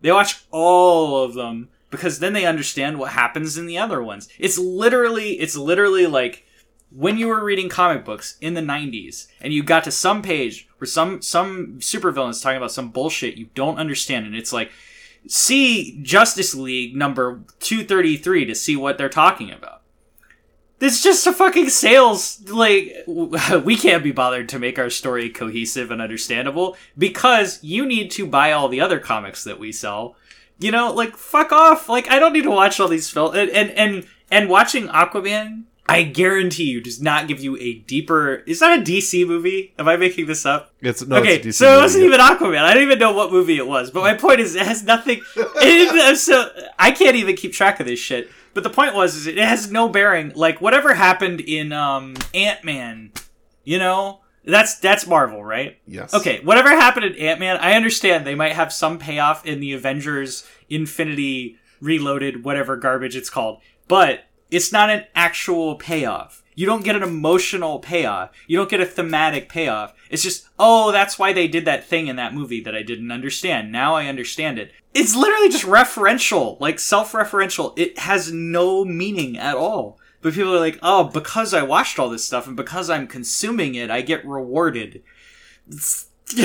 they 0.00 0.12
watch 0.12 0.44
all 0.50 1.22
of 1.24 1.34
them, 1.34 1.68
because 1.90 2.20
then 2.20 2.32
they 2.32 2.46
understand 2.46 2.98
what 2.98 3.12
happens 3.12 3.58
in 3.58 3.66
the 3.66 3.78
other 3.78 4.02
ones. 4.02 4.28
It's 4.38 4.58
literally, 4.58 5.32
it's 5.32 5.56
literally 5.56 6.06
like, 6.06 6.46
when 6.94 7.16
you 7.16 7.28
were 7.28 7.42
reading 7.42 7.68
comic 7.68 8.04
books 8.04 8.36
in 8.40 8.54
the 8.54 8.60
90s 8.60 9.26
and 9.40 9.52
you 9.52 9.62
got 9.62 9.84
to 9.84 9.90
some 9.90 10.20
page 10.20 10.68
where 10.78 10.86
some 10.86 11.22
some 11.22 11.78
supervillain's 11.78 12.40
talking 12.40 12.58
about 12.58 12.70
some 12.70 12.90
bullshit 12.90 13.36
you 13.36 13.48
don't 13.54 13.78
understand 13.78 14.26
and 14.26 14.34
it's 14.34 14.52
like 14.52 14.70
see 15.26 16.00
Justice 16.02 16.54
League 16.54 16.94
number 16.96 17.40
233 17.60 18.46
to 18.46 18.54
see 18.54 18.76
what 18.76 18.98
they're 18.98 19.08
talking 19.08 19.50
about. 19.50 19.81
It's 20.82 21.02
just 21.02 21.26
a 21.26 21.32
fucking 21.32 21.68
sales 21.68 22.40
like 22.48 22.92
we 23.06 23.76
can't 23.76 24.02
be 24.02 24.12
bothered 24.12 24.48
to 24.50 24.58
make 24.58 24.78
our 24.78 24.90
story 24.90 25.30
cohesive 25.30 25.90
and 25.90 26.02
understandable 26.02 26.76
because 26.98 27.62
you 27.62 27.86
need 27.86 28.10
to 28.12 28.26
buy 28.26 28.52
all 28.52 28.68
the 28.68 28.80
other 28.80 28.98
comics 28.98 29.44
that 29.44 29.58
we 29.58 29.72
sell. 29.72 30.16
You 30.58 30.70
know, 30.70 30.92
like 30.92 31.16
fuck 31.16 31.52
off. 31.52 31.88
Like 31.88 32.10
I 32.10 32.18
don't 32.18 32.32
need 32.32 32.44
to 32.44 32.50
watch 32.50 32.80
all 32.80 32.88
these 32.88 33.08
films 33.08 33.36
and 33.36 33.50
and 33.50 33.70
and, 33.70 34.06
and 34.30 34.48
watching 34.48 34.88
Aquaman 34.88 35.64
I 35.88 36.04
guarantee 36.04 36.64
you 36.64 36.80
does 36.80 37.02
not 37.02 37.26
give 37.26 37.40
you 37.40 37.56
a 37.58 37.74
deeper. 37.74 38.36
Is 38.46 38.60
that 38.60 38.78
a 38.78 38.82
DC 38.82 39.26
movie? 39.26 39.74
Am 39.78 39.88
I 39.88 39.96
making 39.96 40.26
this 40.26 40.46
up? 40.46 40.72
It's 40.80 41.04
no, 41.04 41.16
okay, 41.16 41.36
it's 41.36 41.46
a 41.46 41.48
DC 41.48 41.54
so 41.54 41.78
it 41.78 41.82
wasn't 41.82 42.04
even 42.04 42.20
Aquaman. 42.20 42.62
I 42.62 42.72
don't 42.72 42.84
even 42.84 43.00
know 43.00 43.12
what 43.12 43.32
movie 43.32 43.58
it 43.58 43.66
was. 43.66 43.90
But 43.90 44.02
my 44.02 44.14
point 44.18 44.40
is, 44.40 44.54
it 44.54 44.62
has 44.62 44.84
nothing. 44.84 45.20
It, 45.36 46.16
so 46.18 46.50
I 46.78 46.92
can't 46.92 47.16
even 47.16 47.34
keep 47.34 47.52
track 47.52 47.80
of 47.80 47.86
this 47.86 47.98
shit. 47.98 48.30
But 48.54 48.64
the 48.64 48.70
point 48.70 48.94
was, 48.94 49.16
is 49.16 49.26
it 49.26 49.38
has 49.38 49.70
no 49.70 49.88
bearing. 49.88 50.32
Like 50.34 50.60
whatever 50.60 50.94
happened 50.94 51.40
in 51.40 51.72
um, 51.72 52.14
Ant 52.34 52.64
Man, 52.64 53.12
you 53.64 53.78
know, 53.78 54.20
that's 54.44 54.78
that's 54.78 55.06
Marvel, 55.06 55.44
right? 55.44 55.78
Yes. 55.86 56.12
Okay, 56.12 56.40
whatever 56.42 56.70
happened 56.70 57.06
in 57.06 57.14
Ant 57.16 57.40
Man, 57.40 57.56
I 57.58 57.74
understand 57.74 58.26
they 58.26 58.34
might 58.34 58.52
have 58.52 58.72
some 58.72 58.98
payoff 58.98 59.46
in 59.46 59.60
the 59.60 59.72
Avengers 59.72 60.46
Infinity 60.68 61.58
Reloaded, 61.80 62.44
whatever 62.44 62.76
garbage 62.76 63.16
it's 63.16 63.30
called, 63.30 63.60
but 63.88 64.24
it's 64.50 64.72
not 64.72 64.90
an 64.90 65.04
actual 65.14 65.76
payoff. 65.76 66.41
You 66.54 66.66
don't 66.66 66.84
get 66.84 66.96
an 66.96 67.02
emotional 67.02 67.78
payoff. 67.78 68.30
You 68.46 68.58
don't 68.58 68.70
get 68.70 68.80
a 68.80 68.86
thematic 68.86 69.48
payoff. 69.48 69.94
It's 70.10 70.22
just, 70.22 70.48
oh, 70.58 70.92
that's 70.92 71.18
why 71.18 71.32
they 71.32 71.48
did 71.48 71.64
that 71.64 71.86
thing 71.86 72.08
in 72.08 72.16
that 72.16 72.34
movie 72.34 72.60
that 72.62 72.74
I 72.74 72.82
didn't 72.82 73.10
understand. 73.10 73.72
Now 73.72 73.94
I 73.94 74.06
understand 74.06 74.58
it. 74.58 74.72
It's 74.92 75.16
literally 75.16 75.48
just 75.48 75.64
referential, 75.64 76.60
like 76.60 76.78
self 76.78 77.12
referential. 77.12 77.72
It 77.78 77.98
has 77.98 78.30
no 78.30 78.84
meaning 78.84 79.38
at 79.38 79.56
all. 79.56 79.98
But 80.20 80.34
people 80.34 80.54
are 80.54 80.60
like, 80.60 80.78
oh, 80.82 81.04
because 81.04 81.52
I 81.52 81.62
watched 81.62 81.98
all 81.98 82.08
this 82.08 82.24
stuff 82.24 82.46
and 82.46 82.56
because 82.56 82.88
I'm 82.88 83.06
consuming 83.08 83.74
it, 83.74 83.90
I 83.90 84.02
get 84.02 84.24
rewarded. 84.24 85.02
It's, 85.68 86.08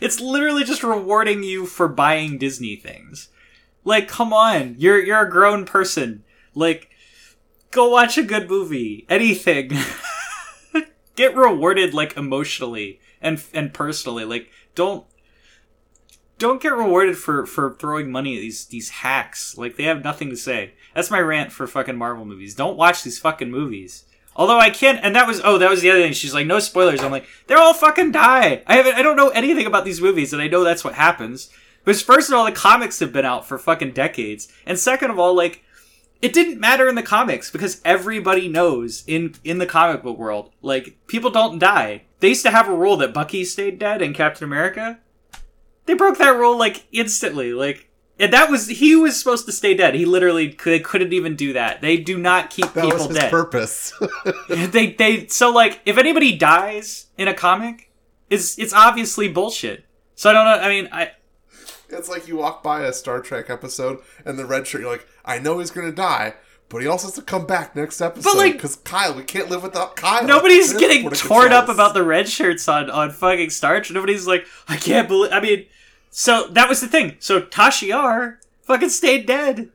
it's 0.00 0.20
literally 0.20 0.64
just 0.64 0.82
rewarding 0.82 1.42
you 1.42 1.64
for 1.66 1.88
buying 1.88 2.36
Disney 2.36 2.76
things. 2.76 3.28
Like, 3.84 4.08
come 4.08 4.32
on, 4.32 4.76
you're 4.78 5.02
you're 5.02 5.26
a 5.26 5.30
grown 5.30 5.64
person. 5.64 6.24
Like, 6.54 6.90
go 7.74 7.88
watch 7.88 8.16
a 8.16 8.22
good 8.22 8.48
movie. 8.48 9.04
Anything. 9.08 9.72
get 11.16 11.36
rewarded 11.36 11.92
like 11.92 12.16
emotionally 12.16 13.00
and 13.20 13.42
and 13.52 13.74
personally. 13.74 14.24
Like, 14.24 14.50
don't 14.74 15.04
don't 16.38 16.62
get 16.62 16.72
rewarded 16.72 17.18
for 17.18 17.44
for 17.44 17.74
throwing 17.74 18.10
money 18.10 18.36
at 18.36 18.40
these 18.40 18.64
these 18.66 18.88
hacks. 18.88 19.58
Like, 19.58 19.76
they 19.76 19.84
have 19.84 20.04
nothing 20.04 20.30
to 20.30 20.36
say. 20.36 20.72
That's 20.94 21.10
my 21.10 21.20
rant 21.20 21.52
for 21.52 21.66
fucking 21.66 21.96
Marvel 21.96 22.24
movies. 22.24 22.54
Don't 22.54 22.78
watch 22.78 23.02
these 23.02 23.18
fucking 23.18 23.50
movies. 23.50 24.04
Although 24.36 24.58
I 24.58 24.70
can't, 24.70 24.98
and 25.02 25.14
that 25.14 25.26
was 25.26 25.40
oh, 25.44 25.58
that 25.58 25.70
was 25.70 25.82
the 25.82 25.90
other 25.90 26.00
thing. 26.00 26.12
She's 26.12 26.34
like, 26.34 26.46
no 26.46 26.58
spoilers. 26.58 27.02
I'm 27.02 27.12
like, 27.12 27.26
they're 27.46 27.58
all 27.58 27.74
fucking 27.74 28.12
die. 28.12 28.62
I 28.66 28.76
haven't, 28.76 28.94
I 28.94 29.02
don't 29.02 29.16
know 29.16 29.28
anything 29.28 29.66
about 29.66 29.84
these 29.84 30.00
movies, 30.00 30.32
and 30.32 30.40
I 30.40 30.48
know 30.48 30.64
that's 30.64 30.84
what 30.84 30.94
happens. 30.94 31.50
Because 31.84 32.02
first 32.02 32.30
of 32.30 32.34
all, 32.34 32.44
the 32.46 32.52
comics 32.52 32.98
have 33.00 33.12
been 33.12 33.26
out 33.26 33.46
for 33.46 33.58
fucking 33.58 33.92
decades, 33.92 34.48
and 34.64 34.78
second 34.78 35.10
of 35.10 35.18
all, 35.18 35.34
like, 35.34 35.62
it 36.24 36.32
didn't 36.32 36.58
matter 36.58 36.88
in 36.88 36.94
the 36.94 37.02
comics 37.02 37.50
because 37.50 37.82
everybody 37.84 38.48
knows 38.48 39.04
in 39.06 39.34
in 39.44 39.58
the 39.58 39.66
comic 39.66 40.02
book 40.02 40.16
world, 40.16 40.50
like, 40.62 40.96
people 41.06 41.30
don't 41.30 41.58
die. 41.58 42.04
They 42.20 42.28
used 42.28 42.46
to 42.46 42.50
have 42.50 42.66
a 42.66 42.74
rule 42.74 42.96
that 42.96 43.12
Bucky 43.12 43.44
stayed 43.44 43.78
dead 43.78 44.00
in 44.00 44.14
Captain 44.14 44.44
America. 44.44 45.00
They 45.84 45.92
broke 45.92 46.16
that 46.16 46.34
rule 46.34 46.58
like 46.58 46.86
instantly, 46.92 47.52
like. 47.52 47.90
And 48.18 48.32
that 48.32 48.48
was 48.48 48.68
he 48.68 48.96
was 48.96 49.18
supposed 49.18 49.44
to 49.44 49.52
stay 49.52 49.74
dead. 49.74 49.94
He 49.94 50.06
literally 50.06 50.50
could, 50.50 50.82
couldn't 50.82 51.12
even 51.12 51.36
do 51.36 51.52
that. 51.52 51.82
They 51.82 51.98
do 51.98 52.16
not 52.16 52.48
keep 52.48 52.72
That 52.72 52.84
people 52.84 52.96
was 52.96 53.08
his 53.08 53.18
dead 53.18 53.30
purpose. 53.30 53.92
they 54.48 54.92
they 54.92 55.26
so 55.26 55.50
like 55.50 55.82
if 55.84 55.98
anybody 55.98 56.34
dies 56.38 57.08
in 57.18 57.28
a 57.28 57.34
comic, 57.34 57.90
it's 58.30 58.58
it's 58.58 58.72
obviously 58.72 59.28
bullshit. 59.28 59.84
So 60.14 60.30
I 60.30 60.32
don't 60.32 60.44
know. 60.46 60.64
I 60.64 60.68
mean, 60.68 60.88
I 60.90 61.10
it's 61.96 62.08
like 62.08 62.28
you 62.28 62.36
walk 62.36 62.62
by 62.62 62.82
a 62.82 62.92
Star 62.92 63.20
Trek 63.20 63.50
episode 63.50 63.98
and 64.24 64.38
the 64.38 64.46
red 64.46 64.66
shirt, 64.66 64.82
you're 64.82 64.90
like, 64.90 65.06
I 65.24 65.38
know 65.38 65.58
he's 65.58 65.70
gonna 65.70 65.92
die, 65.92 66.34
but 66.68 66.82
he 66.82 66.88
also 66.88 67.06
has 67.08 67.14
to 67.14 67.22
come 67.22 67.46
back 67.46 67.74
next 67.76 68.00
episode 68.00 68.36
like- 68.36 68.54
because 68.54 68.76
Kyle, 68.76 69.14
we 69.14 69.22
can't 69.22 69.48
live 69.50 69.62
without 69.62 69.96
Kyle. 69.96 70.26
nobody's 70.26 70.72
getting 70.78 71.08
torn 71.10 71.52
up 71.52 71.68
about 71.68 71.94
the 71.94 72.02
red 72.02 72.28
shirts 72.28 72.68
on 72.68 72.90
on 72.90 73.10
fucking 73.10 73.50
Star 73.50 73.80
Trek. 73.80 73.94
Nobody's 73.94 74.26
like, 74.26 74.46
I 74.68 74.76
can't 74.76 75.08
believe. 75.08 75.32
I 75.32 75.40
mean, 75.40 75.66
so 76.10 76.48
that 76.48 76.68
was 76.68 76.80
the 76.80 76.88
thing. 76.88 77.16
So 77.18 77.40
Tasha 77.40 77.88
Yar 77.88 78.38
fucking 78.62 78.88
stayed 78.90 79.26
dead. 79.26 79.70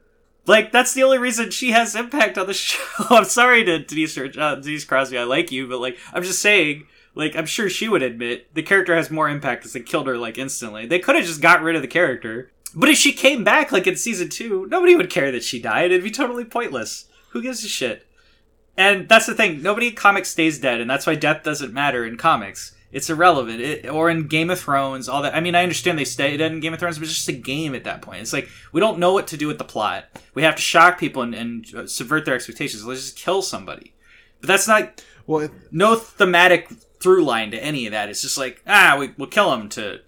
Like 0.46 0.72
that's 0.72 0.94
the 0.94 1.04
only 1.04 1.20
reason 1.20 1.52
she 1.52 1.72
has 1.72 1.96
impact 1.96 2.38
on 2.38 2.48
the 2.48 2.54
show. 2.56 2.80
I'm 3.10 3.26
sorry 3.26 3.64
to 3.66 3.80
Denise 3.80 4.18
uh, 4.18 4.56
Denise 4.56 4.84
Crosby. 4.86 5.18
I 5.18 5.24
like 5.24 5.52
you, 5.52 5.68
but 5.68 5.80
like 5.80 5.98
I'm 6.14 6.24
just 6.24 6.42
saying. 6.42 6.88
Like 7.20 7.36
I'm 7.36 7.46
sure 7.46 7.70
she 7.70 7.90
would 7.90 8.02
admit 8.02 8.56
the 8.56 8.64
character 8.64 8.96
has 8.96 9.12
more 9.12 9.30
impact 9.30 9.62
because 9.62 9.74
they 9.74 9.82
killed 9.82 10.08
her 10.08 10.18
like 10.18 10.38
instantly. 10.38 10.86
They 10.86 11.00
could 11.00 11.18
have 11.18 11.26
just 11.26 11.42
got 11.42 11.62
rid 11.62 11.76
of 11.76 11.82
the 11.82 11.88
character. 11.88 12.50
But 12.74 12.88
if 12.88 12.98
she 12.98 13.12
came 13.12 13.44
back 13.44 13.74
like 13.74 13.88
in 13.88 13.98
season 13.98 14.30
two, 14.30 14.68
nobody 14.68 14.96
would 14.96 15.10
care 15.10 15.30
that 15.34 15.44
she 15.44 15.62
died. 15.62 15.92
It'd 15.92 16.02
be 16.02 16.12
totally 16.12 16.46
pointless. 16.46 17.08
Who 17.32 17.42
gives 17.42 17.62
a 17.66 17.68
shit? 17.68 18.08
And 18.78 19.10
that's 19.10 19.26
the 19.26 19.34
thing. 19.34 19.62
Nobody 19.62 19.90
in 19.90 19.96
comics 19.96 20.30
stays 20.30 20.60
dead, 20.60 20.80
and 20.80 20.90
that's 20.90 21.06
why 21.06 21.16
death 21.16 21.44
doesn't 21.44 21.74
matter 21.74 22.06
in 22.06 22.16
comics. 22.16 22.74
It's 22.90 23.10
irrelevant. 23.10 23.60
It, 23.60 23.90
or 23.90 24.10
in 24.10 24.28
Game 24.28 24.50
of 24.50 24.60
Thrones, 24.62 25.10
all 25.10 25.22
that. 25.24 25.36
I 25.36 25.42
mean, 25.42 25.56
I 25.56 25.64
understand 25.64 26.00
they 26.00 26.06
stay 26.06 26.38
dead 26.38 26.54
in 26.54 26.62
Game 26.62 26.74
of 26.74 26.80
Thrones, 26.80 26.98
but 26.98 27.04
it's 27.04 27.16
just 27.16 27.28
a 27.28 27.34
game 27.34 27.76
at 27.76 27.84
that 27.84 28.02
point. 28.02 28.22
It's 28.22 28.32
like 28.32 28.48
we 28.72 28.80
don't 28.80 28.98
know 28.98 29.12
what 29.12 29.28
to 29.28 29.38
do 29.38 29.48
with 29.48 29.58
the 29.58 29.66
plot. 29.66 30.06
We 30.34 30.44
have 30.44 30.56
to 30.56 30.62
shock 30.62 30.98
people 30.98 31.22
and, 31.22 31.36
and 31.36 31.90
subvert 31.90 32.24
their 32.24 32.36
expectations. 32.36 32.86
Let's 32.86 33.02
just 33.02 33.18
kill 33.18 33.42
somebody. 33.42 33.94
But 34.40 34.48
that's 34.48 34.70
not 34.70 35.04
Well, 35.28 35.42
it, 35.42 35.52
no 35.70 35.96
thematic 35.96 36.70
through 37.00 37.24
line 37.24 37.52
to 37.52 37.64
any 37.64 37.86
of 37.86 37.92
that. 37.92 38.10
It's 38.10 38.22
just 38.22 38.38
like 38.38 38.62
ah, 38.68 38.96
we, 39.00 39.14
we'll 39.18 39.28
kill 39.28 39.54
him 39.54 39.70
to 39.70 40.02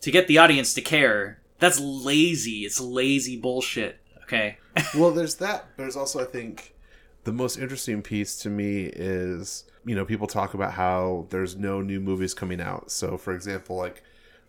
to 0.00 0.10
get 0.10 0.28
the 0.28 0.38
audience 0.38 0.74
to 0.74 0.80
care. 0.80 1.40
That's 1.58 1.78
lazy. 1.78 2.64
It's 2.64 2.80
lazy 2.80 3.38
bullshit. 3.38 4.00
Okay. 4.24 4.58
well, 4.96 5.10
there's 5.10 5.36
that. 5.36 5.66
There's 5.76 5.96
also, 5.96 6.20
I 6.20 6.24
think, 6.24 6.74
the 7.24 7.32
most 7.32 7.58
interesting 7.58 8.02
piece 8.02 8.38
to 8.38 8.50
me 8.50 8.86
is 8.86 9.64
you 9.84 9.94
know 9.94 10.04
people 10.04 10.26
talk 10.26 10.54
about 10.54 10.72
how 10.72 11.26
there's 11.30 11.56
no 11.56 11.80
new 11.80 12.00
movies 12.00 12.34
coming 12.34 12.60
out. 12.60 12.90
So, 12.90 13.16
for 13.16 13.34
example, 13.34 13.76
like 13.76 14.02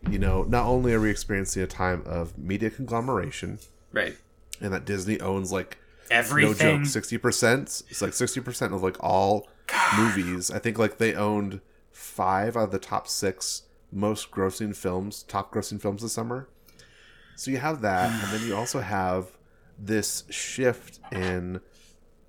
you 0.09 0.19
know, 0.19 0.43
not 0.43 0.65
only 0.65 0.93
are 0.93 0.99
we 0.99 1.09
experiencing 1.09 1.63
a 1.63 1.67
time 1.67 2.03
of 2.05 2.37
media 2.37 2.69
conglomeration 2.69 3.59
right. 3.93 4.17
and 4.59 4.73
that 4.73 4.85
Disney 4.85 5.19
owns 5.21 5.51
like 5.51 5.77
Everything. 6.11 6.51
no 6.51 6.77
joke 6.77 6.85
sixty 6.87 7.17
percent. 7.17 7.83
It's 7.89 8.01
like 8.01 8.13
sixty 8.13 8.41
percent 8.41 8.73
of 8.73 8.83
like 8.83 9.01
all 9.01 9.47
movies. 9.97 10.51
I 10.51 10.59
think 10.59 10.77
like 10.77 10.97
they 10.97 11.13
owned 11.13 11.61
five 11.93 12.57
out 12.57 12.65
of 12.65 12.71
the 12.71 12.79
top 12.79 13.07
six 13.07 13.63
most 13.91 14.31
grossing 14.31 14.75
films, 14.75 15.23
top 15.23 15.53
grossing 15.53 15.79
films 15.81 16.01
this 16.01 16.11
summer. 16.13 16.49
So 17.35 17.51
you 17.51 17.57
have 17.57 17.81
that, 17.81 18.11
and 18.11 18.31
then 18.33 18.47
you 18.47 18.55
also 18.55 18.81
have 18.81 19.37
this 19.79 20.23
shift 20.29 20.99
in 21.11 21.61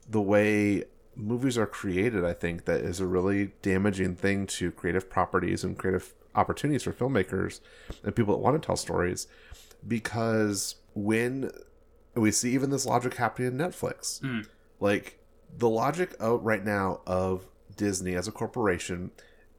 the 0.09 0.21
way 0.21 0.85
movies 1.17 1.57
are 1.59 1.67
created, 1.67 2.25
I 2.25 2.33
think 2.33 2.65
that 2.67 2.81
is 2.81 3.01
a 3.01 3.07
really 3.07 3.53
damaging 3.63 4.17
thing 4.17 4.47
to 4.49 4.71
creative 4.73 5.09
properties 5.11 5.63
and 5.65 5.77
creative 5.79 6.13
opportunities 6.35 6.83
for 6.83 6.93
filmmakers 6.93 7.61
and 8.03 8.15
people 8.17 8.35
that 8.35 8.41
want 8.43 8.61
to 8.61 8.67
tell 8.67 8.77
stories 8.77 9.27
because 9.87 10.77
when 10.95 11.51
we 12.15 12.31
see 12.31 12.53
even 12.53 12.71
this 12.71 12.87
logic 12.87 13.15
happening 13.15 13.49
in 13.53 13.59
Netflix, 13.59 14.21
Mm. 14.21 14.47
like 14.81 15.19
the 15.57 15.69
logic 15.69 16.15
out 16.21 16.43
right 16.43 16.65
now 16.65 17.01
of 17.07 17.47
Disney 17.77 18.15
as 18.15 18.27
a 18.27 18.33
corporation 18.33 19.11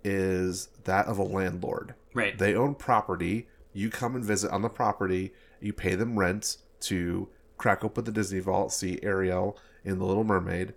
is 0.05 0.69
that 0.83 1.07
of 1.07 1.17
a 1.17 1.23
landlord. 1.23 1.95
Right. 2.13 2.37
They 2.37 2.53
own 2.53 2.75
property. 2.75 3.47
You 3.73 3.89
come 3.89 4.15
and 4.15 4.23
visit 4.23 4.51
on 4.51 4.61
the 4.61 4.69
property. 4.69 5.33
You 5.59 5.73
pay 5.73 5.95
them 5.95 6.17
rent 6.17 6.57
to 6.81 7.27
crack 7.57 7.83
open 7.83 8.03
the 8.03 8.11
Disney 8.11 8.39
Vault, 8.39 8.71
see 8.71 8.99
Ariel 9.01 9.57
in 9.83 9.97
The 9.97 10.05
Little 10.05 10.23
Mermaid, 10.23 10.75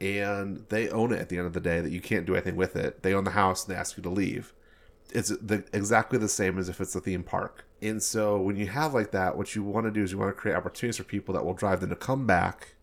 and 0.00 0.64
they 0.70 0.88
own 0.88 1.12
it 1.12 1.20
at 1.20 1.28
the 1.28 1.36
end 1.36 1.46
of 1.46 1.52
the 1.52 1.60
day. 1.60 1.80
That 1.80 1.92
you 1.92 2.00
can't 2.00 2.24
do 2.24 2.34
anything 2.34 2.56
with 2.56 2.74
it. 2.74 3.02
They 3.02 3.12
own 3.12 3.24
the 3.24 3.32
house 3.32 3.66
and 3.66 3.74
they 3.74 3.78
ask 3.78 3.98
you 3.98 4.02
to 4.02 4.10
leave. 4.10 4.54
It's 5.10 5.28
the, 5.28 5.64
exactly 5.74 6.18
the 6.18 6.28
same 6.28 6.58
as 6.58 6.70
if 6.70 6.80
it's 6.80 6.94
a 6.94 7.00
theme 7.00 7.22
park. 7.22 7.66
And 7.82 8.02
so 8.02 8.40
when 8.40 8.56
you 8.56 8.66
have 8.68 8.94
like 8.94 9.10
that, 9.10 9.36
what 9.36 9.54
you 9.54 9.62
want 9.62 9.84
to 9.84 9.90
do 9.90 10.02
is 10.02 10.10
you 10.10 10.18
want 10.18 10.34
to 10.34 10.40
create 10.40 10.56
opportunities 10.56 10.96
for 10.96 11.04
people 11.04 11.34
that 11.34 11.44
will 11.44 11.52
drive 11.52 11.80
them 11.80 11.90
to 11.90 11.96
come 11.96 12.26
back 12.26 12.76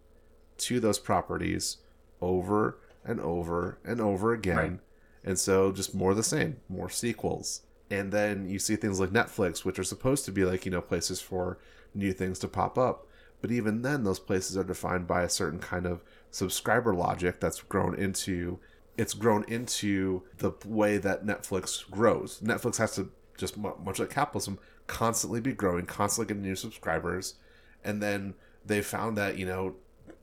to 0.59 0.79
those 0.79 0.99
properties 0.99 1.77
over 2.21 2.77
and 3.03 3.19
over 3.19 3.79
and 3.83 3.99
over 3.99 4.31
again. 4.31 4.55
Right. 4.55 4.79
And 5.23 5.37
so 5.37 5.71
just 5.71 5.93
more 5.93 6.11
of 6.11 6.17
the 6.17 6.23
same, 6.23 6.57
more 6.67 6.89
sequels. 6.89 7.61
And 7.89 8.11
then 8.11 8.49
you 8.49 8.57
see 8.57 8.75
things 8.75 8.99
like 8.99 9.09
Netflix, 9.09 9.65
which 9.65 9.77
are 9.77 9.83
supposed 9.83 10.25
to 10.25 10.31
be 10.31 10.45
like, 10.45 10.65
you 10.65 10.71
know, 10.71 10.81
places 10.81 11.21
for 11.21 11.59
new 11.93 12.13
things 12.13 12.39
to 12.39 12.47
pop 12.47 12.77
up. 12.77 13.05
But 13.41 13.51
even 13.51 13.81
then, 13.81 14.03
those 14.03 14.19
places 14.19 14.55
are 14.55 14.63
defined 14.63 15.07
by 15.07 15.23
a 15.23 15.29
certain 15.29 15.59
kind 15.59 15.85
of 15.85 16.03
subscriber 16.29 16.93
logic 16.93 17.39
that's 17.39 17.61
grown 17.61 17.95
into 17.95 18.59
it's 18.97 19.13
grown 19.13 19.43
into 19.45 20.21
the 20.37 20.51
way 20.65 20.97
that 20.97 21.25
Netflix 21.25 21.89
grows. 21.89 22.39
Netflix 22.41 22.77
has 22.77 22.95
to 22.95 23.09
just 23.37 23.57
much 23.57 23.99
like 23.99 24.09
capitalism 24.09 24.59
constantly 24.85 25.41
be 25.41 25.53
growing, 25.53 25.85
constantly 25.85 26.31
getting 26.31 26.43
new 26.47 26.55
subscribers, 26.55 27.35
and 27.83 28.01
then 28.01 28.35
they 28.65 28.81
found 28.81 29.17
that 29.17 29.37
you 29.37 29.45
know 29.45 29.75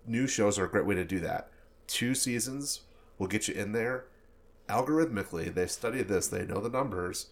new 0.06 0.26
shows 0.26 0.58
are 0.58 0.64
a 0.64 0.70
great 0.70 0.86
way 0.86 0.94
to 0.94 1.04
do 1.04 1.18
that. 1.18 1.50
Two 1.86 2.14
seasons 2.14 2.82
will 3.18 3.26
get 3.26 3.48
you 3.48 3.54
in 3.54 3.72
there 3.72 4.04
algorithmically. 4.68 5.52
They 5.52 5.66
study 5.66 6.02
this. 6.02 6.28
They 6.28 6.44
know 6.44 6.60
the 6.60 6.68
numbers. 6.70 7.26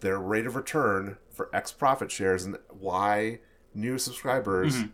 Their 0.00 0.18
rate 0.18 0.46
of 0.46 0.56
return 0.56 1.16
for 1.30 1.48
X 1.54 1.72
profit 1.72 2.10
shares 2.10 2.44
and 2.44 2.58
Y 2.72 3.38
new 3.74 3.98
subscribers 3.98 4.76
mm-hmm. 4.76 4.88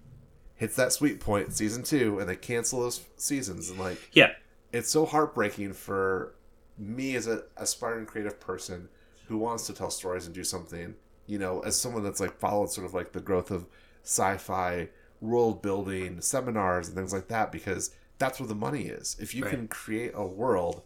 hits 0.54 0.76
that 0.76 0.92
sweet 0.92 1.18
point 1.20 1.52
season 1.54 1.82
two, 1.82 2.18
and 2.18 2.28
they 2.28 2.36
cancel 2.36 2.80
those 2.80 3.00
seasons. 3.16 3.70
And 3.70 3.78
like 3.78 4.10
Yeah. 4.12 4.32
it's 4.72 4.90
so 4.90 5.06
heartbreaking 5.06 5.72
for 5.72 6.34
me 6.76 7.16
as 7.16 7.26
an 7.26 7.42
aspiring 7.56 8.06
creative 8.06 8.38
person 8.38 8.88
who 9.26 9.36
wants 9.38 9.66
to 9.66 9.72
tell 9.74 9.90
stories 9.90 10.26
and 10.26 10.34
do 10.34 10.44
something 10.44 10.94
you 11.26 11.36
know 11.38 11.60
as 11.60 11.78
someone 11.78 12.04
that's 12.04 12.20
like 12.20 12.38
followed 12.38 12.70
sort 12.70 12.86
of 12.86 12.94
like 12.94 13.10
the 13.12 13.20
growth 13.20 13.50
of 13.50 13.66
sci-fi 14.04 14.88
world 15.20 15.60
building 15.60 16.20
seminars 16.20 16.86
and 16.86 16.96
things 16.96 17.12
like 17.12 17.26
that 17.28 17.50
because 17.50 17.90
that's 18.18 18.38
where 18.38 18.46
the 18.46 18.54
money 18.54 18.82
is 18.84 19.16
if 19.20 19.34
you 19.34 19.42
Right. 19.44 19.50
can 19.50 19.68
create 19.68 20.12
a 20.14 20.24
world 20.24 20.82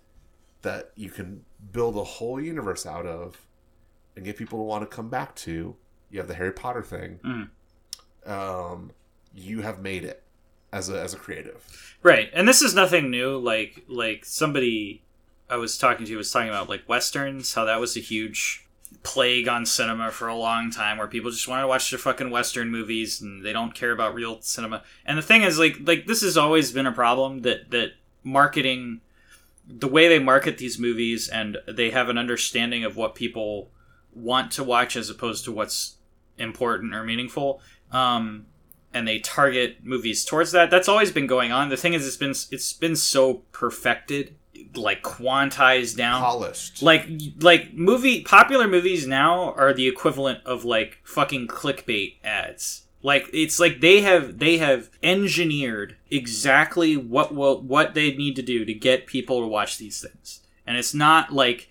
that 0.62 0.90
you 0.96 1.10
can 1.10 1.44
build 1.72 1.96
a 1.96 2.04
whole 2.04 2.40
universe 2.40 2.86
out 2.86 3.06
of 3.06 3.40
and 4.16 4.24
get 4.24 4.36
people 4.36 4.58
to 4.58 4.64
want 4.64 4.88
to 4.88 4.96
come 4.96 5.08
back 5.08 5.34
to 5.36 5.74
you 6.10 6.18
have 6.18 6.28
the 6.28 6.34
harry 6.34 6.52
potter 6.52 6.82
thing 6.82 7.18
Mm. 7.24 7.48
um, 8.26 8.90
you 9.34 9.62
have 9.62 9.80
made 9.80 10.04
it 10.04 10.22
as 10.72 10.88
a 10.88 11.00
as 11.00 11.14
a 11.14 11.16
creative 11.18 11.96
Right, 12.02 12.30
and 12.34 12.48
this 12.48 12.62
is 12.62 12.74
nothing 12.74 13.10
new. 13.10 13.38
Like 13.38 13.84
like 13.88 14.24
somebody 14.24 15.02
I 15.48 15.56
was 15.56 15.78
talking 15.78 16.04
to 16.06 16.16
was 16.16 16.32
talking 16.32 16.48
about 16.48 16.68
like 16.68 16.88
westerns, 16.88 17.54
how 17.54 17.64
that 17.66 17.78
was 17.78 17.96
a 17.96 18.00
huge 18.00 18.66
plague 19.04 19.46
on 19.48 19.64
cinema 19.66 20.10
for 20.10 20.26
a 20.28 20.34
long 20.34 20.70
time, 20.72 20.98
where 20.98 21.06
people 21.06 21.30
just 21.30 21.46
want 21.46 21.62
to 21.62 21.68
watch 21.68 21.90
their 21.90 21.98
fucking 22.00 22.30
western 22.30 22.70
movies 22.70 23.20
and 23.20 23.44
they 23.44 23.52
don't 23.52 23.72
care 23.74 23.92
about 23.92 24.14
real 24.14 24.40
cinema. 24.40 24.82
And 25.06 25.16
the 25.16 25.22
thing 25.22 25.42
is, 25.42 25.58
like 25.60 25.76
like 25.84 26.06
this 26.06 26.22
has 26.22 26.36
always 26.36 26.72
been 26.72 26.86
a 26.86 26.92
problem 26.92 27.42
that 27.42 27.70
that 27.70 27.92
marketing, 28.24 29.00
the 29.66 29.88
way 29.88 30.08
they 30.08 30.18
market 30.18 30.58
these 30.58 30.78
movies, 30.78 31.28
and 31.28 31.58
they 31.68 31.90
have 31.90 32.08
an 32.08 32.18
understanding 32.18 32.84
of 32.84 32.96
what 32.96 33.14
people 33.14 33.70
want 34.12 34.50
to 34.52 34.64
watch 34.64 34.96
as 34.96 35.08
opposed 35.08 35.44
to 35.44 35.52
what's 35.52 35.96
important 36.38 36.94
or 36.94 37.04
meaningful. 37.04 37.60
Um, 37.90 38.46
and 38.94 39.08
they 39.08 39.18
target 39.18 39.78
movies 39.82 40.24
towards 40.24 40.52
that. 40.52 40.70
That's 40.70 40.88
always 40.88 41.10
been 41.10 41.26
going 41.26 41.52
on. 41.52 41.68
The 41.68 41.76
thing 41.76 41.94
is, 41.94 42.06
it's 42.06 42.16
been 42.16 42.34
it's 42.50 42.72
been 42.72 42.96
so 42.96 43.42
perfected, 43.52 44.36
like 44.74 45.02
quantized 45.02 45.96
down. 45.96 46.20
polished 46.20 46.82
Like 46.82 47.08
like 47.40 47.72
movie 47.74 48.22
popular 48.22 48.68
movies 48.68 49.06
now 49.06 49.52
are 49.54 49.72
the 49.72 49.88
equivalent 49.88 50.44
of 50.44 50.64
like 50.64 51.00
fucking 51.04 51.48
clickbait 51.48 52.16
ads. 52.22 52.86
Like 53.03 53.28
it's 53.32 53.59
like 53.59 53.80
they 53.80 54.00
have 54.03 54.38
they 54.38 54.59
have 54.59 54.88
engineered 55.03 55.96
exactly 56.11 56.96
what 56.96 57.34
will 57.34 57.61
what 57.61 57.94
they 57.94 58.14
need 58.14 58.36
to 58.36 58.42
do 58.42 58.64
to 58.64 58.74
get 58.74 59.07
people 59.07 59.40
to 59.40 59.46
watch 59.46 59.78
these 59.78 60.00
things. 60.00 60.40
And 60.66 60.76
it's 60.76 60.94
not 60.94 61.32
like 61.32 61.68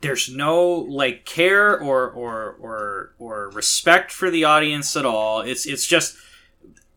there's 0.00 0.28
no 0.28 0.62
like 0.68 1.24
care 1.24 1.78
or 1.80 2.08
or 2.08 2.56
or 2.60 3.14
or 3.18 3.50
respect 3.50 4.12
for 4.12 4.30
the 4.30 4.44
audience 4.44 4.96
at 4.96 5.06
all. 5.06 5.40
It's 5.40 5.66
it's 5.66 5.86
just 5.86 6.16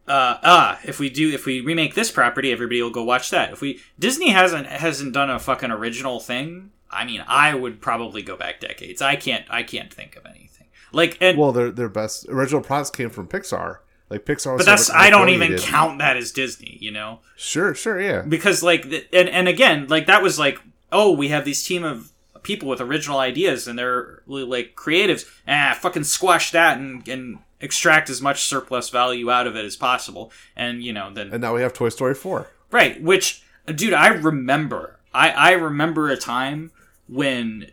uh, 0.07 0.38
ah, 0.43 0.80
if 0.84 0.99
we 0.99 1.09
do 1.09 1.34
if 1.34 1.45
we 1.45 1.59
remake 1.59 1.95
this 1.95 2.11
property, 2.11 2.51
everybody 2.51 2.82
will 2.82 2.89
go 2.89 3.03
watch 3.03 3.30
that. 3.30 3.51
If 3.51 3.61
we 3.61 3.82
Disney 3.99 4.30
hasn't 4.30 4.68
hasn't 4.68 5.13
done 5.13 5.30
a 5.30 5.39
fucking 5.39 5.72
original 5.72 6.20
thing, 6.20 6.72
I 6.89 7.05
mean, 7.05 7.24
I 7.28 7.53
would 7.53 7.82
probably 7.82 8.22
go 8.22 8.38
back 8.38 8.59
decades. 8.59 9.01
I 9.01 9.15
can't 9.15 9.45
I 9.49 9.63
can't 9.63 9.93
think 9.93 10.15
of 10.15 10.26
anything. 10.26 10.57
Like 10.91 11.17
and 11.21 11.38
Well, 11.38 11.51
their 11.51 11.71
their 11.71 11.89
best 11.89 12.27
original 12.29 12.61
products 12.61 12.89
came 12.89 13.09
from 13.09 13.27
Pixar. 13.27 13.77
Like 14.09 14.23
Pixar, 14.25 14.55
but 14.55 14.65
that's 14.65 14.89
I 14.89 15.09
don't 15.09 15.27
even 15.29 15.57
count 15.57 15.99
that 15.99 16.15
as 16.15 16.31
Disney, 16.31 16.77
you 16.79 16.91
know? 16.91 17.19
Sure, 17.35 17.75
sure, 17.75 17.99
yeah. 17.99 18.21
because 18.21 18.63
like 18.63 18.85
and 19.11 19.27
and 19.27 19.47
again 19.49 19.88
like 19.88 20.05
that 20.05 20.23
was 20.23 20.39
like 20.39 20.61
oh 20.93 21.11
we 21.11 21.27
have 21.27 21.43
these 21.43 21.61
team 21.63 21.83
of 21.83 22.11
people 22.43 22.69
with 22.69 22.79
original 22.79 23.19
ideas 23.19 23.67
and 23.67 23.77
they're 23.77 24.21
like 24.25 24.75
creatives 24.77 25.25
ah 25.45 25.77
fucking 25.77 26.05
squash 26.05 26.51
that 26.51 26.77
and 26.77 27.05
and 27.09 27.39
extract 27.59 28.09
as 28.09 28.21
much 28.21 28.43
surplus 28.43 28.89
value 28.89 29.29
out 29.29 29.45
of 29.47 29.57
it 29.57 29.65
as 29.65 29.75
possible 29.75 30.31
and 30.55 30.81
you 30.81 30.93
know 30.93 31.11
then 31.13 31.33
And 31.33 31.41
now 31.41 31.53
we 31.55 31.61
have 31.61 31.73
Toy 31.73 31.89
Story 31.89 32.13
four. 32.13 32.47
right 32.71 33.01
which 33.01 33.43
dude 33.65 33.93
i 33.93 34.07
remember 34.07 34.97
i 35.13 35.31
i 35.31 35.51
remember 35.51 36.09
a 36.09 36.15
time 36.15 36.71
when 37.09 37.71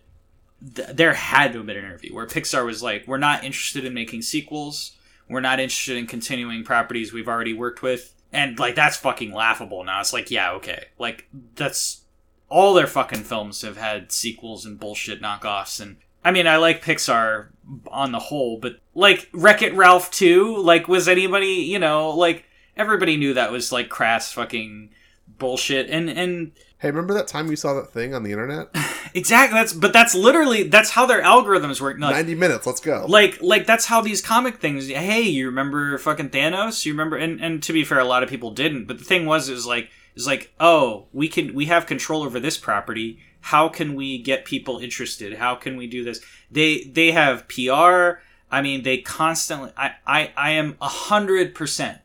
th- 0.74 0.88
there 0.88 1.14
had 1.14 1.52
to 1.52 1.58
have 1.58 1.66
been 1.66 1.76
an 1.76 1.84
interview 1.84 2.14
where 2.14 2.26
pixar 2.26 2.64
was 2.64 2.82
like 2.82 3.06
we're 3.06 3.18
not 3.18 3.44
interested 3.44 3.84
in 3.84 3.94
making 3.94 4.22
sequels. 4.22 4.92
We're 5.28 5.40
not 5.40 5.60
interested 5.60 5.96
in 5.96 6.06
continuing 6.06 6.64
properties 6.64 7.12
we've 7.12 7.28
already 7.28 7.54
worked 7.54 7.82
with. 7.82 8.14
And 8.32 8.58
like 8.58 8.74
that's 8.74 8.96
fucking 8.96 9.32
laughable 9.32 9.84
now. 9.84 10.00
It's 10.00 10.12
like 10.12 10.30
yeah 10.30 10.52
okay. 10.52 10.86
Like 10.98 11.28
that's 11.54 12.02
all 12.48 12.74
their 12.74 12.86
fucking 12.86 13.24
films 13.24 13.62
have 13.62 13.76
had 13.76 14.12
sequels 14.12 14.64
and 14.66 14.78
bullshit 14.78 15.22
knockoffs. 15.22 15.80
And 15.80 15.96
i 16.26 16.30
mean 16.30 16.46
i 16.46 16.56
like 16.56 16.82
pixar 16.82 17.48
on 17.88 18.12
the 18.12 18.18
whole 18.18 18.58
but 18.58 18.80
like 18.94 19.28
wreck 19.34 19.60
it 19.60 19.74
ralph 19.74 20.10
2 20.10 20.56
like 20.56 20.88
was 20.88 21.06
anybody 21.06 21.46
you 21.46 21.78
know 21.78 22.08
like 22.10 22.46
everybody 22.76 23.18
knew 23.18 23.34
that 23.34 23.52
was 23.52 23.72
like 23.72 23.88
crass 23.88 24.32
fucking 24.32 24.90
bullshit. 25.38 25.90
And 25.90 26.08
and 26.10 26.52
Hey, 26.84 26.90
remember 26.90 27.14
that 27.14 27.26
time 27.26 27.46
we 27.46 27.56
saw 27.56 27.72
that 27.72 27.94
thing 27.94 28.14
on 28.14 28.24
the 28.24 28.30
internet? 28.30 28.68
exactly 29.14 29.58
that's 29.58 29.72
but 29.72 29.94
that's 29.94 30.14
literally 30.14 30.64
that's 30.64 30.90
how 30.90 31.06
their 31.06 31.22
algorithms 31.22 31.80
work 31.80 31.98
like, 31.98 32.14
Ninety 32.14 32.34
minutes. 32.34 32.66
Let's 32.66 32.80
go. 32.80 33.06
like 33.08 33.40
like 33.40 33.64
that's 33.64 33.86
how 33.86 34.02
these 34.02 34.20
comic 34.20 34.58
things 34.58 34.88
hey 34.88 35.22
you 35.22 35.46
remember 35.46 35.96
fucking 35.96 36.28
thanos 36.28 36.84
you 36.84 36.92
remember 36.92 37.16
and, 37.16 37.40
and 37.40 37.62
to 37.62 37.72
be 37.72 37.84
fair 37.84 38.00
a 38.00 38.04
lot 38.04 38.22
of 38.22 38.28
people 38.28 38.50
didn't 38.50 38.84
but 38.84 38.98
the 38.98 39.04
thing 39.04 39.24
was 39.24 39.48
it 39.48 39.54
was 39.54 39.64
like 39.64 39.88
is 40.14 40.26
like 40.26 40.52
oh 40.60 41.06
we 41.14 41.26
can 41.26 41.54
we 41.54 41.64
have 41.64 41.86
control 41.86 42.22
over 42.22 42.38
this 42.38 42.58
property 42.58 43.18
how 43.40 43.66
can 43.66 43.94
we 43.94 44.18
get 44.18 44.44
people 44.44 44.76
interested 44.76 45.38
how 45.38 45.54
can 45.54 45.78
we 45.78 45.86
do 45.86 46.04
this 46.04 46.20
they 46.50 46.82
they 46.82 47.12
have 47.12 47.48
pr 47.48 48.20
i 48.50 48.60
mean 48.60 48.82
they 48.82 48.98
constantly 48.98 49.72
i 49.74 49.92
i, 50.06 50.32
I 50.36 50.50
am 50.50 50.76
a 50.82 50.88
hundred 50.88 51.54
percent 51.54 52.00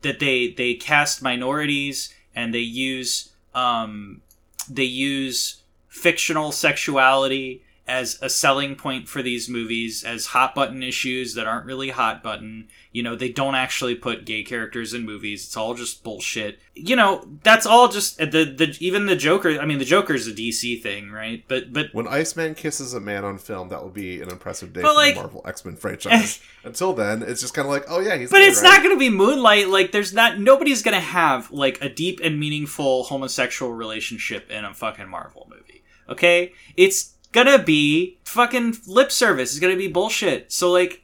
that 0.00 0.20
they 0.20 0.48
they 0.52 0.72
cast 0.72 1.20
minorities 1.20 2.14
and 2.34 2.54
they 2.54 2.60
use 2.60 3.28
um 3.54 4.21
they 4.68 4.84
use 4.84 5.62
fictional 5.88 6.52
sexuality 6.52 7.62
as 7.86 8.16
a 8.22 8.30
selling 8.30 8.76
point 8.76 9.08
for 9.08 9.22
these 9.22 9.48
movies 9.48 10.04
as 10.04 10.26
hot 10.26 10.54
button 10.54 10.82
issues 10.82 11.34
that 11.34 11.46
aren't 11.48 11.66
really 11.66 11.90
hot 11.90 12.22
button. 12.22 12.68
You 12.92 13.02
know, 13.02 13.16
they 13.16 13.28
don't 13.30 13.54
actually 13.56 13.94
put 13.96 14.24
gay 14.24 14.44
characters 14.44 14.94
in 14.94 15.04
movies. 15.04 15.44
It's 15.46 15.56
all 15.56 15.74
just 15.74 16.04
bullshit. 16.04 16.60
You 16.74 16.94
know, 16.94 17.26
that's 17.42 17.66
all 17.66 17.88
just 17.88 18.18
the 18.18 18.26
the 18.44 18.76
even 18.80 19.06
the 19.06 19.16
Joker. 19.16 19.58
I 19.60 19.66
mean, 19.66 19.78
the 19.78 19.84
Joker's 19.84 20.26
a 20.28 20.32
DC 20.32 20.80
thing, 20.82 21.10
right? 21.10 21.42
But 21.48 21.72
but 21.72 21.86
When 21.92 22.06
Iceman 22.06 22.54
kisses 22.54 22.94
a 22.94 23.00
man 23.00 23.24
on 23.24 23.38
film, 23.38 23.68
that 23.70 23.82
will 23.82 23.90
be 23.90 24.20
an 24.20 24.28
impressive 24.30 24.72
day 24.72 24.82
for 24.82 24.92
like- 24.94 25.14
the 25.14 25.20
Marvel 25.20 25.42
X 25.44 25.64
Men 25.64 25.76
franchise. 25.82 26.40
Until 26.64 26.92
then, 26.92 27.22
it's 27.22 27.40
just 27.40 27.54
kind 27.54 27.66
of 27.66 27.72
like, 27.72 27.84
oh 27.88 28.00
yeah, 28.00 28.16
he's. 28.16 28.30
but 28.30 28.38
gay, 28.38 28.44
it's 28.46 28.62
right? 28.62 28.68
not 28.70 28.82
going 28.82 28.94
to 28.94 28.98
be 29.00 29.10
Moonlight. 29.10 29.68
Like, 29.68 29.90
there's 29.90 30.12
not 30.12 30.38
nobody's 30.38 30.82
going 30.82 30.94
to 30.94 31.00
have 31.00 31.50
like 31.50 31.82
a 31.82 31.88
deep 31.88 32.20
and 32.22 32.38
meaningful 32.38 33.04
homosexual 33.04 33.72
relationship 33.72 34.50
in 34.50 34.64
a 34.64 34.72
fucking 34.72 35.08
Marvel 35.08 35.48
movie. 35.50 35.82
Okay, 36.08 36.52
it's 36.76 37.11
gonna 37.32 37.62
be 37.62 38.18
fucking 38.24 38.78
lip 38.86 39.10
service. 39.10 39.50
It's 39.50 39.60
gonna 39.60 39.76
be 39.76 39.88
bullshit. 39.88 40.52
So 40.52 40.70
like, 40.70 41.02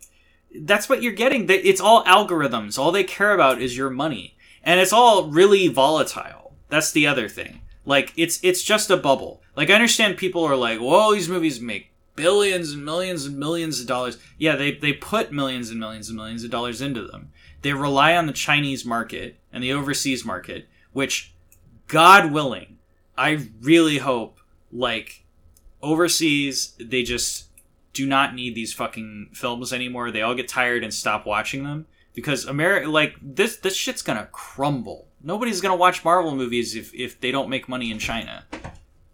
that's 0.54 0.88
what 0.88 1.02
you're 1.02 1.12
getting. 1.12 1.48
It's 1.48 1.80
all 1.80 2.04
algorithms. 2.04 2.78
All 2.78 2.92
they 2.92 3.04
care 3.04 3.34
about 3.34 3.60
is 3.60 3.76
your 3.76 3.90
money, 3.90 4.36
and 4.62 4.80
it's 4.80 4.92
all 4.92 5.30
really 5.30 5.68
volatile. 5.68 6.54
That's 6.68 6.92
the 6.92 7.06
other 7.06 7.28
thing. 7.28 7.62
Like, 7.84 8.12
it's 8.16 8.38
it's 8.42 8.62
just 8.62 8.90
a 8.90 8.96
bubble. 8.96 9.42
Like, 9.56 9.70
I 9.70 9.74
understand 9.74 10.16
people 10.16 10.44
are 10.44 10.56
like, 10.56 10.78
"Whoa, 10.78 11.14
these 11.14 11.28
movies 11.28 11.60
make 11.60 11.90
billions 12.16 12.72
and 12.72 12.84
millions 12.84 13.24
and 13.24 13.38
millions 13.38 13.80
of 13.80 13.86
dollars." 13.86 14.18
Yeah, 14.36 14.56
they 14.56 14.72
they 14.72 14.92
put 14.92 15.32
millions 15.32 15.70
and 15.70 15.80
millions 15.80 16.08
and 16.08 16.16
millions 16.16 16.44
of 16.44 16.50
dollars 16.50 16.80
into 16.80 17.06
them. 17.06 17.32
They 17.62 17.72
rely 17.72 18.16
on 18.16 18.26
the 18.26 18.32
Chinese 18.32 18.84
market 18.84 19.38
and 19.52 19.62
the 19.62 19.72
overseas 19.72 20.24
market, 20.24 20.68
which, 20.92 21.34
God 21.88 22.30
willing, 22.30 22.78
I 23.16 23.48
really 23.60 23.98
hope 23.98 24.38
like 24.70 25.24
overseas 25.82 26.74
they 26.80 27.02
just 27.02 27.46
do 27.92 28.06
not 28.06 28.34
need 28.34 28.54
these 28.54 28.72
fucking 28.72 29.30
films 29.32 29.72
anymore. 29.72 30.10
They 30.10 30.22
all 30.22 30.34
get 30.34 30.48
tired 30.48 30.84
and 30.84 30.92
stop 30.92 31.26
watching 31.26 31.64
them 31.64 31.86
because 32.14 32.44
America 32.44 32.88
like 32.88 33.16
this 33.20 33.56
this 33.56 33.76
shit's 33.76 34.02
gonna 34.02 34.28
crumble. 34.32 35.08
Nobody's 35.22 35.60
gonna 35.60 35.76
watch 35.76 36.04
Marvel 36.04 36.34
movies 36.34 36.74
if 36.74 36.94
if 36.94 37.20
they 37.20 37.30
don't 37.30 37.48
make 37.48 37.68
money 37.68 37.90
in 37.90 37.98
China. 37.98 38.44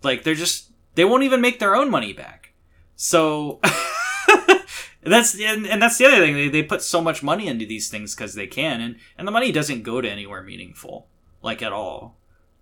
Like 0.02 0.22
they're 0.22 0.34
just 0.34 0.70
they 0.94 1.04
won't 1.04 1.22
even 1.22 1.40
make 1.40 1.58
their 1.58 1.74
own 1.74 1.90
money 1.90 2.12
back. 2.12 2.52
So 2.96 3.60
that's 5.02 5.38
and, 5.38 5.66
and 5.66 5.82
that's 5.82 5.98
the 5.98 6.06
other 6.06 6.18
thing. 6.18 6.34
They, 6.34 6.48
they 6.48 6.62
put 6.62 6.82
so 6.82 7.00
much 7.00 7.22
money 7.22 7.46
into 7.46 7.66
these 7.66 7.88
things 7.88 8.14
because 8.14 8.34
they 8.34 8.46
can, 8.46 8.80
and 8.80 8.96
and 9.18 9.26
the 9.26 9.32
money 9.32 9.52
doesn't 9.52 9.82
go 9.82 10.00
to 10.00 10.08
anywhere 10.08 10.42
meaningful, 10.42 11.08
like 11.42 11.62
at 11.62 11.72
all. 11.72 12.16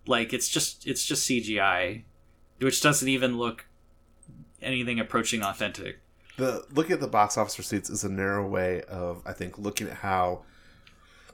Like 0.07 0.33
it's 0.33 0.49
just 0.49 0.87
it's 0.87 1.05
just 1.05 1.29
CGI, 1.29 2.05
which 2.61 2.81
doesn't 2.81 3.09
even 3.09 3.39
look 3.39 3.67
anything 4.63 4.99
approaching 5.01 5.43
authentic. 5.43 5.99
the 6.37 6.65
looking 6.73 6.93
at 6.93 7.01
the 7.01 7.09
box 7.09 7.37
office 7.37 7.59
receipts 7.59 7.91
is 7.91 8.05
a 8.05 8.09
narrow 8.09 8.47
way 8.49 8.83
of 8.83 9.23
I 9.27 9.33
think 9.33 9.59
looking 9.59 9.87
at 9.89 9.95
how 9.99 10.43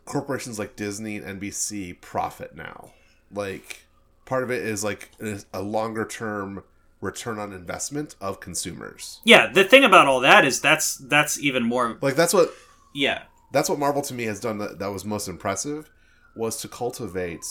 corporations 0.05 0.59
like 0.59 0.77
Disney 0.77 1.17
and 1.17 1.41
NBC 1.41 2.01
profit 2.01 2.57
now. 2.57 2.93
Like 3.33 3.85
part 4.25 4.43
of 4.43 4.51
it 4.51 4.63
is 4.63 4.83
like 4.83 5.11
a- 5.21 5.43
a 5.53 5.63
longer 5.63 6.05
term 6.05 6.65
return 7.01 7.39
on 7.39 7.53
investment 7.53 8.17
of 8.21 8.41
consumers. 8.41 9.21
Yeah, 9.25 9.47
the 9.53 9.63
thing 9.65 9.85
about 9.85 10.07
all 10.09 10.21
that 10.21 10.45
is 10.45 10.61
that's 10.61 10.97
that's 10.97 11.39
even 11.39 11.63
more. 11.63 11.99
Like 12.01 12.17
that's 12.17 12.35
what 12.35 12.53
Yeah, 12.95 13.23
that's 13.53 13.69
what 13.69 13.79
Marvel 13.79 14.03
to 14.03 14.15
me 14.15 14.25
has 14.25 14.41
done 14.41 14.59
that, 14.59 14.79
that 14.79 14.91
was 14.93 15.05
most 15.05 15.29
impressive 15.29 15.91
was 16.35 16.61
to 16.63 16.69
cultivate 16.69 17.45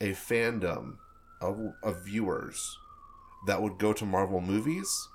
a 0.00 0.10
fandom 0.12 0.96
of, 1.40 1.72
of 1.82 2.04
viewers 2.04 2.76
that 3.48 3.60
would 3.60 3.78
go 3.78 3.92
to 3.92 4.04
Marvel 4.04 4.40
movies, 4.40 5.08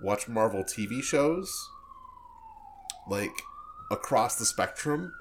watch 0.00 0.28
Marvel 0.28 0.62
TV 0.62 1.02
shows, 1.02 1.68
like 3.08 3.32
across 3.90 4.36
the 4.36 4.44
spectrum, 4.44 5.12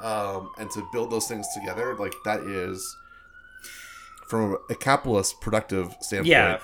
um, 0.00 0.50
and 0.58 0.70
to 0.70 0.86
build 0.92 1.10
those 1.10 1.26
things 1.26 1.46
together. 1.54 1.96
Like 1.96 2.14
that 2.24 2.40
is, 2.40 2.96
from 4.28 4.58
a 4.70 4.74
capitalist 4.74 5.40
productive 5.40 5.94
standpoint, 6.00 6.28
Yeah. 6.28 6.58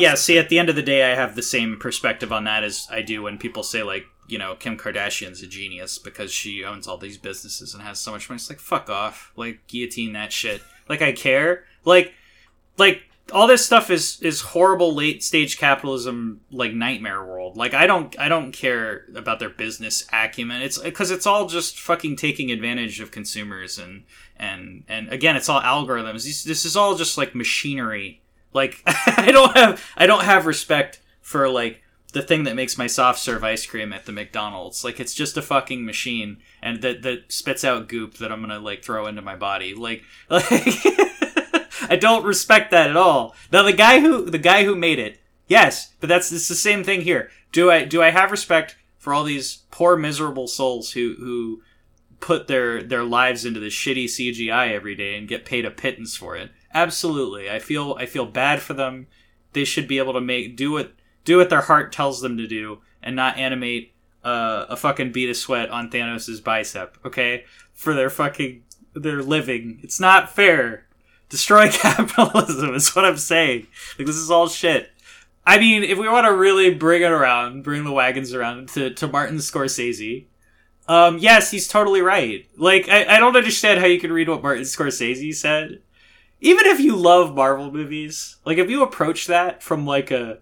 yeah. 0.00 0.14
See, 0.14 0.38
at 0.38 0.48
the 0.48 0.58
end 0.58 0.68
of 0.68 0.76
the 0.76 0.82
day, 0.82 1.10
I 1.10 1.14
have 1.14 1.34
the 1.36 1.42
same 1.42 1.78
perspective 1.78 2.32
on 2.32 2.44
that 2.44 2.62
as 2.62 2.86
I 2.90 3.02
do 3.02 3.22
when 3.22 3.38
people 3.38 3.62
say 3.62 3.82
like, 3.82 4.06
you 4.28 4.38
know, 4.38 4.54
Kim 4.54 4.76
Kardashian's 4.76 5.42
a 5.42 5.46
genius 5.46 5.98
because 5.98 6.32
she 6.32 6.64
owns 6.64 6.86
all 6.86 6.96
these 6.98 7.18
businesses 7.18 7.74
and 7.74 7.82
has 7.82 7.98
so 7.98 8.12
much 8.12 8.28
money. 8.28 8.36
It's 8.36 8.48
like 8.50 8.60
fuck 8.60 8.90
off, 8.90 9.32
like 9.36 9.66
guillotine 9.66 10.12
that 10.12 10.32
shit. 10.32 10.62
Like 10.88 11.02
I 11.02 11.12
care, 11.12 11.64
like, 11.84 12.12
like 12.78 13.02
all 13.30 13.46
this 13.46 13.64
stuff 13.64 13.90
is 13.90 14.20
is 14.20 14.40
horrible 14.40 14.94
late 14.94 15.22
stage 15.22 15.58
capitalism 15.58 16.40
like 16.50 16.72
nightmare 16.72 17.24
world. 17.24 17.56
Like 17.56 17.74
i 17.74 17.86
don't 17.86 18.18
i 18.18 18.28
don't 18.28 18.52
care 18.52 19.06
about 19.14 19.38
their 19.38 19.50
business 19.50 20.06
acumen. 20.12 20.62
It's 20.62 20.78
because 20.78 21.10
it's 21.10 21.26
all 21.26 21.46
just 21.46 21.78
fucking 21.78 22.16
taking 22.16 22.50
advantage 22.50 23.00
of 23.00 23.10
consumers 23.10 23.78
and 23.78 24.04
and 24.36 24.84
and 24.88 25.08
again 25.10 25.36
it's 25.36 25.48
all 25.48 25.60
algorithms. 25.60 26.24
This, 26.44 26.64
is 26.64 26.76
all 26.76 26.96
just 26.96 27.16
like 27.16 27.34
machinery. 27.34 28.22
Like 28.52 28.82
i 28.86 29.30
don't 29.30 29.56
have 29.56 29.84
i 29.96 30.06
don't 30.06 30.24
have 30.24 30.46
respect 30.46 31.00
for 31.20 31.48
like 31.48 31.82
the 32.12 32.22
thing 32.22 32.44
that 32.44 32.56
makes 32.56 32.76
my 32.76 32.86
soft 32.86 33.18
serve 33.20 33.42
ice 33.42 33.64
cream 33.64 33.92
at 33.92 34.04
the 34.04 34.12
mcdonald's. 34.12 34.84
Like 34.84 35.00
it's 35.00 35.14
just 35.14 35.36
a 35.36 35.42
fucking 35.42 35.84
machine 35.84 36.38
and 36.60 36.82
that 36.82 37.02
that 37.02 37.32
spits 37.32 37.64
out 37.64 37.88
goop 37.88 38.14
that 38.14 38.32
i'm 38.32 38.40
gonna 38.40 38.58
like 38.58 38.82
throw 38.82 39.06
into 39.06 39.22
my 39.22 39.36
body. 39.36 39.74
Like 39.74 40.02
like 40.28 40.52
I 41.92 41.96
don't 41.96 42.24
respect 42.24 42.70
that 42.70 42.88
at 42.88 42.96
all. 42.96 43.34
Now 43.52 43.62
the 43.64 43.74
guy 43.74 44.00
who 44.00 44.24
the 44.24 44.38
guy 44.38 44.64
who 44.64 44.74
made 44.74 44.98
it, 44.98 45.20
yes, 45.46 45.92
but 46.00 46.08
that's 46.08 46.32
it's 46.32 46.48
the 46.48 46.54
same 46.54 46.82
thing 46.82 47.02
here. 47.02 47.30
Do 47.52 47.70
I 47.70 47.84
do 47.84 48.00
I 48.02 48.08
have 48.08 48.30
respect 48.30 48.76
for 48.96 49.12
all 49.12 49.24
these 49.24 49.64
poor 49.70 49.94
miserable 49.94 50.48
souls 50.48 50.92
who 50.92 51.16
who 51.18 51.60
put 52.20 52.46
their 52.46 52.82
their 52.82 53.04
lives 53.04 53.44
into 53.44 53.60
this 53.60 53.74
shitty 53.74 54.06
CGI 54.06 54.72
every 54.72 54.94
day 54.94 55.18
and 55.18 55.28
get 55.28 55.44
paid 55.44 55.66
a 55.66 55.70
pittance 55.70 56.16
for 56.16 56.34
it? 56.34 56.50
Absolutely. 56.72 57.50
I 57.50 57.58
feel 57.58 57.94
I 57.98 58.06
feel 58.06 58.24
bad 58.24 58.62
for 58.62 58.72
them. 58.72 59.06
They 59.52 59.66
should 59.66 59.86
be 59.86 59.98
able 59.98 60.14
to 60.14 60.20
make 60.22 60.56
do 60.56 60.72
what 60.72 60.94
do 61.26 61.36
what 61.36 61.50
their 61.50 61.60
heart 61.60 61.92
tells 61.92 62.22
them 62.22 62.38
to 62.38 62.46
do 62.46 62.80
and 63.02 63.14
not 63.14 63.36
animate 63.36 63.92
uh, 64.24 64.64
a 64.70 64.78
fucking 64.78 65.12
bead 65.12 65.28
of 65.28 65.36
sweat 65.36 65.68
on 65.68 65.90
Thanos' 65.90 66.42
bicep, 66.42 66.96
okay? 67.04 67.44
For 67.74 67.92
their 67.92 68.08
fucking 68.08 68.62
their 68.94 69.22
living. 69.22 69.78
It's 69.82 70.00
not 70.00 70.34
fair 70.34 70.86
destroy 71.32 71.68
capitalism 71.72 72.74
is 72.74 72.94
what 72.94 73.06
I'm 73.06 73.16
saying. 73.16 73.66
Like 73.98 74.06
this 74.06 74.16
is 74.16 74.30
all 74.30 74.48
shit. 74.48 74.90
I 75.44 75.58
mean, 75.58 75.82
if 75.82 75.98
we 75.98 76.08
want 76.08 76.26
to 76.26 76.32
really 76.32 76.72
bring 76.72 77.02
it 77.02 77.10
around, 77.10 77.64
bring 77.64 77.82
the 77.82 77.90
wagons 77.90 78.32
around 78.32 78.68
to, 78.70 78.90
to 78.94 79.08
Martin 79.08 79.38
Scorsese, 79.38 80.26
um, 80.86 81.18
yes, 81.18 81.50
he's 81.50 81.66
totally 81.66 82.02
right. 82.02 82.46
Like, 82.56 82.88
I, 82.88 83.16
I 83.16 83.18
don't 83.18 83.36
understand 83.36 83.80
how 83.80 83.86
you 83.86 83.98
can 83.98 84.12
read 84.12 84.28
what 84.28 84.42
Martin 84.42 84.62
Scorsese 84.62 85.34
said. 85.34 85.80
Even 86.40 86.66
if 86.66 86.78
you 86.78 86.94
love 86.94 87.34
Marvel 87.34 87.72
movies, 87.72 88.36
like 88.44 88.58
if 88.58 88.70
you 88.70 88.82
approach 88.82 89.26
that 89.26 89.62
from 89.62 89.86
like 89.86 90.10
a, 90.10 90.40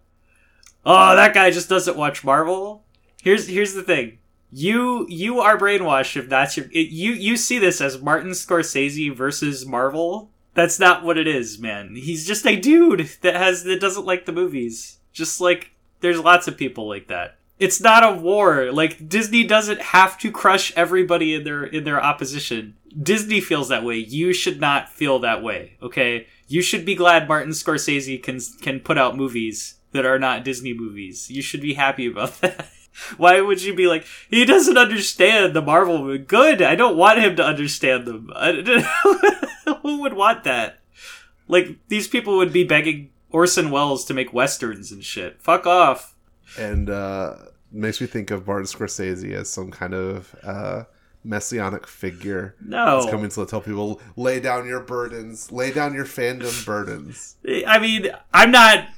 oh, 0.84 1.16
that 1.16 1.32
guy 1.32 1.50
just 1.50 1.68
doesn't 1.68 1.96
watch 1.96 2.24
Marvel. 2.24 2.84
Here's 3.22 3.46
here's 3.46 3.74
the 3.74 3.82
thing. 3.82 4.18
You 4.50 5.06
you 5.10 5.40
are 5.40 5.58
brainwashed 5.58 6.16
if 6.16 6.28
that's 6.30 6.56
your 6.56 6.66
it, 6.72 6.88
you 6.88 7.12
you 7.12 7.36
see 7.36 7.58
this 7.58 7.82
as 7.82 8.00
Martin 8.00 8.30
Scorsese 8.30 9.14
versus 9.14 9.66
Marvel 9.66 10.29
that's 10.54 10.78
not 10.78 11.04
what 11.04 11.18
it 11.18 11.26
is, 11.26 11.58
man. 11.58 11.94
He's 11.94 12.26
just 12.26 12.46
a 12.46 12.56
dude 12.56 13.10
that 13.22 13.36
has 13.36 13.64
that 13.64 13.80
doesn't 13.80 14.06
like 14.06 14.26
the 14.26 14.32
movies. 14.32 14.98
Just 15.12 15.40
like 15.40 15.72
there's 16.00 16.20
lots 16.20 16.48
of 16.48 16.56
people 16.56 16.88
like 16.88 17.08
that. 17.08 17.36
It's 17.58 17.80
not 17.80 18.02
a 18.02 18.16
war. 18.16 18.72
Like 18.72 19.08
Disney 19.08 19.44
doesn't 19.44 19.80
have 19.80 20.18
to 20.18 20.32
crush 20.32 20.72
everybody 20.76 21.34
in 21.34 21.44
their 21.44 21.64
in 21.64 21.84
their 21.84 22.02
opposition. 22.02 22.76
Disney 23.00 23.40
feels 23.40 23.68
that 23.68 23.84
way. 23.84 23.96
You 23.96 24.32
should 24.32 24.60
not 24.60 24.88
feel 24.88 25.18
that 25.20 25.42
way, 25.42 25.76
okay? 25.82 26.26
You 26.48 26.62
should 26.62 26.84
be 26.84 26.94
glad 26.94 27.28
Martin 27.28 27.52
Scorsese 27.52 28.20
can 28.22 28.40
can 28.62 28.80
put 28.80 28.98
out 28.98 29.16
movies 29.16 29.76
that 29.92 30.06
are 30.06 30.18
not 30.18 30.44
Disney 30.44 30.72
movies. 30.72 31.30
You 31.30 31.42
should 31.42 31.60
be 31.60 31.74
happy 31.74 32.06
about 32.06 32.40
that. 32.40 32.66
Why 33.16 33.40
would 33.40 33.62
you 33.62 33.74
be 33.74 33.86
like, 33.86 34.04
he 34.28 34.44
doesn't 34.44 34.76
understand 34.76 35.54
the 35.54 35.62
Marvel 35.62 35.98
movie? 35.98 36.18
Good, 36.18 36.60
I 36.60 36.74
don't 36.74 36.96
want 36.96 37.18
him 37.20 37.36
to 37.36 37.44
understand 37.44 38.06
them. 38.06 38.30
Who 39.82 40.00
would 40.02 40.14
want 40.14 40.44
that? 40.44 40.80
Like, 41.48 41.78
these 41.88 42.08
people 42.08 42.36
would 42.36 42.52
be 42.52 42.64
begging 42.64 43.10
Orson 43.30 43.70
Welles 43.70 44.04
to 44.06 44.14
make 44.14 44.32
westerns 44.32 44.92
and 44.92 45.04
shit. 45.04 45.40
Fuck 45.40 45.66
off. 45.66 46.14
and 46.58 46.90
uh, 46.90 47.36
makes 47.72 48.00
me 48.00 48.06
think 48.06 48.30
of 48.30 48.46
Martin 48.46 48.66
Scorsese 48.66 49.32
as 49.32 49.48
some 49.48 49.70
kind 49.70 49.94
of 49.94 50.34
uh, 50.42 50.84
messianic 51.24 51.86
figure. 51.86 52.54
No. 52.64 52.98
It's 52.98 53.10
coming 53.10 53.30
to 53.30 53.46
tell 53.46 53.60
people, 53.60 54.00
lay 54.16 54.40
down 54.40 54.66
your 54.66 54.80
burdens, 54.80 55.50
lay 55.52 55.70
down 55.72 55.94
your 55.94 56.04
fandom 56.04 56.64
burdens. 56.66 57.36
I 57.66 57.78
mean, 57.78 58.08
I'm 58.34 58.50
not. 58.50 58.88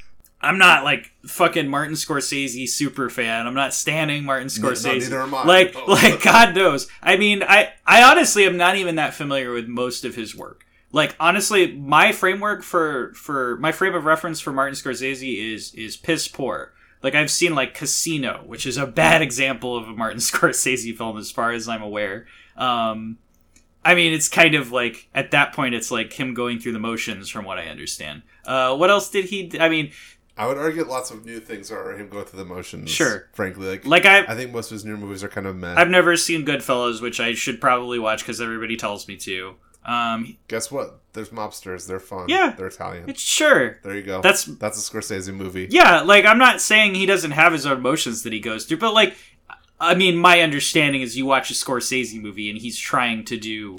I'm 0.43 0.59
not 0.59 0.83
like 0.85 1.13
fucking 1.27 1.69
Martin 1.69 1.95
Scorsese 1.95 2.69
super 2.69 3.09
fan. 3.09 3.47
I'm 3.47 3.55
not 3.55 3.73
standing 3.75 4.25
Martin 4.25 4.49
Scorsese. 4.49 5.11
am 5.13 5.35
I. 5.35 5.45
Like, 5.45 5.75
Oh. 5.77 5.85
like 5.93 6.21
God 6.23 6.55
knows. 6.57 6.89
I 7.03 7.17
mean, 7.17 7.43
I, 7.43 7.73
I 7.87 8.03
honestly 8.03 8.45
am 8.45 8.57
not 8.57 8.77
even 8.77 8.97
that 8.97 9.15
familiar 9.15 9.53
with 9.53 9.69
most 9.69 10.05
of 10.05 10.17
his 10.17 10.35
work. 10.37 10.65
Like, 10.91 11.15
honestly, 11.21 11.73
my 11.77 12.13
framework 12.13 12.63
for 12.65 13.13
for 13.15 13.57
my 13.59 13.73
frame 13.73 13.95
of 13.95 14.05
reference 14.05 14.41
for 14.41 14.53
Martin 14.53 14.75
Scorsese 14.75 15.55
is 15.55 15.73
is 15.75 15.97
piss 15.97 16.27
poor. 16.29 16.73
Like 17.03 17.15
I've 17.15 17.31
seen 17.31 17.55
like 17.55 17.75
Casino, 17.75 18.43
which 18.47 18.67
is 18.67 18.77
a 18.77 18.87
bad 18.87 19.23
example 19.29 19.77
of 19.77 19.89
a 19.89 19.93
Martin 19.93 20.19
Scorsese 20.21 20.97
film 20.97 21.17
as 21.19 21.31
far 21.31 21.53
as 21.53 21.69
I'm 21.69 21.83
aware. 21.83 22.27
Um, 22.57 23.19
I 23.85 23.95
mean, 23.95 24.13
it's 24.13 24.29
kind 24.29 24.55
of 24.55 24.71
like 24.71 25.09
at 25.15 25.31
that 25.31 25.53
point, 25.53 25.75
it's 25.75 25.91
like 25.91 26.13
him 26.13 26.35
going 26.35 26.59
through 26.59 26.73
the 26.73 26.79
motions, 26.79 27.29
from 27.29 27.45
what 27.45 27.59
I 27.59 27.67
understand. 27.67 28.23
Uh, 28.47 28.77
what 28.77 28.91
else 28.91 29.09
did 29.11 29.25
he? 29.27 29.45
d- 29.45 29.59
I 29.61 29.69
mean, 29.69 29.91
I 30.37 30.47
would 30.47 30.57
argue 30.57 30.85
lots 30.85 31.11
of 31.11 31.27
new 31.27 31.41
things 31.41 31.71
are 31.71 31.97
him 31.97 32.09
going 32.09 32.25
through 32.25 32.39
the 32.39 32.45
motions. 32.45 32.91
Sure. 32.91 33.29
frankly, 33.33 33.69
like 33.69 33.85
like 33.87 34.07
I, 34.07 34.21
I 34.21 34.35
think 34.35 34.53
most 34.53 34.71
of 34.71 34.77
his 34.77 34.85
new 34.85 34.97
movies 34.97 35.23
are 35.23 35.29
kind 35.29 35.47
of 35.47 35.57
meh. 35.57 35.75
I've 35.77 35.91
never 35.91 36.17
seen 36.17 36.47
Goodfellas, 36.47 37.03
which 37.03 37.21
I 37.21 37.35
should 37.35 37.61
probably 37.61 37.99
watch 37.99 38.21
because 38.23 38.41
everybody 38.41 38.77
tells 38.77 39.07
me 39.09 39.17
to. 39.19 39.55
Um, 39.85 40.37
Guess 40.49 40.71
what? 40.71 41.01
There's 41.13 41.31
mobsters. 41.31 41.87
They're 41.87 42.01
fun. 42.01 42.29
Yeah. 42.29 42.55
they're 42.57 42.69
Italian. 42.69 43.09
it's 43.11 43.21
sure. 43.21 43.79
there 43.83 43.95
you 43.97 44.03
go. 44.03 44.23
That's 44.23 44.45
that's 44.45 44.79
a 44.79 44.93
Scorsese 44.93 45.35
movie. 45.35 45.67
yeah. 45.71 46.01
Like 46.01 46.25
I'm 46.25 46.39
not 46.39 46.61
saying 46.61 46.95
he 46.95 47.05
doesn't 47.07 47.33
have 47.33 47.53
his 47.53 47.67
own 47.67 47.79
emotions 47.79 48.23
that 48.23 48.33
he 48.33 48.41
goes 48.41 48.65
through, 48.65 48.79
but 48.79 48.95
like, 48.95 49.17
I 49.79 49.95
mean, 49.95 50.17
my 50.17 50.41
understanding 50.41 51.03
is 51.03 51.17
you 51.17 51.27
watch 51.27 51.51
a 51.51 51.55
Scorsese 51.55 52.21
movie 52.21 52.49
and 52.49 52.59
he's 52.59 52.79
trying 52.79 53.25
to 53.27 53.37
do 53.37 53.77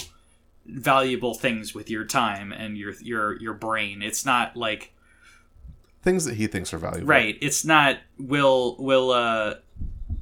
valuable 0.66 1.34
things 1.34 1.74
with 1.74 1.90
your 1.90 2.04
time 2.04 2.52
and 2.52 2.76
your 2.78 2.92
your 3.00 3.40
your 3.40 3.54
brain. 3.54 4.02
It's 4.02 4.24
not 4.24 4.56
like 4.56 4.92
Things 6.04 6.26
that 6.26 6.34
he 6.34 6.46
thinks 6.46 6.74
are 6.74 6.78
valuable. 6.78 7.06
Right. 7.06 7.38
It's 7.40 7.64
not 7.64 7.96
will 8.18 8.76
will 8.78 9.10
uh 9.10 9.54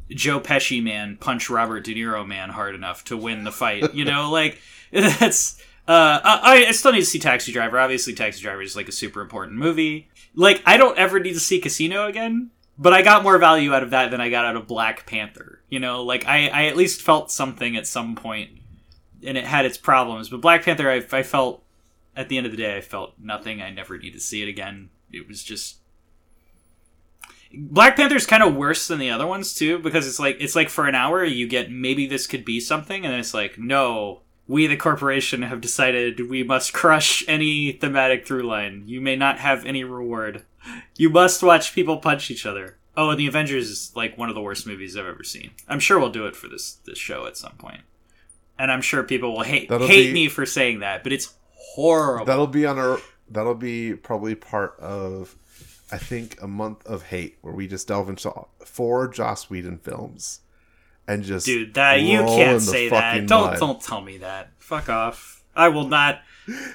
Joe 0.09 0.39
Pesci 0.39 0.80
man 0.80 1.16
punch 1.16 1.51
Robert 1.51 1.83
De 1.85 1.93
Niro 1.93 2.24
man 2.24 2.51
hard 2.51 2.76
enough 2.76 3.03
to 3.07 3.16
win 3.16 3.43
the 3.43 3.51
fight. 3.51 3.93
You 3.93 4.05
know, 4.05 4.30
like 4.30 4.61
that's 4.93 5.61
uh 5.89 6.20
I, 6.22 6.66
I 6.68 6.70
still 6.70 6.93
need 6.93 7.01
to 7.01 7.07
see 7.07 7.18
Taxi 7.18 7.51
Driver. 7.51 7.80
Obviously 7.80 8.14
Taxi 8.14 8.41
Driver 8.41 8.62
is 8.62 8.76
like 8.76 8.89
a 8.89 8.93
super 8.93 9.20
important 9.20 9.59
movie. 9.59 10.09
Like 10.37 10.62
I 10.64 10.76
don't 10.76 10.97
ever 10.97 11.18
need 11.18 11.33
to 11.35 11.41
see 11.41 11.59
Casino 11.61 12.07
again, 12.07 12.51
but 12.78 12.93
I 12.93 13.03
got 13.03 13.24
more 13.24 13.39
value 13.39 13.74
out 13.74 13.83
of 13.83 13.91
that 13.91 14.12
than 14.12 14.20
I 14.20 14.30
got 14.30 14.45
out 14.45 14.55
of 14.55 14.68
Black 14.68 15.05
Panther. 15.05 15.62
You 15.68 15.80
know, 15.80 16.05
like 16.05 16.26
I, 16.26 16.47
I 16.47 16.64
at 16.66 16.76
least 16.76 17.03
felt 17.03 17.33
something 17.33 17.76
at 17.76 17.89
some 17.89 18.14
point 18.14 18.51
and 19.24 19.37
it 19.37 19.45
had 19.45 19.64
its 19.64 19.78
problems. 19.78 20.28
But 20.28 20.41
Black 20.41 20.64
Panther 20.64 20.89
I, 20.89 21.05
I 21.11 21.24
felt 21.24 21.64
at 22.16 22.28
the 22.28 22.37
end 22.37 22.47
of 22.47 22.53
the 22.53 22.59
day 22.59 22.76
I 22.76 22.80
felt 22.80 23.14
nothing. 23.18 23.61
I 23.61 23.70
never 23.70 23.99
need 23.99 24.12
to 24.12 24.20
see 24.20 24.43
it 24.43 24.49
again. 24.49 24.91
It 25.12 25.28
was 25.28 25.42
just 25.42 25.76
Black 27.54 27.96
Panther's 27.96 28.26
kind 28.26 28.42
of 28.42 28.54
worse 28.54 28.88
than 28.88 28.98
the 28.98 29.10
other 29.10 29.26
ones 29.26 29.54
too 29.54 29.78
because 29.78 30.06
it's 30.06 30.18
like 30.18 30.36
it's 30.40 30.56
like 30.56 30.68
for 30.70 30.86
an 30.86 30.94
hour 30.94 31.22
you 31.24 31.46
get 31.46 31.70
maybe 31.70 32.06
this 32.06 32.26
could 32.26 32.44
be 32.44 32.60
something 32.60 33.04
and 33.04 33.12
then 33.12 33.20
it's 33.20 33.34
like 33.34 33.58
no 33.58 34.20
we 34.48 34.66
the 34.66 34.76
corporation 34.76 35.42
have 35.42 35.60
decided 35.60 36.28
we 36.30 36.42
must 36.42 36.72
crush 36.72 37.24
any 37.28 37.72
thematic 37.72 38.26
through 38.26 38.42
line. 38.42 38.82
You 38.86 39.00
may 39.00 39.16
not 39.16 39.38
have 39.38 39.64
any 39.64 39.84
reward. 39.84 40.44
You 40.96 41.10
must 41.10 41.42
watch 41.42 41.74
people 41.74 41.98
punch 41.98 42.30
each 42.30 42.44
other. 42.44 42.76
Oh 42.96 43.10
and 43.10 43.18
the 43.18 43.26
Avengers 43.28 43.70
is 43.70 43.92
like 43.94 44.18
one 44.18 44.28
of 44.28 44.34
the 44.34 44.42
worst 44.42 44.66
movies 44.66 44.96
I've 44.96 45.06
ever 45.06 45.22
seen. 45.24 45.52
I'm 45.68 45.80
sure 45.80 45.98
we'll 45.98 46.10
do 46.10 46.26
it 46.26 46.36
for 46.36 46.48
this 46.48 46.74
this 46.84 46.98
show 46.98 47.26
at 47.26 47.36
some 47.36 47.52
point. 47.52 47.82
And 48.58 48.70
I'm 48.70 48.82
sure 48.82 49.02
people 49.02 49.32
will 49.32 49.42
hate 49.44 49.68
That'll 49.68 49.86
hate 49.86 50.08
be- 50.08 50.12
me 50.12 50.28
for 50.28 50.44
saying 50.44 50.80
that 50.80 51.02
but 51.02 51.12
it's 51.12 51.34
horrible. 51.54 52.26
That'll 52.26 52.46
be 52.46 52.66
on 52.66 52.78
our. 52.78 52.98
That'll 53.33 53.55
be 53.55 53.95
probably 53.95 54.35
part 54.35 54.78
of, 54.78 55.37
I 55.91 55.99
think, 55.99 56.41
a 56.43 56.47
month 56.47 56.87
of 56.87 57.05
hate 57.05 57.39
where 57.41 57.55
we 57.55 57.66
just 57.66 57.89
delve 57.89 58.09
into 58.09 58.33
four 58.64 59.09
Joss 59.09 59.49
Whedon 59.49 59.78
films, 59.78 60.41
and 61.07 61.22
just 61.22 61.47
Dude, 61.47 61.74
that 61.74 62.01
you 62.01 62.18
can't 62.18 62.61
say 62.61 62.89
that. 62.89 63.26
Don't 63.26 63.53
mud. 63.53 63.59
don't 63.59 63.83
tell 63.83 64.01
me 64.01 64.18
that. 64.18 64.51
Fuck 64.59 64.89
off. 64.89 65.43
I 65.55 65.68
will 65.68 65.89
not. 65.89 66.22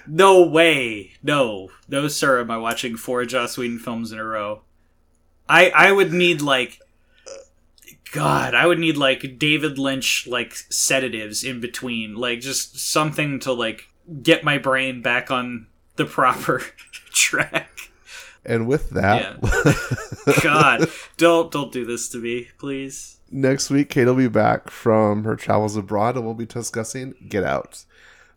No 0.08 0.44
way. 0.44 1.14
No, 1.22 1.70
no, 1.90 2.08
sir. 2.08 2.40
Am 2.40 2.52
I 2.52 2.58
watching 2.58 2.96
four 2.96 3.26
Joss 3.26 3.58
Whedon 3.58 3.80
films 3.80 4.12
in 4.12 4.20
a 4.20 4.24
row? 4.24 4.62
I 5.50 5.70
I 5.70 5.92
would 5.92 6.14
need 6.14 6.42
like. 6.42 6.80
God, 8.14 8.56
I 8.56 8.66
would 8.66 8.80
need 8.80 8.96
like 8.96 9.38
David 9.38 9.78
Lynch 9.78 10.26
like 10.28 10.54
sedatives 10.70 11.44
in 11.44 11.60
between, 11.60 12.16
like 12.16 12.40
just 12.40 12.80
something 12.80 13.40
to 13.42 13.52
like 13.52 13.90
get 14.24 14.46
my 14.46 14.58
brain 14.58 15.02
back 15.02 15.30
on 15.30 15.68
the 15.98 16.06
proper 16.06 16.60
track. 17.12 17.70
And 18.46 18.66
with 18.68 18.92
that, 18.92 19.42
God, 20.42 20.90
don't 21.18 21.52
don't 21.52 21.72
do 21.72 21.86
this 21.86 22.08
to 22.10 22.18
me, 22.20 22.48
please. 22.58 23.18
next 23.30 23.70
week 23.70 23.90
Kate 23.90 24.06
will 24.06 24.16
be 24.16 24.30
back 24.30 24.70
from 24.70 25.26
her 25.26 25.36
travels 25.36 25.76
abroad, 25.76 26.16
and 26.16 26.24
we'll 26.26 26.34
be 26.34 26.46
discussing 26.46 27.14
Get 27.28 27.44
Out. 27.44 27.84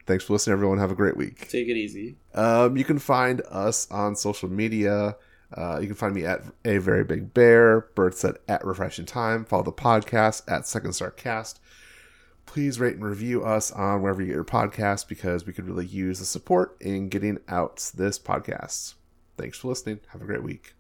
Thanks 0.07 0.25
for 0.25 0.33
listening, 0.33 0.55
everyone. 0.55 0.79
Have 0.79 0.91
a 0.91 0.97
great 0.97 1.17
week. 1.17 1.49
Take 1.49 1.69
it 1.69 1.77
easy. 1.77 2.17
Um, 2.35 2.77
you 2.77 2.83
can 2.85 2.99
find 2.99 3.43
us 3.51 3.89
on 3.93 4.17
social 4.17 4.49
media. 4.51 5.15
Uh, 5.57 5.79
you 5.81 5.87
can 5.87 5.95
find 5.97 6.15
me 6.15 6.25
at 6.25 6.41
a 6.65 6.79
very 6.79 7.05
big 7.05 7.33
bear. 7.33 7.83
Bert 7.95 8.17
said 8.17 8.37
at 8.49 8.65
refreshing 8.65 9.07
time. 9.07 9.45
Follow 9.45 9.63
the 9.63 9.73
podcast 9.73 10.43
at 10.51 10.67
Second 10.67 10.95
Star 10.95 11.11
Cast. 11.13 11.61
Please 12.51 12.81
rate 12.81 12.97
and 12.97 13.05
review 13.05 13.45
us 13.45 13.71
on 13.71 14.03
wherever 14.03 14.21
you 14.21 14.27
get 14.27 14.35
your 14.35 14.43
podcast 14.43 15.07
because 15.07 15.47
we 15.47 15.53
could 15.53 15.69
really 15.69 15.87
use 15.87 16.19
the 16.19 16.25
support 16.25 16.77
in 16.81 17.09
getting 17.09 17.39
out 17.47 17.93
this 17.95 18.19
podcast. 18.19 18.95
Thanks 19.37 19.59
for 19.59 19.69
listening. 19.69 20.01
Have 20.09 20.21
a 20.21 20.25
great 20.25 20.43
week. 20.43 20.75